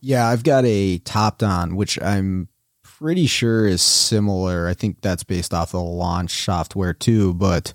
Yeah 0.00 0.28
i've 0.28 0.44
got 0.44 0.64
a 0.66 0.98
Topdon 1.00 1.76
which 1.76 2.00
i'm 2.00 2.48
pretty 2.82 3.26
sure 3.26 3.66
is 3.66 3.80
similar. 3.80 4.68
I 4.68 4.74
think 4.74 5.00
that's 5.00 5.24
based 5.24 5.54
off 5.54 5.72
the 5.72 5.80
launch 5.80 6.44
software 6.44 6.92
too 6.92 7.32
but 7.32 7.72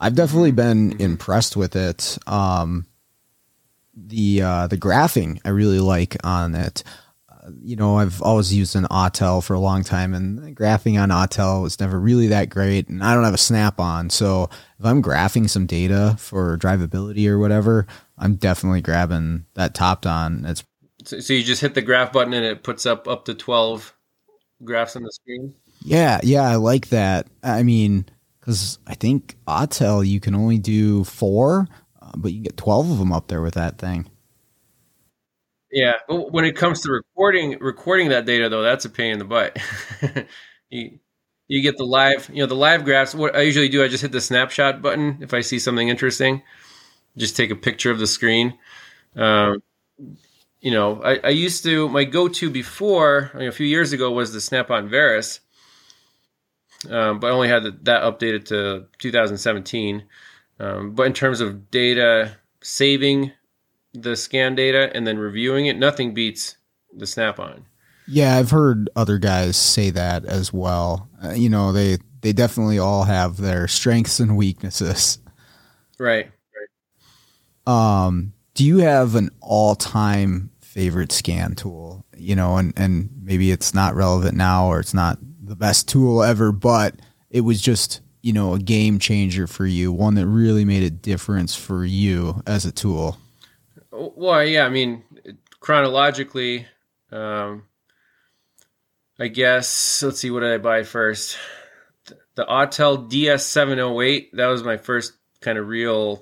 I've 0.00 0.14
definitely 0.14 0.52
been 0.52 0.90
mm-hmm. 0.90 1.02
impressed 1.02 1.56
with 1.56 1.76
it. 1.76 2.18
Um, 2.26 2.86
the 3.96 4.42
uh, 4.42 4.66
the 4.66 4.76
graphing 4.76 5.40
I 5.44 5.50
really 5.50 5.78
like 5.78 6.16
on 6.24 6.54
it. 6.54 6.82
Uh, 7.30 7.50
you 7.62 7.76
know, 7.76 7.98
I've 7.98 8.20
always 8.22 8.52
used 8.52 8.74
an 8.74 8.84
Autel 8.84 9.42
for 9.42 9.54
a 9.54 9.60
long 9.60 9.84
time, 9.84 10.14
and 10.14 10.56
graphing 10.56 11.00
on 11.00 11.10
Autel 11.10 11.62
was 11.62 11.78
never 11.78 11.98
really 11.98 12.28
that 12.28 12.50
great. 12.50 12.88
And 12.88 13.04
I 13.04 13.14
don't 13.14 13.24
have 13.24 13.34
a 13.34 13.38
Snap 13.38 13.78
on, 13.78 14.10
so 14.10 14.50
if 14.78 14.84
I'm 14.84 15.02
graphing 15.02 15.48
some 15.48 15.66
data 15.66 16.16
for 16.18 16.58
drivability 16.58 17.28
or 17.28 17.38
whatever, 17.38 17.86
I'm 18.18 18.34
definitely 18.34 18.80
grabbing 18.80 19.46
that 19.54 19.74
Topdon. 19.74 20.44
It's 20.48 20.64
so, 21.04 21.20
so 21.20 21.32
you 21.32 21.44
just 21.44 21.60
hit 21.60 21.74
the 21.74 21.82
graph 21.82 22.12
button 22.12 22.34
and 22.34 22.44
it 22.44 22.62
puts 22.62 22.86
up 22.86 23.06
up 23.06 23.26
to 23.26 23.34
twelve 23.34 23.94
graphs 24.64 24.96
on 24.96 25.02
the 25.02 25.12
screen. 25.12 25.54
Yeah, 25.84 26.18
yeah, 26.22 26.42
I 26.42 26.56
like 26.56 26.88
that. 26.88 27.26
I 27.42 27.62
mean, 27.62 28.06
because 28.44 28.78
I 28.86 28.94
think 28.94 29.36
Autel 29.48 30.06
you 30.06 30.20
can 30.20 30.34
only 30.34 30.58
do 30.58 31.02
four, 31.04 31.66
uh, 32.02 32.10
but 32.14 32.32
you 32.32 32.42
get 32.42 32.58
twelve 32.58 32.90
of 32.90 32.98
them 32.98 33.10
up 33.10 33.28
there 33.28 33.40
with 33.40 33.54
that 33.54 33.78
thing. 33.78 34.10
Yeah, 35.72 35.94
but 36.06 36.30
when 36.30 36.44
it 36.44 36.54
comes 36.54 36.82
to 36.82 36.92
recording 36.92 37.58
recording 37.60 38.10
that 38.10 38.26
data 38.26 38.50
though, 38.50 38.62
that's 38.62 38.84
a 38.84 38.90
pain 38.90 39.12
in 39.12 39.18
the 39.18 39.24
butt. 39.24 39.56
you 40.68 40.98
you 41.48 41.62
get 41.62 41.78
the 41.78 41.84
live, 41.84 42.28
you 42.30 42.40
know, 42.40 42.46
the 42.46 42.54
live 42.54 42.84
graphs. 42.84 43.14
What 43.14 43.34
I 43.34 43.42
usually 43.42 43.70
do, 43.70 43.82
I 43.82 43.88
just 43.88 44.02
hit 44.02 44.12
the 44.12 44.20
snapshot 44.20 44.82
button 44.82 45.18
if 45.22 45.32
I 45.32 45.40
see 45.40 45.58
something 45.58 45.88
interesting. 45.88 46.42
Just 47.16 47.36
take 47.36 47.50
a 47.50 47.56
picture 47.56 47.90
of 47.90 47.98
the 47.98 48.06
screen. 48.06 48.58
Um, 49.16 49.62
you 50.60 50.70
know, 50.70 51.02
I, 51.02 51.20
I, 51.22 51.28
used 51.28 51.62
to 51.64 51.88
my 51.90 52.02
go-to 52.02 52.50
before 52.50 53.30
you 53.34 53.40
know, 53.40 53.48
a 53.48 53.52
few 53.52 53.66
years 53.66 53.92
ago 53.92 54.10
was 54.10 54.32
the 54.32 54.40
Snap-on 54.40 54.88
Verus, 54.88 55.38
um, 56.90 57.20
but 57.20 57.28
I 57.28 57.30
only 57.30 57.48
had 57.48 57.64
that 57.84 58.02
updated 58.02 58.46
to 58.46 58.86
2017. 58.98 60.04
Um, 60.60 60.94
but 60.94 61.06
in 61.06 61.12
terms 61.12 61.40
of 61.40 61.70
data 61.70 62.36
saving 62.62 63.32
the 63.92 64.16
scan 64.16 64.54
data 64.54 64.90
and 64.94 65.06
then 65.06 65.18
reviewing 65.18 65.66
it, 65.66 65.76
nothing 65.76 66.14
beats 66.14 66.56
the 66.92 67.06
Snap 67.06 67.38
on. 67.38 67.66
Yeah, 68.06 68.36
I've 68.36 68.50
heard 68.50 68.90
other 68.96 69.18
guys 69.18 69.56
say 69.56 69.90
that 69.90 70.24
as 70.24 70.52
well. 70.52 71.08
Uh, 71.22 71.30
you 71.30 71.48
know, 71.48 71.72
they 71.72 71.98
they 72.20 72.32
definitely 72.32 72.78
all 72.78 73.04
have 73.04 73.38
their 73.38 73.66
strengths 73.66 74.20
and 74.20 74.36
weaknesses. 74.36 75.18
Right. 75.98 76.30
Right. 77.66 78.06
Um, 78.06 78.34
do 78.54 78.64
you 78.64 78.78
have 78.78 79.14
an 79.14 79.30
all-time 79.40 80.50
favorite 80.60 81.12
scan 81.12 81.54
tool? 81.54 82.04
You 82.16 82.36
know, 82.36 82.56
and 82.56 82.72
and 82.76 83.10
maybe 83.22 83.50
it's 83.50 83.74
not 83.74 83.94
relevant 83.94 84.36
now 84.36 84.66
or 84.66 84.80
it's 84.80 84.94
not 84.94 85.18
the 85.46 85.56
best 85.56 85.88
tool 85.88 86.22
ever, 86.22 86.52
but 86.52 86.96
it 87.30 87.42
was 87.42 87.60
just 87.60 88.00
you 88.22 88.32
know 88.32 88.54
a 88.54 88.58
game 88.58 88.98
changer 88.98 89.46
for 89.46 89.66
you, 89.66 89.92
one 89.92 90.14
that 90.14 90.26
really 90.26 90.64
made 90.64 90.82
a 90.82 90.90
difference 90.90 91.54
for 91.54 91.84
you 91.84 92.42
as 92.46 92.64
a 92.64 92.72
tool. 92.72 93.18
Well, 93.90 94.44
yeah, 94.44 94.66
I 94.66 94.70
mean, 94.70 95.04
chronologically, 95.60 96.66
um, 97.12 97.64
I 99.18 99.28
guess 99.28 100.02
let's 100.02 100.20
see, 100.20 100.30
what 100.30 100.40
did 100.40 100.52
I 100.52 100.58
buy 100.58 100.82
first? 100.82 101.36
The 102.34 102.44
Autel 102.44 103.08
DS708. 103.10 104.32
That 104.32 104.46
was 104.46 104.64
my 104.64 104.76
first 104.76 105.12
kind 105.40 105.56
of 105.56 105.68
real 105.68 106.20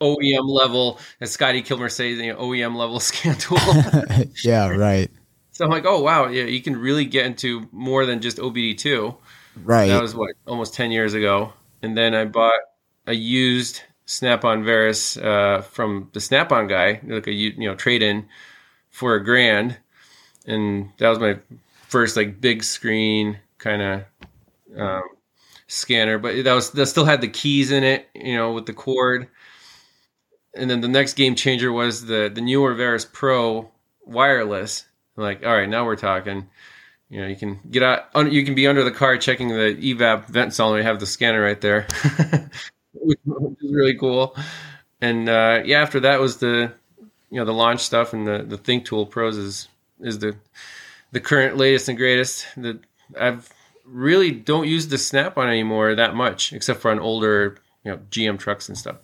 OEM 0.00 0.48
level, 0.48 0.98
as 1.20 1.32
Scotty 1.32 1.62
Kilmer 1.62 1.88
says, 1.88 2.18
you 2.18 2.32
know, 2.32 2.38
OEM 2.38 2.76
level 2.76 3.00
scan 3.00 3.36
tool. 3.36 3.58
yeah, 4.44 4.68
right. 4.68 5.10
So 5.58 5.64
I'm 5.64 5.72
like, 5.72 5.86
oh 5.86 6.00
wow, 6.00 6.28
yeah, 6.28 6.44
you 6.44 6.62
can 6.62 6.76
really 6.76 7.04
get 7.04 7.26
into 7.26 7.68
more 7.72 8.06
than 8.06 8.20
just 8.20 8.38
OBD2. 8.38 9.16
Right. 9.64 9.88
That 9.88 10.00
was 10.00 10.14
what 10.14 10.36
almost 10.46 10.72
ten 10.72 10.92
years 10.92 11.14
ago, 11.14 11.52
and 11.82 11.96
then 11.96 12.14
I 12.14 12.26
bought 12.26 12.60
a 13.08 13.12
used 13.12 13.82
Snap-on 14.06 14.62
Verus 14.62 15.16
uh, 15.16 15.62
from 15.62 16.10
the 16.12 16.20
Snap-on 16.20 16.68
guy, 16.68 17.00
like 17.02 17.26
a 17.26 17.32
you 17.32 17.68
know 17.68 17.74
trade 17.74 18.04
in 18.04 18.28
for 18.90 19.16
a 19.16 19.24
grand, 19.24 19.76
and 20.46 20.90
that 20.98 21.08
was 21.08 21.18
my 21.18 21.40
first 21.88 22.16
like 22.16 22.40
big 22.40 22.62
screen 22.62 23.40
kind 23.58 23.82
of 23.82 24.04
um, 24.80 25.02
scanner. 25.66 26.18
But 26.18 26.44
that 26.44 26.52
was 26.52 26.70
that 26.70 26.86
still 26.86 27.04
had 27.04 27.20
the 27.20 27.26
keys 27.26 27.72
in 27.72 27.82
it, 27.82 28.08
you 28.14 28.36
know, 28.36 28.52
with 28.52 28.66
the 28.66 28.74
cord. 28.74 29.26
And 30.54 30.70
then 30.70 30.82
the 30.82 30.88
next 30.88 31.14
game 31.14 31.34
changer 31.34 31.72
was 31.72 32.06
the 32.06 32.30
the 32.32 32.42
newer 32.42 32.74
Verus 32.74 33.04
Pro 33.04 33.72
wireless 34.06 34.84
like, 35.18 35.44
all 35.44 35.52
right, 35.52 35.68
now 35.68 35.84
we're 35.84 35.96
talking. 35.96 36.48
You 37.10 37.22
know, 37.22 37.26
you 37.26 37.36
can 37.36 37.58
get 37.70 37.82
out. 37.82 38.32
You 38.32 38.44
can 38.44 38.54
be 38.54 38.66
under 38.66 38.84
the 38.84 38.90
car 38.90 39.16
checking 39.16 39.48
the 39.48 39.74
evap 39.74 40.26
vent 40.26 40.52
solenoid. 40.52 40.84
Have 40.84 41.00
the 41.00 41.06
scanner 41.06 41.42
right 41.42 41.60
there, 41.60 41.86
which 42.92 43.18
is 43.26 43.72
really 43.72 43.96
cool. 43.96 44.36
And 45.00 45.28
uh, 45.28 45.62
yeah, 45.64 45.80
after 45.80 46.00
that 46.00 46.20
was 46.20 46.36
the 46.36 46.72
you 47.30 47.38
know 47.38 47.46
the 47.46 47.54
launch 47.54 47.80
stuff 47.80 48.12
and 48.12 48.26
the 48.26 48.44
the 48.46 48.58
Think 48.58 48.84
Tool 48.84 49.06
Pros 49.06 49.38
is 49.38 49.68
is 50.00 50.18
the 50.18 50.36
the 51.12 51.20
current 51.20 51.56
latest 51.56 51.88
and 51.88 51.96
greatest. 51.96 52.46
That 52.58 52.80
I've 53.18 53.48
really 53.86 54.30
don't 54.30 54.68
use 54.68 54.88
the 54.88 54.98
Snap 54.98 55.38
on 55.38 55.48
anymore 55.48 55.94
that 55.94 56.14
much, 56.14 56.52
except 56.52 56.80
for 56.80 56.90
on 56.90 56.98
older 56.98 57.56
you 57.84 57.92
know 57.92 57.98
GM 58.10 58.38
trucks 58.38 58.68
and 58.68 58.76
stuff. 58.76 58.96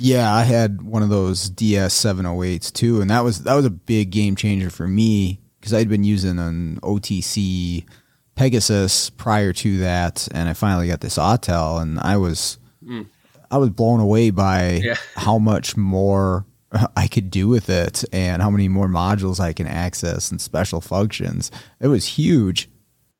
Yeah, 0.00 0.34
I 0.34 0.42
had 0.42 0.82
one 0.82 1.04
of 1.04 1.08
those 1.08 1.48
DS 1.50 1.94
seven 1.94 2.26
oh 2.26 2.42
eights 2.42 2.72
too, 2.72 3.00
and 3.00 3.10
that 3.10 3.22
was 3.22 3.44
that 3.44 3.54
was 3.54 3.64
a 3.64 3.70
big 3.70 4.10
game 4.10 4.34
changer 4.34 4.70
for 4.70 4.88
me 4.88 5.40
because 5.64 5.72
I'd 5.72 5.88
been 5.88 6.04
using 6.04 6.38
an 6.38 6.78
OTC 6.82 7.86
Pegasus 8.34 9.08
prior 9.08 9.54
to 9.54 9.78
that, 9.78 10.28
and 10.34 10.46
I 10.46 10.52
finally 10.52 10.88
got 10.88 11.00
this 11.00 11.16
Autel, 11.16 11.80
and 11.80 11.98
I 12.00 12.18
was 12.18 12.58
mm. 12.86 13.06
I 13.50 13.56
was 13.56 13.70
blown 13.70 13.98
away 13.98 14.28
by 14.28 14.72
yeah. 14.84 14.96
how 15.16 15.38
much 15.38 15.74
more 15.74 16.44
I 16.98 17.06
could 17.06 17.30
do 17.30 17.48
with 17.48 17.70
it 17.70 18.04
and 18.12 18.42
how 18.42 18.50
many 18.50 18.68
more 18.68 18.88
modules 18.88 19.40
I 19.40 19.54
can 19.54 19.66
access 19.66 20.30
and 20.30 20.38
special 20.38 20.82
functions. 20.82 21.50
It 21.80 21.88
was 21.88 22.04
huge. 22.04 22.68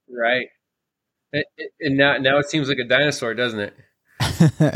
Right. 0.07 0.49
And 1.81 1.97
now, 1.97 2.19
now 2.19 2.37
it 2.37 2.51
seems 2.51 2.69
like 2.69 2.79
a 2.79 2.85
dinosaur, 2.85 3.33
doesn't 3.33 3.59
it? 3.59 3.75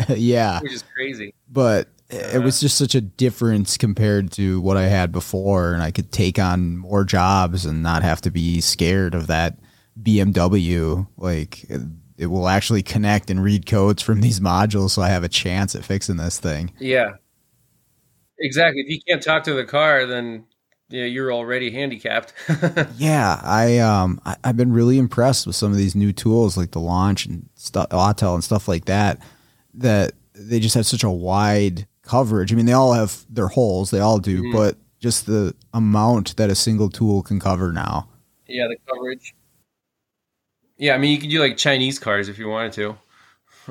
yeah. 0.19 0.61
Which 0.61 0.73
is 0.73 0.85
crazy. 0.95 1.35
But 1.51 1.89
it 2.11 2.43
was 2.43 2.61
just 2.61 2.79
such 2.79 2.95
a 2.95 3.01
difference 3.01 3.77
compared 3.77 4.33
to 4.33 4.61
what 4.61 4.77
I 4.77 4.85
had 4.85 5.13
before, 5.13 5.75
and 5.75 5.83
I 5.83 5.91
could 5.91 6.11
take 6.11 6.39
on 6.39 6.79
more 6.79 7.05
jobs 7.05 7.67
and 7.67 7.83
not 7.83 8.03
have 8.03 8.21
to 8.23 8.31
be 8.31 8.61
scared 8.61 9.15
of 9.15 9.27
that 9.27 9.59
BMW. 10.01 11.07
Like 11.17 11.65
it, 11.69 12.27
will 12.27 12.49
actually 12.49 12.83
connect 12.83 13.31
and 13.31 13.43
read 13.43 13.67
codes 13.67 14.03
from 14.03 14.21
these 14.23 14.41
modules, 14.41 14.91
so 14.91 15.03
I 15.03 15.09
have 15.09 15.25
a 15.25 15.29
chance 15.29 15.75
at 15.75 15.85
fixing 15.85 16.17
this 16.17 16.41
thing. 16.41 16.73
Yeah, 16.79 17.17
exactly. 18.39 18.83
If 18.83 18.89
you 18.89 19.01
can't 19.07 19.23
talk 19.23 19.45
to 19.45 19.53
the 19.53 19.65
car, 19.65 20.07
then 20.07 20.47
yeah, 20.89 21.05
you're 21.05 21.33
already 21.33 21.71
handicapped. 21.71 22.33
yeah, 22.97 23.39
I 23.43 23.79
um 23.81 24.19
I, 24.25 24.37
have 24.45 24.57
been 24.57 24.73
really 24.73 24.97
impressed 24.97 25.47
with 25.47 25.57
some 25.57 25.73
of 25.73 25.77
these 25.77 25.95
new 25.95 26.15
tools 26.15 26.57
like 26.57 26.71
the 26.71 26.81
launch 26.81 27.27
and 27.27 27.51
stuff, 27.55 27.91
Autel 27.91 28.35
and 28.35 28.43
stuff 28.43 28.67
like 28.67 28.87
that. 28.87 29.21
That 29.75 30.13
they 30.33 30.59
just 30.59 30.75
have 30.75 30.87
such 30.87 31.05
a 31.05 31.11
wide 31.11 31.87
coverage. 32.09 32.53
I 32.53 32.57
mean, 32.57 32.67
they 32.67 32.73
all 32.73 32.93
have 32.93 33.25
their 33.29 33.49
holes, 33.49 33.91
they 33.91 34.01
all 34.01 34.19
do, 34.19 34.43
mm-hmm. 34.43 34.53
but 34.53 34.77
just 34.99 35.27
the 35.27 35.55
amount 35.73 36.37
that 36.37 36.51
a 36.51 36.55
single 36.55 36.91
tool 36.91 37.23
can 37.23 37.39
cover 37.39 37.73
now. 37.73 38.09
Yeah, 38.47 38.67
the 38.69 38.77
coverage. 38.93 39.35
Yeah, 40.77 40.95
I 40.95 40.99
mean, 40.99 41.13
you 41.13 41.19
could 41.19 41.31
do 41.31 41.41
like 41.41 41.57
Chinese 41.57 41.99
cars 41.99 42.29
if 42.29 42.39
you 42.39 42.49
wanted 42.49 42.73
to, 42.75 42.97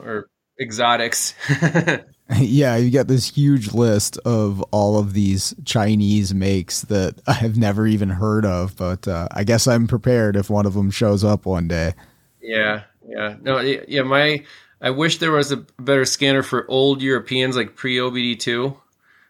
or 0.02 0.30
exotics. 0.60 1.34
yeah, 2.40 2.76
you 2.76 2.92
got 2.92 3.08
this 3.08 3.30
huge 3.30 3.74
list 3.74 4.18
of 4.20 4.62
all 4.72 5.00
of 5.00 5.14
these 5.14 5.56
Chinese 5.64 6.34
makes 6.34 6.82
that 6.84 7.22
I've 7.28 7.58
never 7.58 7.88
even 7.88 8.10
heard 8.10 8.46
of, 8.46 8.76
but 8.76 9.08
uh, 9.08 9.28
I 9.32 9.44
guess 9.44 9.68
I'm 9.68 9.88
prepared 9.88 10.36
if 10.36 10.50
one 10.50 10.66
of 10.66 10.74
them 10.74 10.92
shows 10.92 11.24
up 11.24 11.46
one 11.46 11.68
day. 11.68 11.94
Yeah, 12.42 12.84
yeah, 13.08 13.38
no, 13.42 13.60
yeah. 13.60 14.04
My 14.04 14.44
I 14.82 14.92
wish 14.92 15.18
there 15.18 15.32
was 15.32 15.52
a 15.52 15.58
better 15.58 16.06
scanner 16.06 16.44
for 16.44 16.70
old 16.70 17.02
Europeans 17.02 17.56
like 17.56 17.76
pre 17.76 17.98
OBD2. 17.98 18.78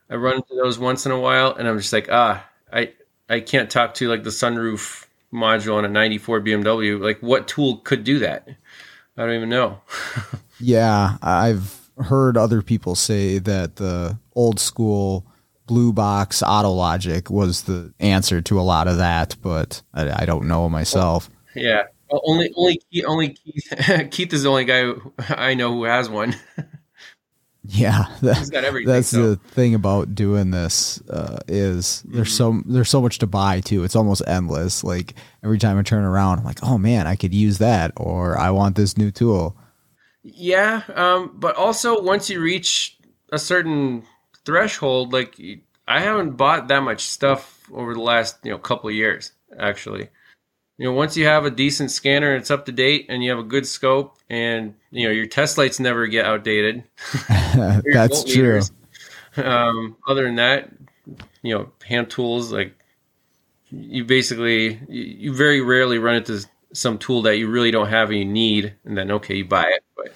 I 0.09 0.15
run 0.15 0.35
into 0.37 0.55
those 0.55 0.79
once 0.79 1.05
in 1.05 1.11
a 1.11 1.19
while, 1.19 1.53
and 1.55 1.67
I'm 1.67 1.77
just 1.77 1.93
like, 1.93 2.07
ah, 2.11 2.45
I 2.71 2.93
I 3.29 3.39
can't 3.39 3.69
talk 3.69 3.93
to 3.95 4.07
like 4.07 4.23
the 4.23 4.29
sunroof 4.29 5.05
module 5.33 5.75
on 5.75 5.85
a 5.85 5.89
'94 5.89 6.41
BMW. 6.41 6.99
Like, 6.99 7.19
what 7.21 7.47
tool 7.47 7.77
could 7.77 8.03
do 8.03 8.19
that? 8.19 8.47
I 9.17 9.25
don't 9.25 9.35
even 9.35 9.49
know. 9.49 9.81
yeah, 10.59 11.17
I've 11.21 11.89
heard 11.97 12.37
other 12.37 12.61
people 12.61 12.95
say 12.95 13.39
that 13.39 13.77
the 13.77 14.17
old 14.35 14.59
school 14.59 15.25
blue 15.65 15.91
box 15.91 16.41
Autologic 16.41 17.29
was 17.29 17.63
the 17.63 17.93
answer 17.99 18.41
to 18.41 18.59
a 18.59 18.61
lot 18.61 18.87
of 18.87 18.97
that, 18.97 19.35
but 19.41 19.81
I, 19.93 20.23
I 20.23 20.25
don't 20.25 20.47
know 20.47 20.69
myself. 20.69 21.29
Yeah, 21.55 21.83
well, 22.09 22.21
only, 22.25 22.51
only, 22.55 22.79
only 23.05 23.29
Keith, 23.29 23.73
Keith 24.11 24.33
is 24.33 24.43
the 24.43 24.49
only 24.49 24.65
guy 24.65 24.91
I 25.29 25.53
know 25.53 25.73
who 25.73 25.83
has 25.83 26.09
one. 26.09 26.35
Yeah, 27.69 28.05
that, 28.21 28.83
that's 28.85 29.09
so. 29.09 29.31
the 29.31 29.35
thing 29.35 29.75
about 29.75 30.15
doing 30.15 30.51
this 30.51 31.01
uh, 31.09 31.39
is 31.49 32.01
there's 32.07 32.29
mm-hmm. 32.29 32.61
so 32.61 32.63
there's 32.65 32.89
so 32.89 33.01
much 33.01 33.19
to 33.19 33.27
buy 33.27 33.59
too. 33.59 33.83
It's 33.83 33.95
almost 33.95 34.21
endless. 34.25 34.85
Like 34.85 35.15
every 35.43 35.57
time 35.57 35.77
I 35.77 35.81
turn 35.81 36.05
around, 36.05 36.39
I'm 36.39 36.45
like, 36.45 36.63
oh 36.63 36.77
man, 36.77 37.07
I 37.07 37.17
could 37.17 37.33
use 37.33 37.57
that, 37.57 37.91
or 37.97 38.37
I 38.37 38.51
want 38.51 38.77
this 38.77 38.97
new 38.97 39.11
tool. 39.11 39.57
Yeah, 40.23 40.83
um, 40.95 41.35
but 41.35 41.57
also 41.57 42.01
once 42.01 42.29
you 42.29 42.39
reach 42.39 42.97
a 43.33 43.37
certain 43.37 44.03
threshold, 44.45 45.11
like 45.11 45.37
I 45.89 45.99
haven't 45.99 46.37
bought 46.37 46.69
that 46.69 46.83
much 46.83 47.01
stuff 47.01 47.69
over 47.73 47.93
the 47.93 48.01
last 48.01 48.37
you 48.45 48.51
know 48.51 48.57
couple 48.59 48.87
of 48.89 48.95
years 48.95 49.33
actually 49.59 50.07
you 50.77 50.85
know, 50.85 50.93
once 50.93 51.17
you 51.17 51.25
have 51.25 51.45
a 51.45 51.51
decent 51.51 51.89
scanner 51.91 52.31
and 52.31 52.41
it's 52.41 52.51
up 52.51 52.65
to 52.65 52.71
date 52.71 53.07
and 53.09 53.23
you 53.23 53.31
have 53.31 53.39
a 53.39 53.43
good 53.43 53.65
scope 53.65 54.17
and, 54.29 54.75
you 54.91 55.07
know, 55.07 55.11
your 55.11 55.25
test 55.25 55.57
lights 55.57 55.79
never 55.79 56.05
get 56.07 56.25
outdated. 56.25 56.83
That's 57.27 58.23
true. 58.23 58.61
Um, 59.37 59.97
other 60.07 60.23
than 60.23 60.35
that, 60.35 60.71
you 61.41 61.57
know, 61.57 61.71
hand 61.85 62.11
tools, 62.11 62.51
like 62.51 62.77
you 63.71 64.05
basically, 64.05 64.79
you 64.87 65.33
very 65.33 65.61
rarely 65.61 65.97
run 65.97 66.15
into 66.15 66.45
some 66.73 66.99
tool 66.99 67.23
that 67.23 67.37
you 67.37 67.49
really 67.49 67.71
don't 67.71 67.89
have 67.89 68.09
and 68.09 68.19
you 68.19 68.25
need. 68.25 68.73
And 68.85 68.95
then, 68.95 69.11
okay, 69.11 69.35
you 69.37 69.45
buy 69.45 69.65
it, 69.65 69.83
but 69.95 70.13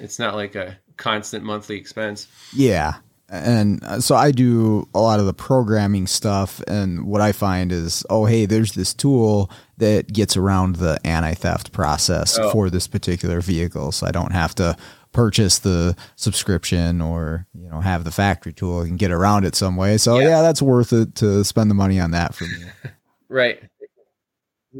it's 0.00 0.20
not 0.20 0.36
like 0.36 0.54
a 0.54 0.78
constant 0.96 1.44
monthly 1.44 1.76
expense. 1.76 2.28
Yeah 2.52 2.98
and 3.32 3.82
uh, 3.84 3.98
so 3.98 4.14
I 4.14 4.30
do 4.30 4.86
a 4.94 5.00
lot 5.00 5.18
of 5.18 5.24
the 5.24 5.32
programming 5.32 6.06
stuff. 6.06 6.60
And 6.68 7.06
what 7.06 7.22
I 7.22 7.32
find 7.32 7.72
is, 7.72 8.04
oh, 8.10 8.26
hey, 8.26 8.44
there's 8.44 8.72
this 8.72 8.92
tool 8.92 9.50
that 9.78 10.12
gets 10.12 10.36
around 10.36 10.76
the 10.76 11.00
anti 11.02 11.32
theft 11.32 11.72
process 11.72 12.38
oh. 12.38 12.52
for 12.52 12.68
this 12.68 12.86
particular 12.86 13.40
vehicle. 13.40 13.90
So 13.90 14.06
I 14.06 14.10
don't 14.10 14.32
have 14.32 14.54
to 14.56 14.76
purchase 15.12 15.58
the 15.60 15.96
subscription 16.16 17.02
or 17.02 17.46
you 17.54 17.68
know 17.68 17.80
have 17.80 18.02
the 18.04 18.10
factory 18.10 18.52
tool 18.52 18.80
and 18.80 18.98
get 18.98 19.10
around 19.10 19.44
it 19.44 19.54
some 19.54 19.76
way. 19.76 19.96
So 19.96 20.18
yeah, 20.18 20.28
yeah 20.28 20.42
that's 20.42 20.60
worth 20.60 20.92
it 20.92 21.14
to 21.16 21.42
spend 21.42 21.70
the 21.70 21.74
money 21.74 21.98
on 21.98 22.10
that 22.10 22.34
for 22.34 22.44
me. 22.44 22.90
right. 23.28 23.62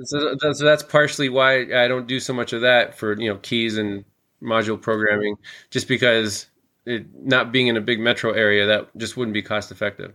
So 0.05 0.37
that's, 0.41 0.61
that's 0.61 0.83
partially 0.83 1.29
why 1.29 1.61
I 1.63 1.89
don't 1.89 2.07
do 2.07 2.19
so 2.21 2.33
much 2.33 2.53
of 2.53 2.61
that 2.63 2.99
for 2.99 3.19
you 3.19 3.33
know 3.33 3.39
keys 3.39 3.79
and 3.79 4.05
module 4.43 4.81
programming, 4.81 5.37
just 5.71 5.89
because 5.89 6.49
it 6.85 7.07
not 7.15 7.53
being 7.53 7.69
in 7.69 7.77
a 7.77 7.81
big 7.81 8.01
metro 8.01 8.33
area 8.33 8.67
that 8.67 8.97
just 8.97 9.17
wouldn't 9.17 9.35
be 9.35 9.43
cost 9.43 9.71
effective. 9.71 10.15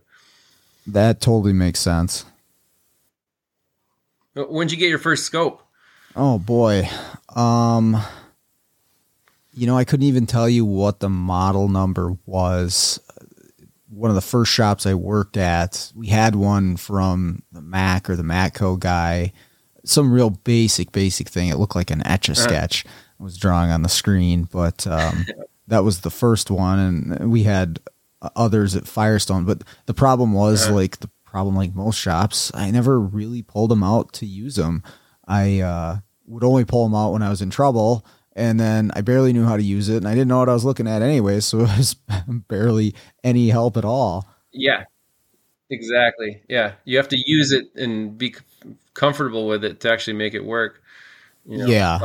That 0.85 1.21
totally 1.21 1.53
makes 1.53 1.79
sense. 1.79 2.25
When'd 4.35 4.71
you 4.71 4.77
get 4.77 4.89
your 4.89 4.99
first 4.99 5.25
scope? 5.25 5.61
Oh 6.15 6.39
boy. 6.39 6.89
Um 7.35 7.97
you 9.53 9.65
know, 9.65 9.75
I 9.75 9.85
couldn't 9.85 10.05
even 10.05 10.27
tell 10.27 10.47
you 10.47 10.65
what 10.65 10.99
the 10.99 11.09
model 11.09 11.67
number 11.67 12.15
was. 12.27 12.99
One 13.89 14.11
of 14.11 14.15
the 14.15 14.21
first 14.21 14.51
shops 14.51 14.85
I 14.85 14.93
worked 14.93 15.35
at, 15.35 15.91
we 15.95 16.07
had 16.07 16.35
one 16.35 16.77
from 16.77 17.41
the 17.51 17.61
Mac 17.61 18.07
or 18.07 18.15
the 18.15 18.21
Matco 18.21 18.77
guy. 18.79 19.33
Some 19.83 20.13
real 20.13 20.29
basic, 20.29 20.91
basic 20.91 21.29
thing. 21.29 21.49
It 21.49 21.57
looked 21.57 21.75
like 21.75 21.89
an 21.89 22.05
etch 22.05 22.29
a 22.29 22.35
sketch. 22.35 22.85
Uh-huh. 22.85 22.93
I 23.19 23.23
was 23.23 23.37
drawing 23.37 23.71
on 23.71 23.81
the 23.81 23.89
screen, 23.89 24.43
but 24.43 24.85
um, 24.85 25.25
that 25.67 25.83
was 25.83 26.01
the 26.01 26.09
first 26.09 26.49
one, 26.49 26.79
and 26.79 27.31
we 27.31 27.43
had 27.43 27.79
others 28.35 28.75
at 28.75 28.87
Firestone. 28.87 29.45
But 29.45 29.63
the 29.85 29.93
problem 29.93 30.33
was 30.33 30.65
uh-huh. 30.65 30.75
like 30.75 30.99
the 30.99 31.09
problem, 31.25 31.55
like 31.55 31.75
most 31.75 31.99
shops, 31.99 32.51
I 32.53 32.71
never 32.71 32.99
really 32.99 33.41
pulled 33.41 33.71
them 33.71 33.83
out 33.83 34.13
to 34.13 34.25
use 34.25 34.55
them. 34.55 34.83
I 35.27 35.59
uh, 35.59 35.97
would 36.25 36.43
only 36.43 36.65
pull 36.65 36.85
them 36.85 36.95
out 36.95 37.11
when 37.11 37.21
I 37.21 37.29
was 37.29 37.41
in 37.41 37.49
trouble, 37.49 38.05
and 38.33 38.59
then 38.59 38.91
I 38.95 39.01
barely 39.01 39.33
knew 39.33 39.45
how 39.45 39.57
to 39.57 39.63
use 39.63 39.89
it, 39.89 39.97
and 39.97 40.07
I 40.07 40.13
didn't 40.13 40.29
know 40.29 40.39
what 40.39 40.49
I 40.49 40.53
was 40.53 40.65
looking 40.65 40.87
at 40.87 41.01
anyway, 41.01 41.41
so 41.41 41.59
it 41.61 41.77
was 41.77 41.95
barely 42.47 42.95
any 43.23 43.49
help 43.49 43.77
at 43.77 43.85
all. 43.85 44.27
Yeah, 44.51 44.85
exactly. 45.69 46.41
Yeah, 46.47 46.73
you 46.85 46.97
have 46.97 47.09
to 47.09 47.21
use 47.25 47.51
it 47.51 47.75
and 47.75 48.17
be 48.17 48.35
comfortable 48.93 49.47
with 49.47 49.63
it 49.63 49.81
to 49.81 49.91
actually 49.91 50.13
make 50.13 50.33
it 50.33 50.45
work. 50.45 50.81
You 51.45 51.59
know, 51.59 51.65
yeah. 51.67 51.99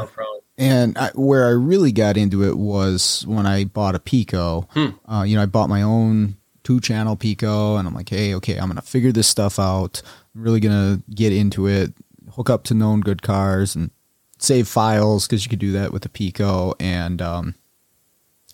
And 0.59 0.99
I, 0.99 1.11
where 1.15 1.47
I 1.47 1.51
really 1.51 1.93
got 1.93 2.17
into 2.17 2.45
it 2.45 2.59
was 2.59 3.25
when 3.27 3.47
I 3.47 3.65
bought 3.65 3.95
a 3.95 3.99
Pico. 3.99 4.69
Hmm. 4.71 4.89
Uh, 5.11 5.23
you 5.23 5.37
know, 5.37 5.43
I 5.43 5.47
bought 5.47 5.69
my 5.69 5.83
own 5.83 6.37
two 6.63 6.81
channel 6.81 7.17
Pico, 7.17 7.77
and 7.77 7.89
I'm 7.89 7.95
like, 7.95 8.09
hey, 8.09 8.35
okay, 8.35 8.59
I'm 8.59 8.69
gonna 8.69 8.83
figure 8.83 9.13
this 9.13 9.27
stuff 9.27 9.59
out. 9.59 10.03
I'm 10.35 10.43
really 10.43 10.61
gonna 10.61 11.03
get 11.11 11.33
into 11.33 11.67
it, 11.67 11.93
hook 12.33 12.51
up 12.51 12.65
to 12.65 12.75
known 12.75 13.01
good 13.01 13.23
cars, 13.23 13.75
and 13.75 13.91
save 14.39 14.69
files 14.69 15.27
because 15.27 15.45
you 15.45 15.51
could 15.51 15.59
do 15.59 15.73
that 15.73 15.93
with 15.93 16.05
a 16.05 16.09
Pico, 16.11 16.75
and 16.79 17.23
um, 17.23 17.55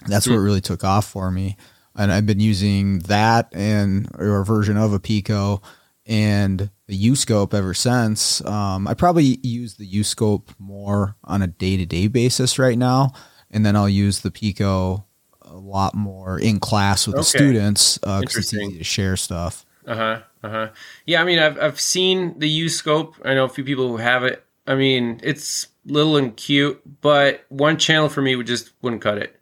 that's 0.06 0.26
hmm. 0.26 0.32
what 0.32 0.38
really 0.38 0.60
took 0.60 0.84
off 0.84 1.06
for 1.06 1.30
me. 1.30 1.56
And 1.96 2.12
I've 2.12 2.26
been 2.26 2.40
using 2.40 3.00
that 3.00 3.48
and 3.52 4.08
or 4.16 4.40
a 4.40 4.44
version 4.44 4.76
of 4.76 4.92
a 4.92 5.00
Pico 5.00 5.60
and 6.06 6.70
the 6.88 6.96
U-scope 6.96 7.54
ever 7.54 7.74
since. 7.74 8.44
Um, 8.44 8.88
I 8.88 8.94
probably 8.94 9.38
use 9.42 9.74
the 9.74 9.86
U-scope 9.86 10.50
more 10.58 11.16
on 11.22 11.42
a 11.42 11.46
day-to-day 11.46 12.08
basis 12.08 12.58
right 12.58 12.78
now, 12.78 13.12
and 13.50 13.64
then 13.64 13.76
I'll 13.76 13.88
use 13.88 14.20
the 14.20 14.30
Pico 14.30 15.04
a 15.42 15.54
lot 15.54 15.94
more 15.94 16.38
in 16.38 16.58
class 16.58 17.06
with 17.06 17.14
okay. 17.14 17.20
the 17.20 17.24
students 17.24 17.98
because 17.98 18.36
uh, 18.36 18.38
it's 18.38 18.54
easy 18.54 18.78
to 18.78 18.84
share 18.84 19.16
stuff. 19.16 19.64
Uh 19.86 19.94
huh. 19.94 20.20
Uh 20.42 20.48
huh. 20.48 20.68
Yeah, 21.06 21.22
I 21.22 21.24
mean, 21.24 21.38
I've 21.38 21.58
I've 21.58 21.80
seen 21.80 22.38
the 22.38 22.48
U 22.48 22.68
scope. 22.68 23.14
I 23.24 23.34
know 23.34 23.44
a 23.44 23.48
few 23.48 23.64
people 23.64 23.88
who 23.88 23.96
have 23.96 24.24
it. 24.24 24.44
I 24.66 24.74
mean, 24.74 25.20
it's 25.22 25.68
little 25.86 26.16
and 26.16 26.36
cute, 26.36 26.80
but 27.00 27.44
one 27.48 27.78
channel 27.78 28.08
for 28.08 28.20
me 28.20 28.36
would 28.36 28.46
just 28.46 28.72
wouldn't 28.82 29.02
cut 29.02 29.18
it. 29.18 29.40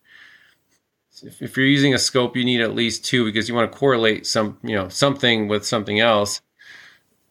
If, 1.23 1.43
if 1.43 1.57
you're 1.57 1.67
using 1.67 1.95
a 1.95 1.99
scope, 1.99 2.37
you 2.37 2.45
need 2.45 2.61
at 2.61 2.75
least 2.75 3.05
two 3.05 3.25
because 3.25 3.49
you 3.49 3.55
want 3.55 3.71
to 3.73 3.77
correlate 3.77 4.27
some, 4.27 4.59
you 4.63 4.77
know, 4.77 4.89
something 4.89 5.49
with 5.49 5.67
something 5.67 5.99
else. 5.99 6.41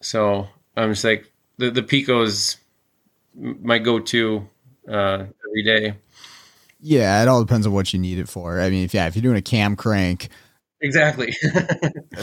So 0.05 0.47
I'm 0.77 0.91
just 0.91 1.03
like 1.03 1.31
the 1.57 1.71
the 1.71 1.81
Pico 1.81 2.21
is 2.21 2.57
my 3.35 3.79
go-to 3.79 4.47
uh, 4.87 5.25
every 5.47 5.63
day. 5.63 5.95
Yeah, 6.79 7.23
it 7.23 7.27
all 7.27 7.43
depends 7.43 7.65
on 7.65 7.73
what 7.73 7.91
you 7.91 7.99
need 7.99 8.19
it 8.19 8.29
for. 8.29 8.61
I 8.61 8.69
mean, 8.69 8.83
if 8.83 8.93
yeah, 8.93 9.07
if 9.07 9.15
you're 9.15 9.23
doing 9.23 9.37
a 9.37 9.41
cam 9.41 9.75
crank, 9.75 10.29
exactly, 10.79 11.33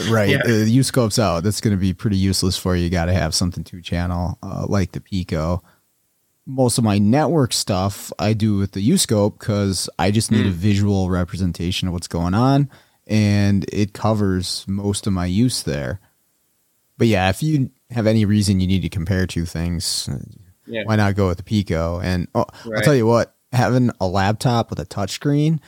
right, 0.09 0.29
yeah. 0.29 0.43
the 0.45 0.65
U 0.69 0.83
scope's 0.83 1.19
out. 1.19 1.43
That's 1.43 1.59
going 1.59 1.75
to 1.75 1.79
be 1.79 1.93
pretty 1.93 2.15
useless 2.15 2.57
for 2.57 2.73
you. 2.73 2.85
You 2.85 2.89
got 2.89 3.05
to 3.05 3.13
have 3.13 3.35
something 3.35 3.65
two 3.65 3.81
channel 3.81 4.37
uh, 4.41 4.65
like 4.67 4.93
the 4.93 5.01
Pico. 5.01 5.61
Most 6.45 6.77
of 6.77 6.85
my 6.85 6.99
network 6.99 7.51
stuff 7.51 8.13
I 8.17 8.31
do 8.31 8.57
with 8.57 8.71
the 8.71 8.81
U 8.81 8.97
scope 8.97 9.39
because 9.39 9.89
I 9.99 10.11
just 10.11 10.31
need 10.31 10.45
mm. 10.45 10.49
a 10.49 10.51
visual 10.51 11.09
representation 11.09 11.89
of 11.89 11.93
what's 11.93 12.07
going 12.07 12.33
on, 12.33 12.69
and 13.07 13.65
it 13.73 13.91
covers 13.91 14.63
most 14.69 15.05
of 15.05 15.11
my 15.11 15.25
use 15.25 15.63
there. 15.63 15.99
But 16.97 17.07
yeah, 17.07 17.29
if 17.29 17.41
you 17.41 17.71
have 17.91 18.07
any 18.07 18.25
reason 18.25 18.59
you 18.59 18.67
need 18.67 18.81
to 18.81 18.89
compare 18.89 19.25
two 19.25 19.45
things, 19.45 20.09
yeah. 20.67 20.83
why 20.85 20.95
not 20.95 21.15
go 21.15 21.27
with 21.27 21.37
the 21.37 21.43
Pico? 21.43 21.99
And 21.99 22.27
oh, 22.35 22.45
right. 22.65 22.77
I'll 22.77 22.83
tell 22.83 22.95
you 22.95 23.07
what, 23.07 23.35
having 23.51 23.91
a 23.99 24.07
laptop 24.07 24.69
with 24.69 24.79
a 24.79 24.85
touchscreen, 24.85 25.59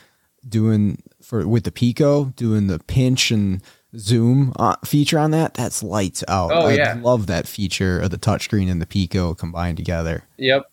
doing 0.48 1.02
for 1.22 1.46
with 1.46 1.64
the 1.64 1.72
Pico, 1.72 2.26
doing 2.36 2.68
the 2.68 2.78
pinch 2.78 3.30
and 3.30 3.62
zoom 3.96 4.52
uh, 4.58 4.76
feature 4.84 5.18
on 5.18 5.30
that, 5.32 5.54
that's 5.54 5.82
lights 5.82 6.22
out. 6.28 6.52
Oh, 6.52 6.66
I 6.66 6.74
yeah. 6.74 6.98
love 7.00 7.26
that 7.26 7.46
feature 7.46 7.98
of 8.00 8.10
the 8.10 8.18
touchscreen 8.18 8.70
and 8.70 8.80
the 8.80 8.86
Pico 8.86 9.34
combined 9.34 9.76
together. 9.76 10.24
Yep. 10.36 10.70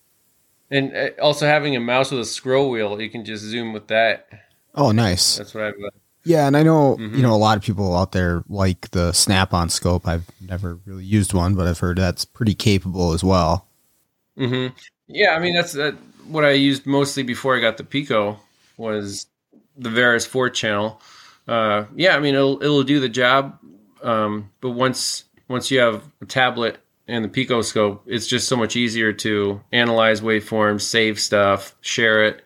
And 0.72 0.95
uh, 0.95 1.10
also 1.22 1.45
having 1.45 1.76
a 1.76 1.80
mouse 1.80 2.12
with 2.12 2.20
a 2.22 2.26
scroll 2.26 2.70
wheel, 2.70 3.01
you 3.01 3.10
can 3.10 3.26
just 3.26 3.43
zoom 3.43 3.74
with 3.74 3.88
that. 3.88 4.28
Oh, 4.76 4.91
nice. 4.91 5.38
That's 5.38 5.54
what 5.54 5.66
I've. 5.66 5.74
Yeah, 6.26 6.47
and 6.47 6.55
I 6.55 6.63
know 6.63 6.95
mm-hmm. 6.95 7.15
you 7.15 7.21
know 7.21 7.34
a 7.34 7.38
lot 7.38 7.57
of 7.57 7.63
people 7.63 7.95
out 7.95 8.11
there 8.11 8.43
like 8.47 8.91
the 8.91 9.11
Snap-on 9.11 9.69
scope. 9.69 10.07
I've 10.07 10.26
never 10.41 10.80
really 10.86 11.03
used 11.03 11.34
one, 11.34 11.55
but 11.55 11.67
I've 11.67 11.80
heard 11.80 11.97
that's 11.97 12.26
pretty 12.26 12.55
capable 12.55 13.11
as 13.11 13.24
well. 13.24 13.67
Mm-hmm. 14.38 14.74
Yeah, 15.07 15.32
I 15.32 15.39
mean 15.39 15.53
that's 15.53 15.74
that 15.74 15.95
what 16.28 16.45
I 16.45 16.51
used 16.51 16.86
mostly 16.86 17.24
before 17.24 17.57
I 17.57 17.59
got 17.59 17.78
the 17.78 17.84
Pico 17.84 18.39
was 18.78 19.28
the 19.78 19.89
Verus 19.89 20.26
four 20.26 20.49
channel. 20.49 21.01
Uh, 21.47 21.86
yeah, 21.95 22.15
I 22.15 22.19
mean 22.19 22.36
it'll 22.36 22.61
it'll 22.63 22.84
do 22.84 22.99
the 22.99 23.09
job, 23.09 23.59
um, 24.01 24.49
but 24.61 24.71
once 24.71 25.26
once 25.49 25.69
you 25.69 25.80
have 25.80 26.03
a 26.21 26.26
tablet 26.26 26.78
and 27.07 27.26
the 27.26 27.30
Pico 27.30 27.61
scope, 27.61 28.03
it's 28.05 28.28
just 28.28 28.47
so 28.47 28.55
much 28.55 28.78
easier 28.78 29.11
to 29.11 29.61
analyze 29.74 30.21
waveforms, 30.21 30.82
save 30.82 31.19
stuff, 31.19 31.76
share 31.82 32.24
it. 32.24 32.43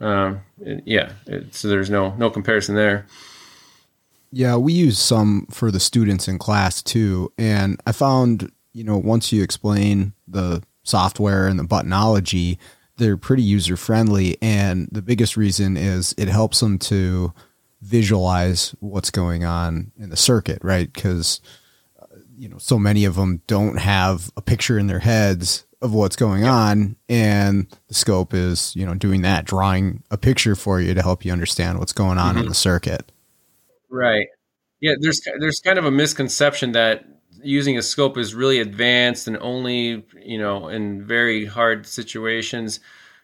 Um, 0.00 0.40
it, 0.60 0.82
yeah, 0.86 1.12
it, 1.26 1.54
so 1.54 1.68
there's 1.68 1.90
no 1.90 2.14
no 2.16 2.30
comparison 2.30 2.74
there. 2.74 3.06
Yeah, 4.32 4.56
we 4.56 4.72
use 4.72 4.98
some 4.98 5.46
for 5.50 5.70
the 5.70 5.80
students 5.80 6.28
in 6.28 6.38
class 6.38 6.82
too, 6.82 7.32
and 7.36 7.80
I 7.86 7.92
found 7.92 8.50
you 8.72 8.84
know 8.84 8.96
once 8.96 9.32
you 9.32 9.42
explain 9.42 10.14
the 10.26 10.62
software 10.82 11.46
and 11.46 11.58
the 11.58 11.64
buttonology, 11.64 12.58
they're 12.96 13.16
pretty 13.16 13.42
user 13.42 13.76
friendly, 13.76 14.38
and 14.40 14.88
the 14.90 15.02
biggest 15.02 15.36
reason 15.36 15.76
is 15.76 16.14
it 16.16 16.28
helps 16.28 16.60
them 16.60 16.78
to 16.78 17.32
visualize 17.82 18.74
what's 18.80 19.10
going 19.10 19.44
on 19.44 19.92
in 19.98 20.10
the 20.10 20.16
circuit, 20.16 20.58
right? 20.62 20.90
Because 20.92 21.40
uh, 22.00 22.06
you 22.38 22.48
know 22.48 22.58
so 22.58 22.78
many 22.78 23.04
of 23.04 23.16
them 23.16 23.42
don't 23.46 23.78
have 23.78 24.30
a 24.36 24.42
picture 24.42 24.78
in 24.78 24.86
their 24.86 25.00
heads 25.00 25.66
of 25.82 25.94
what's 25.94 26.16
going 26.16 26.44
on 26.44 26.96
and 27.08 27.66
the 27.88 27.94
scope 27.94 28.34
is 28.34 28.74
you 28.76 28.84
know 28.84 28.94
doing 28.94 29.22
that 29.22 29.44
drawing 29.44 30.02
a 30.10 30.18
picture 30.18 30.54
for 30.54 30.80
you 30.80 30.92
to 30.92 31.02
help 31.02 31.24
you 31.24 31.32
understand 31.32 31.78
what's 31.78 31.92
going 31.92 32.18
on 32.18 32.34
mm-hmm. 32.34 32.44
in 32.44 32.48
the 32.48 32.54
circuit. 32.54 33.10
Right. 33.88 34.26
Yeah 34.80 34.94
there's 35.00 35.20
there's 35.38 35.60
kind 35.60 35.78
of 35.78 35.84
a 35.86 35.90
misconception 35.90 36.72
that 36.72 37.04
using 37.42 37.78
a 37.78 37.82
scope 37.82 38.18
is 38.18 38.34
really 38.34 38.60
advanced 38.60 39.26
and 39.26 39.38
only 39.38 40.04
you 40.22 40.38
know 40.38 40.68
in 40.68 41.04
very 41.04 41.46
hard 41.46 41.86
situations 41.86 42.80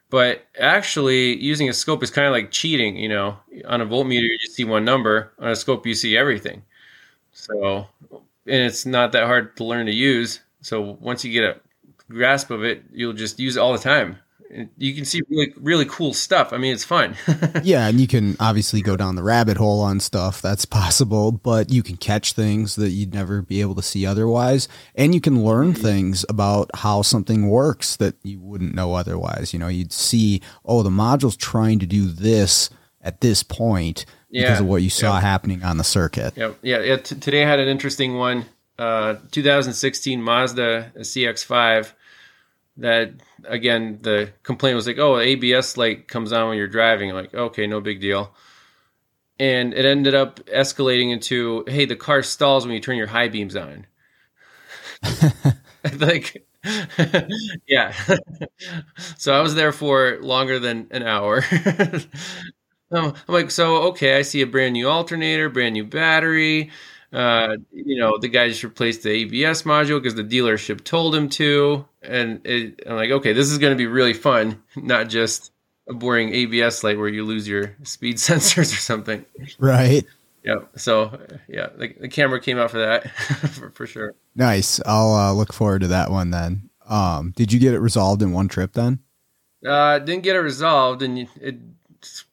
but 0.08 0.46
actually 0.58 1.36
using 1.36 1.68
a 1.68 1.74
scope 1.74 2.02
is 2.02 2.10
kind 2.10 2.26
of 2.26 2.32
like 2.32 2.50
cheating 2.50 2.96
you 2.96 3.08
know? 3.08 3.38
On 3.66 3.80
a 3.80 3.86
voltmeter 3.86 4.22
you 4.22 4.38
just 4.38 4.54
see 4.54 4.64
one 4.64 4.84
number. 4.84 5.32
On 5.38 5.48
a 5.48 5.56
scope 5.56 5.86
you 5.86 5.94
see 5.94 6.16
everything. 6.16 6.62
So 7.32 7.86
and 8.10 8.62
it's 8.62 8.86
not 8.86 9.12
that 9.12 9.26
hard 9.26 9.56
to 9.56 9.64
learn 9.64 9.86
to 9.86 9.92
use. 9.92 10.40
So 10.62 10.96
once 11.00 11.24
you 11.24 11.32
get 11.32 11.44
a 11.44 11.60
grasp 12.10 12.50
of 12.50 12.64
it 12.64 12.84
you'll 12.92 13.12
just 13.12 13.38
use 13.38 13.56
it 13.56 13.60
all 13.60 13.72
the 13.72 13.78
time 13.78 14.18
you 14.76 14.94
can 14.94 15.04
see 15.04 15.22
really 15.28 15.52
really 15.56 15.84
cool 15.86 16.14
stuff. 16.14 16.52
I 16.52 16.58
mean, 16.58 16.72
it's 16.72 16.84
fun. 16.84 17.16
yeah, 17.62 17.88
and 17.88 18.00
you 18.00 18.06
can 18.06 18.36
obviously 18.40 18.80
go 18.82 18.96
down 18.96 19.16
the 19.16 19.22
rabbit 19.22 19.56
hole 19.56 19.80
on 19.80 20.00
stuff. 20.00 20.40
That's 20.42 20.64
possible, 20.64 21.32
but 21.32 21.70
you 21.70 21.82
can 21.82 21.96
catch 21.96 22.32
things 22.32 22.76
that 22.76 22.90
you'd 22.90 23.14
never 23.14 23.42
be 23.42 23.60
able 23.60 23.74
to 23.76 23.82
see 23.82 24.06
otherwise, 24.06 24.68
and 24.94 25.14
you 25.14 25.20
can 25.20 25.44
learn 25.44 25.72
mm-hmm. 25.72 25.82
things 25.82 26.24
about 26.28 26.70
how 26.74 27.02
something 27.02 27.48
works 27.48 27.96
that 27.96 28.14
you 28.22 28.40
wouldn't 28.40 28.74
know 28.74 28.94
otherwise. 28.94 29.52
You 29.52 29.58
know, 29.58 29.68
you'd 29.68 29.92
see, 29.92 30.42
oh, 30.64 30.82
the 30.82 30.90
module's 30.90 31.36
trying 31.36 31.78
to 31.80 31.86
do 31.86 32.06
this 32.06 32.70
at 33.00 33.20
this 33.20 33.42
point 33.42 34.04
yeah. 34.30 34.42
because 34.42 34.60
of 34.60 34.66
what 34.66 34.82
you 34.82 34.90
saw 34.90 35.14
yep. 35.14 35.22
happening 35.22 35.62
on 35.62 35.78
the 35.78 35.84
circuit. 35.84 36.36
Yep. 36.36 36.58
Yeah, 36.62 36.80
yeah. 36.80 36.96
T- 36.96 37.16
today 37.16 37.44
I 37.44 37.48
had 37.48 37.60
an 37.60 37.68
interesting 37.68 38.16
one. 38.16 38.46
Uh, 38.78 39.16
2016 39.30 40.20
Mazda 40.22 40.92
CX-5 41.02 41.94
that 42.78 43.12
again 43.44 43.98
the 44.02 44.30
complaint 44.42 44.76
was 44.76 44.86
like 44.86 44.98
oh 44.98 45.18
abs 45.18 45.78
light 45.78 46.08
comes 46.08 46.32
on 46.32 46.48
when 46.48 46.58
you're 46.58 46.68
driving 46.68 47.10
like 47.14 47.32
okay 47.34 47.66
no 47.66 47.80
big 47.80 48.00
deal 48.02 48.34
and 49.38 49.74
it 49.74 49.84
ended 49.84 50.14
up 50.14 50.40
escalating 50.46 51.12
into 51.12 51.64
hey 51.68 51.84
the 51.84 51.96
car 51.96 52.22
stalls 52.22 52.64
when 52.66 52.74
you 52.74 52.80
turn 52.80 52.96
your 52.96 53.06
high 53.06 53.28
beams 53.28 53.56
on 53.56 53.86
like 55.98 56.44
yeah. 57.68 57.92
so 59.18 59.32
I 59.32 59.40
was 59.40 59.54
there 59.54 59.72
for 59.72 60.18
longer 60.20 60.58
than 60.58 60.88
an 60.90 61.02
hour. 61.04 61.44
I'm 62.92 63.14
like, 63.28 63.50
so 63.50 63.88
okay, 63.88 64.16
I 64.16 64.22
see 64.22 64.42
a 64.42 64.46
brand 64.46 64.72
new 64.74 64.88
alternator, 64.88 65.48
brand 65.48 65.72
new 65.74 65.84
battery. 65.84 66.70
Uh, 67.16 67.56
you 67.72 67.96
know, 67.96 68.18
the 68.18 68.28
guy 68.28 68.46
just 68.46 68.62
replaced 68.62 69.02
the 69.02 69.08
ABS 69.08 69.62
module 69.62 69.98
because 70.02 70.16
the 70.16 70.22
dealership 70.22 70.84
told 70.84 71.14
him 71.14 71.30
to, 71.30 71.86
and 72.02 72.46
it, 72.46 72.82
I'm 72.86 72.96
like, 72.96 73.10
okay, 73.10 73.32
this 73.32 73.50
is 73.50 73.56
going 73.56 73.72
to 73.72 73.76
be 73.76 73.86
really 73.86 74.12
fun, 74.12 74.62
not 74.76 75.08
just 75.08 75.50
a 75.88 75.94
boring 75.94 76.34
ABS 76.34 76.84
light 76.84 76.98
where 76.98 77.08
you 77.08 77.24
lose 77.24 77.48
your 77.48 77.74
speed 77.84 78.16
sensors 78.18 78.70
or 78.70 78.76
something. 78.76 79.24
Right. 79.58 80.04
Yeah. 80.44 80.56
So 80.76 81.18
yeah, 81.48 81.68
the, 81.74 81.94
the 81.98 82.08
camera 82.08 82.38
came 82.38 82.58
out 82.58 82.70
for 82.70 82.80
that 82.80 83.10
for, 83.54 83.70
for 83.70 83.86
sure. 83.86 84.14
Nice. 84.34 84.78
I'll 84.84 85.14
uh, 85.14 85.32
look 85.32 85.54
forward 85.54 85.80
to 85.80 85.88
that 85.88 86.10
one 86.10 86.32
then. 86.32 86.68
Um, 86.86 87.32
did 87.34 87.50
you 87.50 87.58
get 87.58 87.72
it 87.72 87.80
resolved 87.80 88.20
in 88.20 88.32
one 88.32 88.48
trip 88.48 88.74
then? 88.74 88.98
Uh, 89.66 90.00
didn't 90.00 90.22
get 90.22 90.36
it 90.36 90.40
resolved, 90.40 91.00
and 91.00 91.26
it 91.40 91.56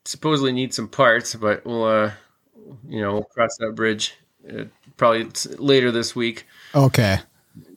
supposedly 0.04 0.52
needs 0.52 0.76
some 0.76 0.90
parts, 0.90 1.36
but 1.36 1.66
we'll, 1.66 1.86
uh, 1.86 2.12
you 2.86 3.02
know, 3.02 3.14
we'll 3.14 3.24
cross 3.24 3.56
that 3.58 3.72
bridge 3.76 4.14
uh, 4.50 4.66
probably 4.98 5.30
later 5.58 5.92
this 5.92 6.16
week. 6.16 6.46
Okay. 6.74 7.20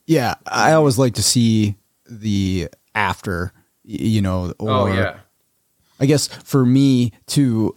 Yeah, 0.06 0.34
I 0.46 0.72
always 0.72 0.98
like 0.98 1.14
to 1.14 1.22
see 1.22 1.76
the 2.08 2.68
after, 2.94 3.52
you 3.82 4.22
know. 4.22 4.52
Or, 4.58 4.70
oh 4.70 4.86
yeah. 4.86 5.18
I 5.98 6.06
guess 6.06 6.28
for 6.28 6.64
me 6.64 7.12
too, 7.26 7.72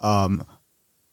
um, 0.00 0.46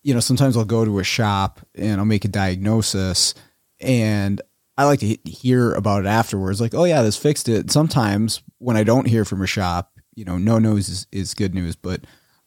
you 0.03 0.13
know, 0.13 0.19
sometimes 0.19 0.57
I'll 0.57 0.65
go 0.65 0.86
to 0.86 0.99
a 0.99 1.03
shop 1.03 1.61
and 1.76 1.99
I'll 1.99 2.05
make 2.05 2.26
a 2.26 2.30
diagnosis 2.30 3.34
and 3.80 4.41
I 4.78 4.86
like 4.86 4.99
to 4.99 5.17
hear 5.26 5.74
about 5.74 6.05
it 6.05 6.07
afterwards. 6.07 6.61
Like, 6.61 6.74
oh 6.74 6.86
yeah, 6.86 7.01
this 7.01 7.17
fixed 7.17 7.49
it. 7.49 7.72
Sometimes 7.72 8.41
when 8.57 8.78
I 8.78 8.84
don't 8.84 9.07
hear 9.07 9.26
from 9.26 9.41
a 9.41 9.47
shop, 9.47 9.91
you 10.15 10.26
know, 10.26 10.38
no 10.38 10.59
news 10.59 10.89
is, 10.89 11.07
is 11.11 11.34
good 11.34 11.53
news, 11.53 11.76
but, 11.76 12.01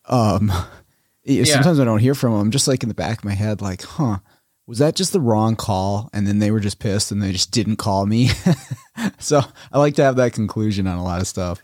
um, 0.07 0.53
yeah. 1.25 1.45
sometimes 1.45 1.81
I 1.81 1.85
don't 1.85 2.01
hear 2.01 2.15
from 2.15 2.39
them. 2.39 2.51
Just 2.51 2.69
like 2.69 2.83
in 2.83 2.89
the 2.89 2.95
back 2.95 3.19
of 3.19 3.25
my 3.25 3.35
head, 3.35 3.63
like, 3.63 3.83
huh, 3.83 4.19
was 4.67 4.79
that 4.79 4.97
just 4.97 5.13
the 5.13 5.21
wrong 5.21 5.57
call? 5.57 6.11
And 6.13 6.27
then 6.27 6.39
they 6.39 6.51
were 6.51 6.61
just 6.61 6.79
pissed 6.79 7.13
and 7.13 7.23
they 7.23 7.33
just 7.33 7.51
didn't 7.51 7.77
call 7.77 8.07
me. 8.07 8.31
so 9.19 9.43
I 9.73 9.79
like 9.79 9.95
to 9.97 10.05
have 10.05 10.17
that 10.17 10.33
conclusion 10.33 10.87
on 10.87 10.99
a 10.99 11.05
lot 11.05 11.21
of 11.21 11.27
stuff 11.27 11.63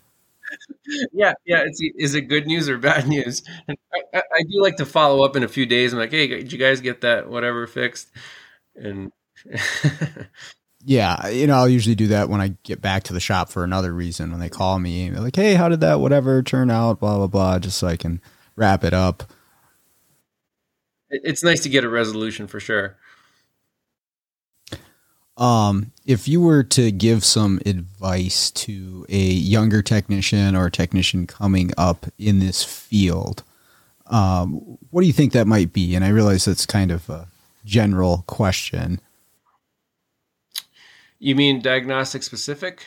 yeah, 1.13 1.35
yeah. 1.45 1.65
It's 1.67 1.81
is 1.97 2.15
it 2.15 2.23
good 2.23 2.47
news 2.47 2.69
or 2.69 2.79
bad 2.79 3.07
news? 3.09 3.43
And 3.69 3.77
I, 4.15 4.19
I, 4.19 4.43
do 4.43 4.63
like 4.63 4.77
to 4.77 4.87
follow 4.87 5.25
up 5.25 5.37
in 5.37 5.43
a 5.43 5.49
few 5.49 5.67
days. 5.67 5.93
I'm 5.93 5.99
like, 5.99 6.11
hey, 6.11 6.27
did 6.27 6.53
you 6.53 6.59
guys 6.59 6.81
get 6.81 7.03
that 7.03 7.29
whatever 7.29 7.67
fixed? 7.67 8.11
And 8.75 9.13
yeah, 10.85 11.29
you 11.29 11.47
know, 11.47 11.55
I'll 11.55 11.69
usually 11.69 11.95
do 11.95 12.09
that 12.09 12.29
when 12.29 12.41
I 12.41 12.55
get 12.63 12.81
back 12.81 13.05
to 13.05 13.13
the 13.13 13.21
shop 13.21 13.51
for 13.51 13.65
another 13.65 13.93
reason. 13.93 14.31
When 14.31 14.41
they 14.41 14.49
call 14.49 14.79
me, 14.79 15.11
they're 15.11 15.21
like, 15.21 15.37
hey, 15.37 15.55
how 15.55 15.69
did 15.69 15.81
that 15.81 16.01
whatever 16.01 16.43
turn 16.43 16.71
out? 16.71 17.01
Blah 17.01 17.19
blah 17.19 17.27
blah. 17.27 17.59
Just 17.59 17.79
so 17.79 17.87
I 17.87 17.97
can 17.97 18.21
wrap 18.57 18.85
it 18.85 18.95
up. 18.95 19.25
It's 21.11 21.43
nice 21.43 21.61
to 21.65 21.69
get 21.69 21.85
a 21.85 21.89
resolution 21.89 22.47
for 22.47 22.61
sure. 22.61 22.97
Um, 25.37 25.93
if 26.05 26.29
you 26.29 26.41
were 26.43 26.63
to 26.65 26.91
give 26.91 27.25
some 27.25 27.61
advice 27.65 28.51
to 28.51 29.07
a 29.09 29.19
younger 29.19 29.81
technician 29.81 30.55
or 30.55 30.67
a 30.67 30.71
technician 30.71 31.27
coming 31.27 31.71
up 31.79 32.07
in 32.19 32.41
this 32.41 32.63
field, 32.63 33.43
um, 34.07 34.79
what 34.91 35.01
do 35.01 35.07
you 35.07 35.13
think 35.13 35.33
that 35.33 35.47
might 35.47 35.73
be? 35.73 35.95
And 35.95 36.05
I 36.05 36.09
realize 36.09 36.45
that's 36.45 36.67
kind 36.67 36.91
of 36.91 37.09
a 37.09 37.29
general 37.65 38.25
question. 38.27 39.01
You 41.19 41.35
mean 41.35 41.61
diagnostic 41.61 42.23
specific? 42.23 42.85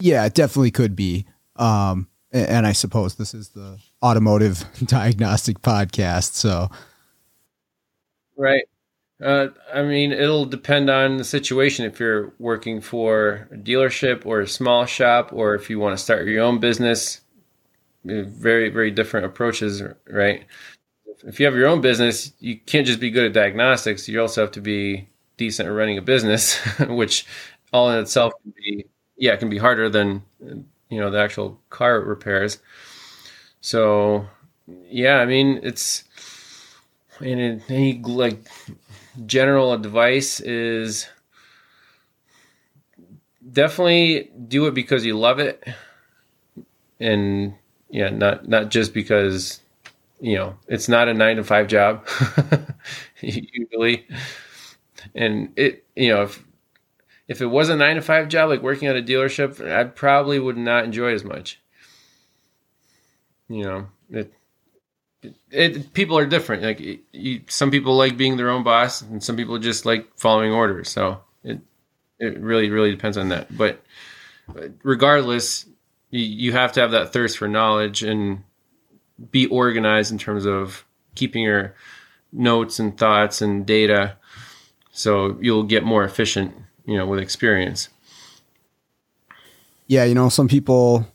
Yeah, 0.00 0.24
it 0.24 0.34
definitely 0.34 0.70
could 0.70 0.96
be. 0.96 1.26
Um, 1.56 2.08
and 2.32 2.66
I 2.66 2.72
suppose 2.72 3.16
this 3.16 3.34
is 3.34 3.50
the 3.50 3.78
automotive 4.02 4.64
diagnostic 4.84 5.60
podcast. 5.60 6.32
So, 6.32 6.70
right. 8.42 8.64
Uh, 9.22 9.48
I 9.74 9.82
mean, 9.82 10.12
it'll 10.12 10.46
depend 10.46 10.90
on 10.90 11.18
the 11.18 11.24
situation. 11.24 11.86
If 11.86 12.00
you're 12.00 12.34
working 12.38 12.80
for 12.80 13.48
a 13.52 13.56
dealership 13.56 14.26
or 14.26 14.40
a 14.40 14.48
small 14.48 14.86
shop, 14.86 15.32
or 15.32 15.54
if 15.54 15.70
you 15.70 15.78
want 15.80 15.96
to 15.98 16.02
start 16.04 16.26
your 16.26 16.44
own 16.44 16.60
business, 16.60 17.22
very, 18.04 18.70
very 18.70 18.90
different 18.90 19.26
approaches, 19.26 19.82
right? 20.10 20.46
If 21.26 21.40
you 21.40 21.46
have 21.46 21.56
your 21.56 21.68
own 21.68 21.80
business, 21.82 22.32
you 22.40 22.58
can't 22.60 22.86
just 22.86 23.00
be 23.00 23.10
good 23.10 23.26
at 23.26 23.32
diagnostics. 23.34 24.08
You 24.08 24.20
also 24.22 24.42
have 24.42 24.52
to 24.52 24.60
be 24.62 25.08
decent 25.38 25.68
at 25.68 25.72
running 25.72 25.98
a 25.98 26.02
business, 26.02 26.56
which 26.88 27.26
all 27.72 27.90
in 27.90 28.00
itself 28.00 28.32
can 28.42 28.54
be, 28.56 28.86
yeah, 29.18 29.36
can 29.36 29.50
be 29.50 29.58
harder 29.58 29.88
than, 29.90 30.22
you 30.90 31.00
know, 31.00 31.10
the 31.10 31.20
actual 31.20 31.60
car 31.70 32.00
repairs. 32.00 32.58
So, 33.60 34.26
yeah, 34.88 35.18
I 35.18 35.26
mean, 35.26 35.60
it's, 35.62 36.04
and 37.22 37.62
any 37.68 38.00
like 38.02 38.46
general 39.26 39.72
advice 39.72 40.40
is 40.40 41.08
definitely 43.50 44.30
do 44.48 44.66
it 44.66 44.74
because 44.74 45.04
you 45.04 45.18
love 45.18 45.38
it. 45.38 45.62
And 47.00 47.54
yeah 47.90 48.08
not 48.08 48.48
not 48.48 48.70
just 48.70 48.94
because 48.94 49.60
you 50.20 50.36
know 50.36 50.56
it's 50.68 50.88
not 50.88 51.08
a 51.08 51.14
9 51.14 51.36
to 51.36 51.44
5 51.44 51.68
job 51.68 52.06
usually. 53.20 54.06
And 55.14 55.52
it 55.56 55.84
you 55.96 56.08
know 56.10 56.22
if 56.22 56.44
if 57.28 57.42
it 57.42 57.46
was 57.46 57.68
a 57.70 57.76
9 57.76 57.96
to 57.96 58.02
5 58.02 58.28
job 58.28 58.50
like 58.50 58.62
working 58.62 58.88
at 58.88 58.96
a 58.96 59.02
dealership 59.02 59.60
I 59.70 59.84
probably 59.84 60.38
would 60.40 60.56
not 60.58 60.84
enjoy 60.84 61.14
as 61.14 61.24
much. 61.24 61.60
You 63.48 63.62
know 63.62 63.86
it 64.10 64.32
it, 65.50 65.92
people 65.92 66.18
are 66.18 66.26
different. 66.26 66.62
Like 66.62 66.80
you, 67.12 67.42
some 67.48 67.70
people 67.70 67.96
like 67.96 68.16
being 68.16 68.36
their 68.36 68.50
own 68.50 68.62
boss, 68.62 69.02
and 69.02 69.22
some 69.22 69.36
people 69.36 69.58
just 69.58 69.86
like 69.86 70.08
following 70.16 70.52
orders. 70.52 70.88
So 70.88 71.20
it 71.44 71.60
it 72.18 72.38
really 72.40 72.70
really 72.70 72.90
depends 72.90 73.16
on 73.16 73.28
that. 73.28 73.56
But, 73.56 73.82
regardless, 74.82 75.66
you, 76.10 76.20
you 76.20 76.52
have 76.52 76.72
to 76.72 76.80
have 76.80 76.90
that 76.92 77.12
thirst 77.12 77.38
for 77.38 77.48
knowledge 77.48 78.02
and 78.02 78.42
be 79.30 79.46
organized 79.46 80.10
in 80.12 80.18
terms 80.18 80.46
of 80.46 80.84
keeping 81.14 81.44
your 81.44 81.74
notes 82.32 82.78
and 82.78 82.96
thoughts 82.96 83.42
and 83.42 83.64
data, 83.66 84.16
so 84.90 85.38
you'll 85.40 85.62
get 85.62 85.84
more 85.84 86.04
efficient. 86.04 86.54
You 86.84 86.98
know, 86.98 87.06
with 87.06 87.20
experience. 87.20 87.88
Yeah, 89.86 90.02
you 90.02 90.14
know, 90.14 90.28
some 90.28 90.48
people 90.48 91.06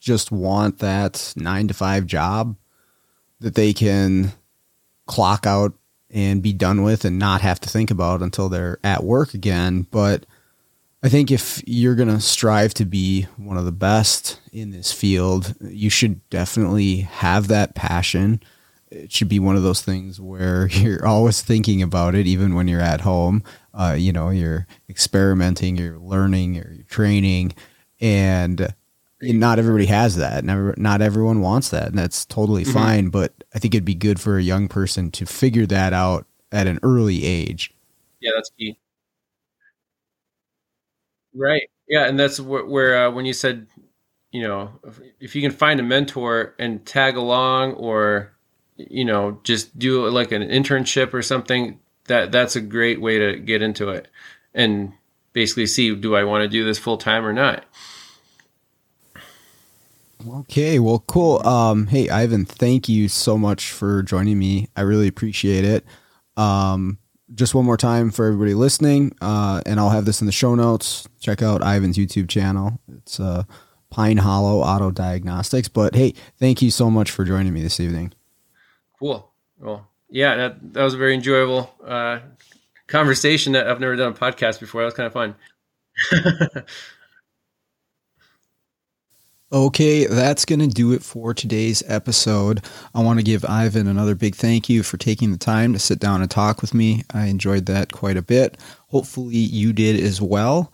just 0.00 0.30
want 0.30 0.80
that 0.80 1.32
nine 1.34 1.66
to 1.68 1.74
five 1.74 2.04
job 2.04 2.56
that 3.40 3.54
they 3.54 3.72
can 3.72 4.32
clock 5.06 5.46
out 5.46 5.74
and 6.10 6.42
be 6.42 6.52
done 6.52 6.82
with 6.82 7.04
and 7.04 7.18
not 7.18 7.40
have 7.40 7.60
to 7.60 7.68
think 7.68 7.90
about 7.90 8.22
until 8.22 8.48
they're 8.48 8.78
at 8.82 9.04
work 9.04 9.34
again. 9.34 9.86
But 9.90 10.24
I 11.02 11.08
think 11.08 11.30
if 11.30 11.62
you're 11.66 11.94
going 11.94 12.08
to 12.08 12.20
strive 12.20 12.74
to 12.74 12.84
be 12.84 13.22
one 13.36 13.56
of 13.56 13.64
the 13.64 13.72
best 13.72 14.40
in 14.52 14.70
this 14.70 14.92
field, 14.92 15.54
you 15.60 15.90
should 15.90 16.28
definitely 16.28 16.98
have 17.00 17.48
that 17.48 17.74
passion. 17.74 18.42
It 18.90 19.12
should 19.12 19.28
be 19.28 19.38
one 19.38 19.54
of 19.54 19.62
those 19.62 19.82
things 19.82 20.20
where 20.20 20.66
you're 20.72 21.06
always 21.06 21.42
thinking 21.42 21.82
about 21.82 22.14
it, 22.14 22.26
even 22.26 22.54
when 22.54 22.68
you're 22.68 22.80
at 22.80 23.02
home. 23.02 23.44
Uh, 23.72 23.94
you 23.96 24.12
know, 24.12 24.30
you're 24.30 24.66
experimenting, 24.88 25.76
you're 25.76 25.98
learning, 25.98 26.54
you're 26.54 26.78
training, 26.88 27.52
and 28.00 28.74
not 29.20 29.58
everybody 29.58 29.86
has 29.86 30.16
that. 30.16 30.44
Never, 30.44 30.74
not 30.76 31.00
everyone 31.02 31.40
wants 31.40 31.70
that, 31.70 31.88
and 31.88 31.98
that's 31.98 32.24
totally 32.24 32.62
mm-hmm. 32.62 32.72
fine. 32.72 33.08
But 33.08 33.32
I 33.54 33.58
think 33.58 33.74
it'd 33.74 33.84
be 33.84 33.94
good 33.94 34.20
for 34.20 34.38
a 34.38 34.42
young 34.42 34.68
person 34.68 35.10
to 35.12 35.26
figure 35.26 35.66
that 35.66 35.92
out 35.92 36.26
at 36.52 36.66
an 36.66 36.78
early 36.82 37.24
age. 37.24 37.74
Yeah, 38.20 38.32
that's 38.34 38.50
key. 38.50 38.78
Right. 41.34 41.68
Yeah, 41.88 42.06
and 42.06 42.18
that's 42.18 42.40
where, 42.40 42.64
where 42.64 43.06
uh, 43.06 43.10
when 43.10 43.24
you 43.24 43.32
said, 43.32 43.66
you 44.32 44.42
know, 44.42 44.72
if, 44.84 45.00
if 45.20 45.36
you 45.36 45.42
can 45.42 45.52
find 45.52 45.80
a 45.80 45.82
mentor 45.82 46.54
and 46.58 46.84
tag 46.84 47.16
along, 47.16 47.72
or 47.74 48.32
you 48.76 49.04
know, 49.04 49.40
just 49.42 49.78
do 49.78 50.08
like 50.08 50.32
an 50.32 50.42
internship 50.42 51.12
or 51.12 51.22
something, 51.22 51.80
that 52.04 52.32
that's 52.32 52.56
a 52.56 52.60
great 52.60 53.00
way 53.00 53.18
to 53.18 53.38
get 53.38 53.62
into 53.62 53.88
it 53.90 54.08
and 54.54 54.92
basically 55.32 55.66
see 55.66 55.94
do 55.94 56.16
I 56.16 56.24
want 56.24 56.42
to 56.42 56.48
do 56.48 56.64
this 56.64 56.78
full 56.78 56.98
time 56.98 57.24
or 57.24 57.32
not. 57.32 57.64
Okay, 60.26 60.78
well, 60.78 61.04
cool. 61.06 61.46
Um, 61.46 61.86
hey, 61.86 62.08
Ivan, 62.08 62.44
thank 62.44 62.88
you 62.88 63.08
so 63.08 63.38
much 63.38 63.70
for 63.70 64.02
joining 64.02 64.38
me. 64.38 64.68
I 64.76 64.80
really 64.80 65.06
appreciate 65.06 65.64
it. 65.64 65.84
Um, 66.36 66.98
just 67.34 67.54
one 67.54 67.64
more 67.64 67.76
time 67.76 68.10
for 68.10 68.26
everybody 68.26 68.54
listening, 68.54 69.12
uh, 69.20 69.60
and 69.66 69.78
I'll 69.78 69.90
have 69.90 70.06
this 70.06 70.20
in 70.20 70.26
the 70.26 70.32
show 70.32 70.54
notes. 70.54 71.08
Check 71.20 71.42
out 71.42 71.62
Ivan's 71.62 71.96
YouTube 71.96 72.28
channel. 72.28 72.80
It's 72.88 73.20
uh, 73.20 73.44
Pine 73.90 74.16
Hollow 74.16 74.60
Auto 74.60 74.90
Diagnostics. 74.90 75.68
But 75.68 75.94
hey, 75.94 76.14
thank 76.38 76.62
you 76.62 76.70
so 76.70 76.90
much 76.90 77.10
for 77.10 77.24
joining 77.24 77.52
me 77.52 77.62
this 77.62 77.80
evening. 77.80 78.12
Cool. 78.98 79.30
Well, 79.58 79.88
yeah, 80.10 80.36
that, 80.36 80.72
that 80.72 80.82
was 80.82 80.94
a 80.94 80.98
very 80.98 81.14
enjoyable 81.14 81.70
uh, 81.84 82.20
conversation. 82.86 83.52
That 83.52 83.68
I've 83.68 83.80
never 83.80 83.96
done 83.96 84.12
a 84.12 84.16
podcast 84.16 84.58
before. 84.58 84.80
That 84.80 84.86
was 84.86 84.94
kind 84.94 85.06
of 85.06 85.12
fun. 85.12 85.34
Okay, 89.50 90.04
that's 90.04 90.44
going 90.44 90.58
to 90.58 90.66
do 90.66 90.92
it 90.92 91.02
for 91.02 91.32
today's 91.32 91.82
episode. 91.86 92.62
I 92.94 93.02
want 93.02 93.18
to 93.18 93.24
give 93.24 93.46
Ivan 93.46 93.86
another 93.86 94.14
big 94.14 94.34
thank 94.34 94.68
you 94.68 94.82
for 94.82 94.98
taking 94.98 95.32
the 95.32 95.38
time 95.38 95.72
to 95.72 95.78
sit 95.78 95.98
down 95.98 96.20
and 96.20 96.30
talk 96.30 96.60
with 96.60 96.74
me. 96.74 97.04
I 97.14 97.28
enjoyed 97.28 97.64
that 97.64 97.90
quite 97.90 98.18
a 98.18 98.22
bit. 98.22 98.58
Hopefully, 98.88 99.36
you 99.36 99.72
did 99.72 99.98
as 99.98 100.20
well. 100.20 100.70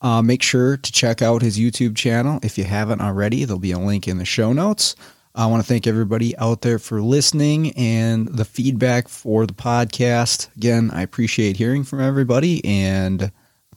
Uh, 0.00 0.22
make 0.22 0.42
sure 0.42 0.76
to 0.76 0.90
check 0.90 1.22
out 1.22 1.40
his 1.40 1.56
YouTube 1.56 1.94
channel 1.94 2.40
if 2.42 2.58
you 2.58 2.64
haven't 2.64 3.00
already. 3.00 3.44
There'll 3.44 3.60
be 3.60 3.70
a 3.70 3.78
link 3.78 4.08
in 4.08 4.18
the 4.18 4.24
show 4.24 4.52
notes. 4.52 4.96
I 5.36 5.46
want 5.46 5.62
to 5.62 5.68
thank 5.68 5.86
everybody 5.86 6.36
out 6.38 6.62
there 6.62 6.80
for 6.80 7.00
listening 7.00 7.70
and 7.76 8.26
the 8.26 8.44
feedback 8.44 9.06
for 9.06 9.46
the 9.46 9.54
podcast. 9.54 10.52
Again, 10.56 10.90
I 10.92 11.02
appreciate 11.02 11.56
hearing 11.56 11.84
from 11.84 12.00
everybody. 12.00 12.64
And 12.64 13.30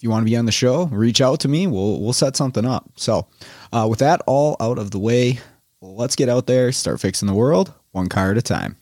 you 0.03 0.09
want 0.09 0.21
to 0.21 0.29
be 0.29 0.35
on 0.35 0.45
the 0.45 0.51
show, 0.51 0.85
reach 0.85 1.21
out 1.21 1.39
to 1.41 1.47
me. 1.47 1.65
We'll 1.65 2.01
we'll 2.01 2.13
set 2.13 2.35
something 2.35 2.65
up. 2.65 2.89
So, 2.95 3.27
uh, 3.71 3.87
with 3.89 3.99
that 3.99 4.21
all 4.27 4.57
out 4.59 4.77
of 4.77 4.91
the 4.91 4.99
way, 4.99 5.39
let's 5.81 6.15
get 6.15 6.29
out 6.29 6.45
there, 6.45 6.71
start 6.71 6.99
fixing 6.99 7.27
the 7.27 7.33
world 7.33 7.73
one 7.93 8.09
car 8.09 8.31
at 8.31 8.37
a 8.37 8.41
time. 8.41 8.75